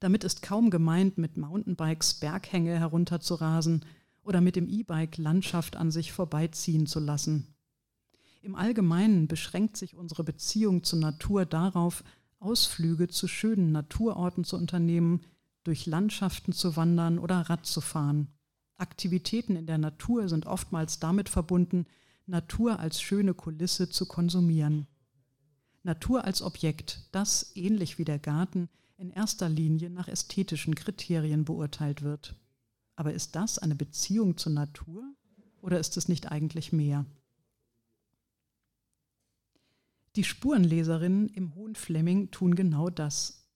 Damit 0.00 0.24
ist 0.24 0.40
kaum 0.40 0.70
gemeint, 0.70 1.18
mit 1.18 1.36
Mountainbikes 1.36 2.14
Berghänge 2.14 2.78
herunterzurasen 2.78 3.84
oder 4.22 4.40
mit 4.40 4.56
dem 4.56 4.68
E-Bike 4.68 5.18
Landschaft 5.18 5.76
an 5.76 5.90
sich 5.90 6.12
vorbeiziehen 6.12 6.86
zu 6.86 7.00
lassen. 7.00 7.54
Im 8.40 8.54
Allgemeinen 8.54 9.26
beschränkt 9.26 9.76
sich 9.76 9.94
unsere 9.94 10.24
Beziehung 10.24 10.84
zur 10.84 11.00
Natur 11.00 11.44
darauf, 11.44 12.04
Ausflüge 12.40 13.08
zu 13.08 13.28
schönen 13.28 13.72
Naturorten 13.72 14.44
zu 14.44 14.56
unternehmen, 14.56 15.22
durch 15.64 15.86
Landschaften 15.86 16.52
zu 16.52 16.76
wandern 16.76 17.18
oder 17.18 17.40
Rad 17.40 17.66
zu 17.66 17.80
fahren. 17.80 18.28
Aktivitäten 18.76 19.56
in 19.56 19.66
der 19.66 19.78
Natur 19.78 20.28
sind 20.28 20.46
oftmals 20.46 21.00
damit 21.00 21.28
verbunden, 21.28 21.86
Natur 22.26 22.78
als 22.78 23.02
schöne 23.02 23.34
Kulisse 23.34 23.88
zu 23.88 24.06
konsumieren. 24.06 24.86
Natur 25.82 26.24
als 26.24 26.42
Objekt, 26.42 27.08
das, 27.12 27.52
ähnlich 27.56 27.98
wie 27.98 28.04
der 28.04 28.18
Garten, 28.18 28.68
in 28.96 29.10
erster 29.10 29.48
Linie 29.48 29.90
nach 29.90 30.08
ästhetischen 30.08 30.74
Kriterien 30.74 31.44
beurteilt 31.44 32.02
wird. 32.02 32.34
Aber 32.96 33.14
ist 33.14 33.36
das 33.36 33.58
eine 33.58 33.74
Beziehung 33.74 34.36
zur 34.36 34.52
Natur 34.52 35.04
oder 35.60 35.78
ist 35.78 35.96
es 35.96 36.08
nicht 36.08 36.30
eigentlich 36.30 36.72
mehr? 36.72 37.06
Die 40.18 40.24
Spurenleserinnen 40.24 41.28
im 41.28 41.54
Hohen 41.54 41.76
Flemming 41.76 42.32
tun 42.32 42.56
genau 42.56 42.90
das. 42.90 43.46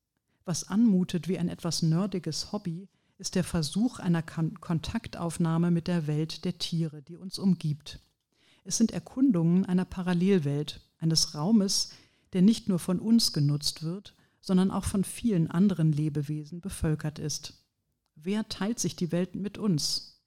Was 0.45 0.69
anmutet 0.69 1.27
wie 1.27 1.37
ein 1.37 1.49
etwas 1.49 1.83
nerdiges 1.83 2.53
Hobby, 2.53 2.89
ist 3.19 3.35
der 3.35 3.43
Versuch 3.43 3.99
einer 3.99 4.23
Kontaktaufnahme 4.23 5.73
mit 5.73 5.89
der 5.89 6.07
Welt 6.07 6.45
der 6.45 6.59
Tiere, 6.59 7.03
die 7.03 7.17
uns 7.17 7.41
umgibt. 7.41 7.99
Es 8.63 8.77
sind 8.77 8.93
Erkundungen 8.93 9.67
einer 9.67 9.85
Parallelwelt, 9.85 10.89
eines 10.99 11.35
Raumes, 11.35 11.91
der 12.33 12.43
nicht 12.43 12.69
nur 12.69 12.79
von 12.79 13.01
uns 13.01 13.33
genutzt 13.33 13.83
wird, 13.83 14.15
sondern 14.41 14.71
auch 14.71 14.85
von 14.85 15.03
vielen 15.03 15.51
anderen 15.51 15.91
Lebewesen 15.91 16.61
bevölkert 16.61 17.19
ist. 17.19 17.55
Wer 18.15 18.49
teilt 18.49 18.79
sich 18.79 18.95
die 18.95 19.11
Welt 19.11 19.35
mit 19.35 19.59
uns? 19.59 20.23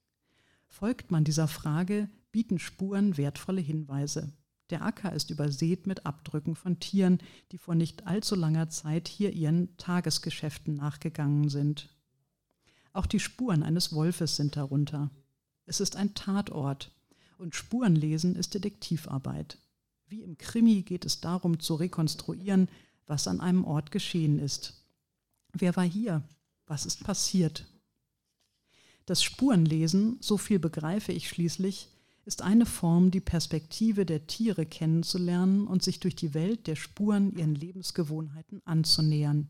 Folgt 0.68 1.12
man 1.12 1.24
dieser 1.24 1.48
Frage, 1.48 2.10
bieten 2.34 2.60
Spuren 2.60 3.16
wertvolle 3.16 3.62
Hinweise. 3.62 4.34
Der 4.72 4.84
Acker 4.84 5.14
ist 5.14 5.30
übersät 5.30 5.86
mit 5.86 6.06
Abdrücken 6.06 6.56
von 6.56 6.80
Tieren, 6.80 7.20
die 7.52 7.58
vor 7.58 7.76
nicht 7.76 8.08
allzu 8.08 8.36
langer 8.36 8.70
Zeit 8.70 9.08
hier 9.08 9.32
ihren 9.32 9.76
Tagesgeschäften 9.78 10.76
nachgegangen 10.76 11.50
sind. 11.50 11.90
Auch 12.94 13.06
die 13.06 13.20
Spuren 13.20 13.62
eines 13.62 13.94
Wolfes 13.94 14.36
sind 14.36 14.56
darunter. 14.56 15.12
Es 15.66 15.80
ist 15.80 15.96
ein 15.96 16.16
Tatort 16.16 16.92
und 17.38 17.54
Spurenlesen 17.54 18.36
ist 18.36 18.54
Detektivarbeit. 18.54 19.60
Wie 20.08 20.22
im 20.22 20.38
Krimi 20.38 20.82
geht 20.82 21.06
es 21.06 21.22
darum 21.22 21.60
zu 21.60 21.76
rekonstruieren, 21.76 22.70
was 23.06 23.28
an 23.28 23.42
einem 23.42 23.66
Ort 23.66 23.92
geschehen 23.92 24.40
ist. 24.40 24.86
Wer 25.54 25.76
war 25.76 25.84
hier? 25.84 26.24
Was 26.66 26.86
ist 26.86 27.04
passiert? 27.04 27.66
Das 29.06 29.24
Spurenlesen, 29.24 30.18
so 30.20 30.38
viel 30.38 30.58
begreife 30.58 31.12
ich 31.12 31.30
schließlich, 31.30 31.90
ist 32.26 32.42
eine 32.42 32.66
Form, 32.66 33.12
die 33.12 33.22
Perspektive 33.22 34.06
der 34.06 34.26
Tiere 34.26 34.66
kennenzulernen 34.66 35.68
und 35.68 35.84
sich 35.84 36.00
durch 36.00 36.16
die 36.16 36.34
Welt 36.34 36.66
der 36.66 36.76
Spuren 36.76 37.32
ihren 37.32 37.54
Lebensgewohnheiten 37.54 38.62
anzunähern. 38.66 39.50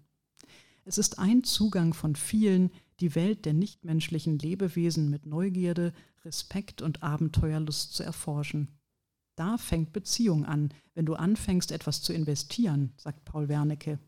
Es 0.84 0.98
ist 0.98 1.18
ein 1.18 1.44
Zugang 1.44 1.94
von 1.94 2.16
vielen, 2.16 2.70
die 3.00 3.16
Welt 3.16 3.46
der 3.46 3.54
nichtmenschlichen 3.54 4.38
Lebewesen 4.38 5.10
mit 5.10 5.26
Neugierde, 5.26 5.94
Respekt 6.26 6.82
und 6.82 7.02
Abenteuerlust 7.02 7.94
zu 7.94 8.04
erforschen. 8.04 8.68
Da 9.36 9.58
fängt 9.58 9.94
Beziehung 9.94 10.46
an, 10.46 10.70
wenn 10.94 11.06
du 11.06 11.16
anfängst, 11.16 11.72
etwas 11.72 12.02
zu 12.02 12.14
investieren, 12.14 12.94
sagt 12.98 13.26
Paul 13.26 13.48
Wernicke. 13.48 14.00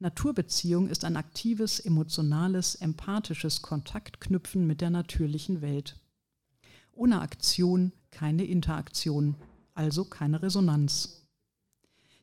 Naturbeziehung 0.00 0.88
ist 0.88 1.04
ein 1.04 1.16
aktives, 1.16 1.80
emotionales, 1.80 2.76
empathisches 2.76 3.62
Kontaktknüpfen 3.62 4.66
mit 4.66 4.80
der 4.80 4.90
natürlichen 4.90 5.60
Welt. 5.60 5.96
Ohne 6.98 7.20
Aktion 7.20 7.92
keine 8.10 8.44
Interaktion, 8.44 9.36
also 9.72 10.04
keine 10.04 10.42
Resonanz. 10.42 11.28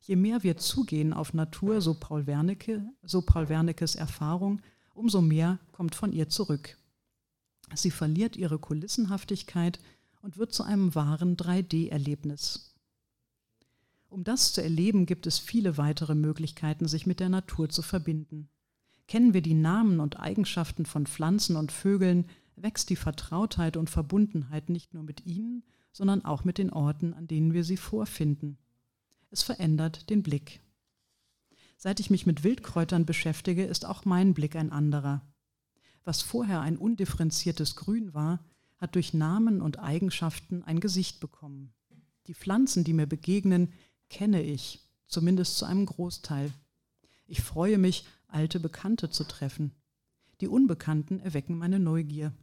Je 0.02 0.18
mehr 0.18 0.44
wir 0.44 0.58
zugehen 0.58 1.14
auf 1.14 1.34
Natur, 1.34 1.80
so 1.80 1.94
Paul 1.94 2.28
Wernicke, 2.28 2.86
so 3.02 3.22
Paul 3.22 3.48
Wernickes 3.48 3.96
Erfahrung, 3.96 4.62
umso 4.94 5.22
mehr 5.22 5.60
kommt 5.72 5.96
von 5.96 6.12
ihr 6.12 6.28
zurück. 6.28 6.78
Sie 7.74 7.90
verliert 7.90 8.36
ihre 8.36 8.60
Kulissenhaftigkeit 8.60 9.80
und 10.22 10.38
wird 10.38 10.52
zu 10.52 10.64
einem 10.64 10.94
wahren 10.94 11.38
3D-Erlebnis. 11.38 12.76
Um 14.10 14.26
das 14.26 14.52
zu 14.52 14.62
erleben, 14.62 15.06
gibt 15.06 15.26
es 15.26 15.40
viele 15.40 15.78
weitere 15.78 16.16
Möglichkeiten, 16.16 16.90
sich 16.90 17.08
mit 17.08 17.22
der 17.22 17.30
Natur 17.30 17.70
zu 17.70 17.82
verbinden. 17.82 18.50
Kennen 19.08 19.34
wir 19.34 19.42
die 19.42 19.54
Namen 19.54 20.02
und 20.02 20.20
Eigenschaften 20.20 20.86
von 20.86 21.08
Pflanzen 21.08 21.56
und 21.56 21.72
Vögeln, 21.72 22.26
wächst 22.56 22.90
die 22.90 22.96
Vertrautheit 22.96 23.78
und 23.78 23.90
Verbundenheit 23.90 24.70
nicht 24.70 24.94
nur 24.94 25.04
mit 25.04 25.26
ihnen, 25.26 25.64
sondern 25.92 26.26
auch 26.26 26.44
mit 26.44 26.58
den 26.58 26.72
Orten, 26.72 27.14
an 27.14 27.28
denen 27.28 27.54
wir 27.54 27.64
sie 27.64 27.78
vorfinden. 27.78 28.58
Es 29.32 29.44
verändert 29.44 30.10
den 30.10 30.24
Blick. 30.24 30.62
Seit 31.78 32.00
ich 32.00 32.10
mich 32.10 32.26
mit 32.26 32.44
Wildkräutern 32.44 33.06
beschäftige, 33.06 33.66
ist 33.66 33.86
auch 33.86 34.06
mein 34.06 34.34
Blick 34.34 34.56
ein 34.56 34.72
anderer. 34.72 35.22
Was 36.04 36.22
vorher 36.22 36.62
ein 36.62 36.78
undifferenziertes 36.78 37.76
Grün 37.76 38.14
war, 38.14 38.44
hat 38.78 38.96
durch 38.96 39.14
Namen 39.14 39.62
und 39.62 39.80
Eigenschaften 39.80 40.64
ein 40.64 40.80
Gesicht 40.80 41.20
bekommen. 41.20 41.74
Die 42.28 42.34
Pflanzen, 42.34 42.84
die 42.84 42.94
mir 42.94 43.08
begegnen, 43.08 43.74
kenne 44.10 44.42
ich, 44.42 44.80
zumindest 45.08 45.58
zu 45.58 45.66
einem 45.66 45.86
Großteil. 45.86 46.52
Ich 47.28 47.42
freue 47.42 47.78
mich, 47.78 48.06
alte 48.28 48.60
Bekannte 48.60 49.10
zu 49.10 49.24
treffen. 49.24 49.72
Die 50.42 50.48
Unbekannten 50.48 51.20
erwecken 51.20 51.58
meine 51.58 51.80
Neugier. 51.80 52.34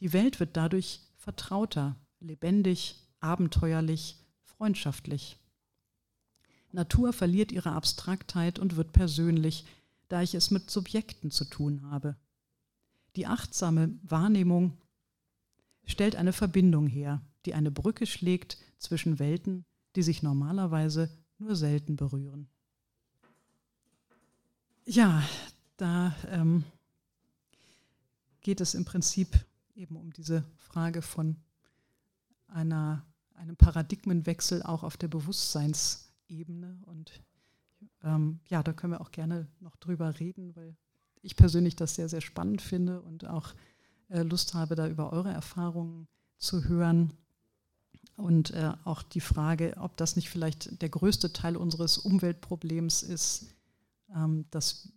Die 0.00 0.12
Welt 0.12 0.40
wird 0.40 0.56
dadurch 0.56 1.00
vertrauter, 1.16 1.96
lebendig, 2.20 2.96
abenteuerlich, 3.20 4.18
freundschaftlich. 4.44 5.38
Natur 6.72 7.12
verliert 7.12 7.52
ihre 7.52 7.72
Abstraktheit 7.72 8.58
und 8.58 8.76
wird 8.76 8.92
persönlich, 8.92 9.64
da 10.08 10.22
ich 10.22 10.34
es 10.34 10.50
mit 10.50 10.70
Subjekten 10.70 11.30
zu 11.30 11.44
tun 11.44 11.90
habe. 11.90 12.16
Die 13.16 13.26
achtsame 13.26 13.98
Wahrnehmung 14.02 14.76
stellt 15.86 16.16
eine 16.16 16.32
Verbindung 16.32 16.86
her, 16.86 17.22
die 17.46 17.54
eine 17.54 17.70
Brücke 17.70 18.06
schlägt 18.06 18.58
zwischen 18.78 19.18
Welten, 19.18 19.64
die 19.94 20.02
sich 20.02 20.22
normalerweise 20.22 21.10
nur 21.38 21.56
selten 21.56 21.96
berühren. 21.96 22.48
Ja, 24.84 25.22
da 25.78 26.14
ähm, 26.28 26.64
geht 28.42 28.60
es 28.60 28.74
im 28.74 28.84
Prinzip 28.84 29.44
eben 29.76 29.96
um 29.96 30.12
diese 30.12 30.44
Frage 30.56 31.02
von 31.02 31.36
einer, 32.48 33.04
einem 33.34 33.56
Paradigmenwechsel 33.56 34.62
auch 34.62 34.82
auf 34.82 34.96
der 34.96 35.08
Bewusstseinsebene. 35.08 36.78
Und 36.86 37.22
ähm, 38.02 38.40
ja, 38.48 38.62
da 38.62 38.72
können 38.72 38.92
wir 38.94 39.00
auch 39.00 39.12
gerne 39.12 39.46
noch 39.60 39.76
drüber 39.76 40.18
reden, 40.18 40.56
weil 40.56 40.76
ich 41.22 41.36
persönlich 41.36 41.76
das 41.76 41.94
sehr, 41.94 42.08
sehr 42.08 42.20
spannend 42.20 42.62
finde 42.62 43.02
und 43.02 43.26
auch 43.26 43.54
äh, 44.08 44.22
Lust 44.22 44.54
habe, 44.54 44.74
da 44.74 44.88
über 44.88 45.12
eure 45.12 45.32
Erfahrungen 45.32 46.08
zu 46.38 46.64
hören. 46.64 47.12
Und 48.16 48.52
äh, 48.52 48.72
auch 48.84 49.02
die 49.02 49.20
Frage, 49.20 49.74
ob 49.78 49.96
das 49.96 50.16
nicht 50.16 50.30
vielleicht 50.30 50.80
der 50.80 50.88
größte 50.88 51.32
Teil 51.32 51.56
unseres 51.56 51.98
Umweltproblems 51.98 53.02
ist, 53.02 53.54
ähm, 54.14 54.46
dass, 54.50 54.90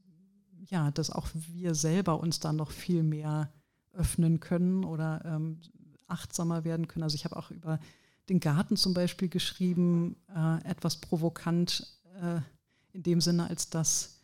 ja, 0.68 0.92
dass 0.92 1.10
auch 1.10 1.28
wir 1.34 1.76
selber 1.76 2.20
uns 2.22 2.40
da 2.40 2.54
noch 2.54 2.72
viel 2.72 3.04
mehr 3.04 3.52
öffnen 4.00 4.40
können 4.40 4.86
oder 4.86 5.22
ähm, 5.26 5.60
achtsamer 6.08 6.64
werden 6.64 6.88
können. 6.88 7.04
Also 7.04 7.16
ich 7.16 7.26
habe 7.26 7.36
auch 7.36 7.52
über 7.52 7.80
den 8.30 8.40
Garten 8.40 8.78
zum 8.78 8.94
Beispiel 8.94 9.30
geschrieben, 9.30 10.16
äh, 10.34 10.64
etwas 10.64 10.98
provokant 10.98 12.00
äh, 12.22 12.40
in 12.94 13.04
dem 13.04 13.22
Sinne, 13.22 13.48
als 13.48 13.70
dass 13.70 14.20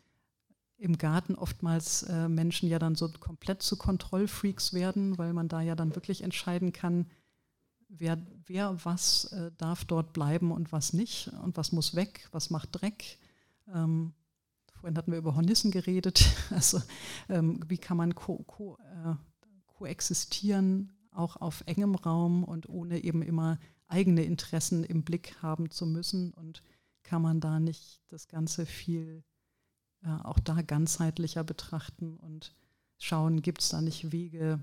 im 0.78 0.98
Garten 0.98 1.34
oftmals 1.34 2.02
äh, 2.04 2.28
Menschen 2.28 2.68
ja 2.68 2.78
dann 2.78 2.94
so 2.94 3.08
komplett 3.08 3.62
zu 3.62 3.76
Kontrollfreaks 3.76 4.74
werden, 4.74 5.16
weil 5.18 5.32
man 5.32 5.48
da 5.48 5.60
ja 5.60 5.74
dann 5.74 5.94
wirklich 5.94 6.22
entscheiden 6.22 6.72
kann, 6.72 7.06
wer, 7.88 8.18
wer 8.46 8.84
was 8.84 9.32
äh, 9.32 9.50
darf 9.56 9.84
dort 9.84 10.12
bleiben 10.12 10.52
und 10.52 10.72
was 10.72 10.92
nicht 10.92 11.28
und 11.42 11.56
was 11.56 11.72
muss 11.72 11.94
weg, 11.94 12.28
was 12.32 12.50
macht 12.50 12.68
Dreck. 12.72 13.18
Ähm, 13.72 14.12
vorhin 14.74 14.96
hatten 14.98 15.12
wir 15.12 15.18
über 15.18 15.34
Hornissen 15.34 15.70
geredet. 15.70 16.24
Also 16.50 16.80
ähm, 17.28 17.60
wie 17.66 17.78
kann 17.78 17.96
man 17.96 18.14
ko, 18.14 18.44
ko, 18.46 18.78
äh, 18.82 19.14
koexistieren, 19.78 20.92
auch 21.10 21.36
auf 21.36 21.62
engem 21.66 21.94
Raum 21.94 22.44
und 22.44 22.68
ohne 22.68 23.02
eben 23.02 23.22
immer 23.22 23.58
eigene 23.88 24.24
Interessen 24.24 24.84
im 24.84 25.04
Blick 25.04 25.40
haben 25.42 25.70
zu 25.70 25.86
müssen. 25.86 26.32
Und 26.32 26.62
kann 27.02 27.22
man 27.22 27.40
da 27.40 27.60
nicht 27.60 28.00
das 28.08 28.28
Ganze 28.28 28.66
viel 28.66 29.22
äh, 30.02 30.08
auch 30.22 30.38
da 30.38 30.62
ganzheitlicher 30.62 31.44
betrachten 31.44 32.16
und 32.16 32.54
schauen, 32.98 33.42
gibt 33.42 33.62
es 33.62 33.68
da 33.68 33.80
nicht 33.80 34.12
Wege, 34.12 34.62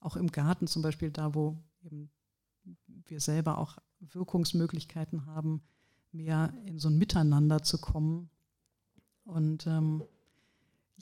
auch 0.00 0.16
im 0.16 0.30
Garten 0.32 0.66
zum 0.66 0.82
Beispiel, 0.82 1.10
da 1.10 1.34
wo 1.34 1.58
eben 1.82 2.10
wir 3.06 3.20
selber 3.20 3.58
auch 3.58 3.78
Wirkungsmöglichkeiten 4.00 5.26
haben, 5.26 5.62
mehr 6.12 6.52
in 6.64 6.78
so 6.78 6.88
ein 6.88 6.98
Miteinander 6.98 7.62
zu 7.62 7.78
kommen. 7.78 8.30
Und 9.24 9.66
ähm, 9.66 10.04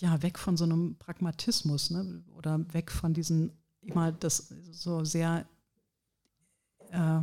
ja, 0.01 0.23
weg 0.23 0.39
von 0.39 0.57
so 0.57 0.65
einem 0.65 0.97
Pragmatismus 0.97 1.91
ne? 1.91 2.23
oder 2.37 2.61
weg 2.73 2.91
von 2.91 3.15
diesen 3.15 3.53
immer 3.83 4.13
das 4.13 4.49
so 4.71 5.05
sehr 5.05 5.47
äh, 6.91 7.21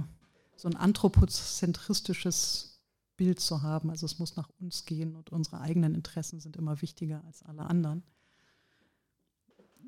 so 0.55 0.67
ein 0.67 0.75
anthropozentristisches 0.75 2.79
Bild 3.15 3.39
zu 3.39 3.61
haben. 3.61 3.89
Also 3.89 4.05
es 4.05 4.19
muss 4.19 4.35
nach 4.35 4.49
uns 4.59 4.85
gehen 4.85 5.15
und 5.15 5.31
unsere 5.31 5.59
eigenen 5.59 5.95
Interessen 5.95 6.39
sind 6.39 6.55
immer 6.55 6.81
wichtiger 6.81 7.23
als 7.25 7.43
alle 7.43 7.63
anderen. 7.63 8.03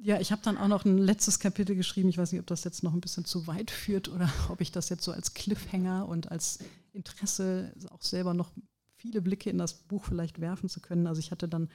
Ja, 0.01 0.19
ich 0.19 0.31
habe 0.31 0.41
dann 0.43 0.57
auch 0.57 0.67
noch 0.67 0.85
ein 0.85 0.97
letztes 0.97 1.39
Kapitel 1.39 1.75
geschrieben. 1.75 2.09
Ich 2.09 2.17
weiß 2.17 2.31
nicht, 2.31 2.39
ob 2.39 2.47
das 2.47 2.63
jetzt 2.63 2.83
noch 2.83 2.93
ein 2.93 3.01
bisschen 3.01 3.25
zu 3.25 3.47
weit 3.47 3.69
führt 3.69 4.09
oder 4.09 4.31
ob 4.49 4.61
ich 4.61 4.71
das 4.71 4.89
jetzt 4.89 5.03
so 5.03 5.11
als 5.11 5.33
Cliffhanger 5.33 6.07
und 6.07 6.31
als 6.31 6.59
Interesse 6.93 7.73
auch 7.91 8.01
selber 8.01 8.33
noch 8.33 8.51
viele 8.95 9.21
Blicke 9.21 9.49
in 9.49 9.57
das 9.57 9.73
Buch 9.73 10.05
vielleicht 10.05 10.39
werfen 10.39 10.69
zu 10.69 10.81
können. 10.81 11.07
Also 11.07 11.19
ich 11.19 11.31
hatte 11.31 11.47
dann 11.47 11.69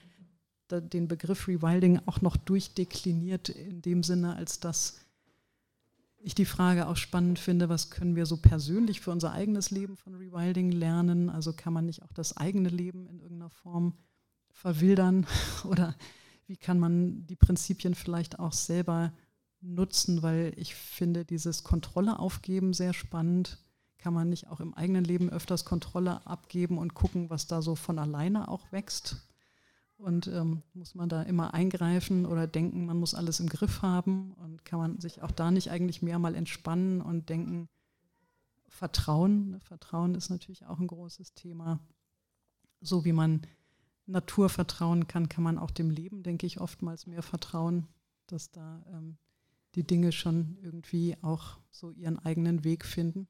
den 0.80 1.08
Begriff 1.08 1.48
Rewilding 1.48 2.00
auch 2.06 2.20
noch 2.20 2.36
durchdekliniert 2.36 3.48
in 3.48 3.82
dem 3.82 4.02
Sinne, 4.02 4.36
als 4.36 4.60
dass 4.60 5.00
ich 6.24 6.34
die 6.34 6.46
Frage 6.46 6.88
auch 6.88 6.96
spannend 6.96 7.38
finde, 7.38 7.68
was 7.68 7.90
können 7.90 8.16
wir 8.16 8.24
so 8.24 8.38
persönlich 8.38 9.02
für 9.02 9.10
unser 9.10 9.32
eigenes 9.32 9.70
Leben 9.70 9.96
von 9.96 10.14
Rewilding 10.14 10.72
lernen? 10.72 11.28
Also 11.28 11.52
kann 11.52 11.74
man 11.74 11.84
nicht 11.84 12.02
auch 12.02 12.12
das 12.14 12.36
eigene 12.38 12.70
Leben 12.70 13.06
in 13.06 13.20
irgendeiner 13.20 13.50
Form 13.50 13.92
verwildern 14.50 15.26
oder 15.64 15.94
wie 16.46 16.56
kann 16.56 16.78
man 16.78 17.26
die 17.26 17.36
Prinzipien 17.36 17.94
vielleicht 17.94 18.38
auch 18.38 18.52
selber 18.52 19.12
nutzen, 19.60 20.22
weil 20.22 20.52
ich 20.56 20.74
finde 20.74 21.24
dieses 21.24 21.62
Kontrolle 21.62 22.18
aufgeben 22.18 22.72
sehr 22.72 22.94
spannend. 22.94 23.58
Kann 23.98 24.14
man 24.14 24.28
nicht 24.28 24.48
auch 24.48 24.60
im 24.60 24.74
eigenen 24.74 25.04
Leben 25.04 25.30
öfters 25.30 25.64
Kontrolle 25.64 26.26
abgeben 26.26 26.78
und 26.78 26.94
gucken, 26.94 27.30
was 27.30 27.46
da 27.46 27.62
so 27.62 27.74
von 27.74 27.98
alleine 27.98 28.48
auch 28.48 28.72
wächst? 28.72 29.26
Und 29.96 30.26
ähm, 30.26 30.62
muss 30.74 30.94
man 30.94 31.08
da 31.08 31.22
immer 31.22 31.54
eingreifen 31.54 32.26
oder 32.26 32.46
denken, 32.46 32.84
man 32.84 32.98
muss 32.98 33.14
alles 33.14 33.40
im 33.40 33.48
Griff 33.48 33.82
haben? 33.82 34.32
Und 34.34 34.64
kann 34.64 34.78
man 34.78 35.00
sich 35.00 35.22
auch 35.22 35.30
da 35.30 35.50
nicht 35.50 35.70
eigentlich 35.70 36.02
mehr 36.02 36.18
mal 36.18 36.34
entspannen 36.34 37.00
und 37.00 37.28
denken, 37.28 37.68
Vertrauen? 38.68 39.60
Vertrauen 39.60 40.14
ist 40.14 40.30
natürlich 40.30 40.66
auch 40.66 40.80
ein 40.80 40.88
großes 40.88 41.34
Thema. 41.34 41.78
So 42.80 43.04
wie 43.04 43.12
man 43.12 43.42
Natur 44.06 44.48
vertrauen 44.48 45.06
kann, 45.06 45.28
kann 45.28 45.44
man 45.44 45.58
auch 45.58 45.70
dem 45.70 45.90
Leben, 45.90 46.22
denke 46.22 46.46
ich, 46.46 46.60
oftmals 46.60 47.06
mehr 47.06 47.22
vertrauen, 47.22 47.86
dass 48.26 48.50
da 48.50 48.84
ähm, 48.92 49.16
die 49.74 49.86
Dinge 49.86 50.12
schon 50.12 50.58
irgendwie 50.60 51.16
auch 51.22 51.58
so 51.70 51.90
ihren 51.90 52.18
eigenen 52.18 52.64
Weg 52.64 52.84
finden. 52.84 53.28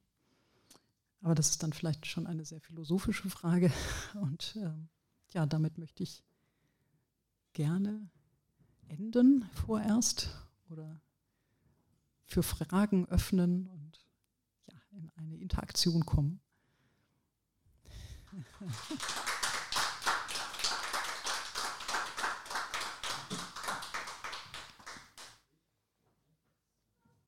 Aber 1.21 1.35
das 1.35 1.49
ist 1.49 1.63
dann 1.63 1.73
vielleicht 1.73 2.05
schon 2.05 2.27
eine 2.27 2.45
sehr 2.45 2.61
philosophische 2.61 3.29
Frage. 3.29 3.71
Und 4.21 4.57
ähm, 4.61 4.89
ja, 5.33 5.45
damit 5.45 5.77
möchte 5.77 6.03
ich 6.03 6.23
gerne 7.55 8.09
enden 8.89 9.49
vorerst 9.53 10.29
oder 10.69 11.01
für 12.25 12.43
Fragen 12.43 13.07
öffnen 13.07 13.67
und 13.67 14.05
ja, 14.67 14.77
in 14.91 15.09
eine 15.15 15.37
Interaktion 15.37 16.05
kommen. 16.05 16.41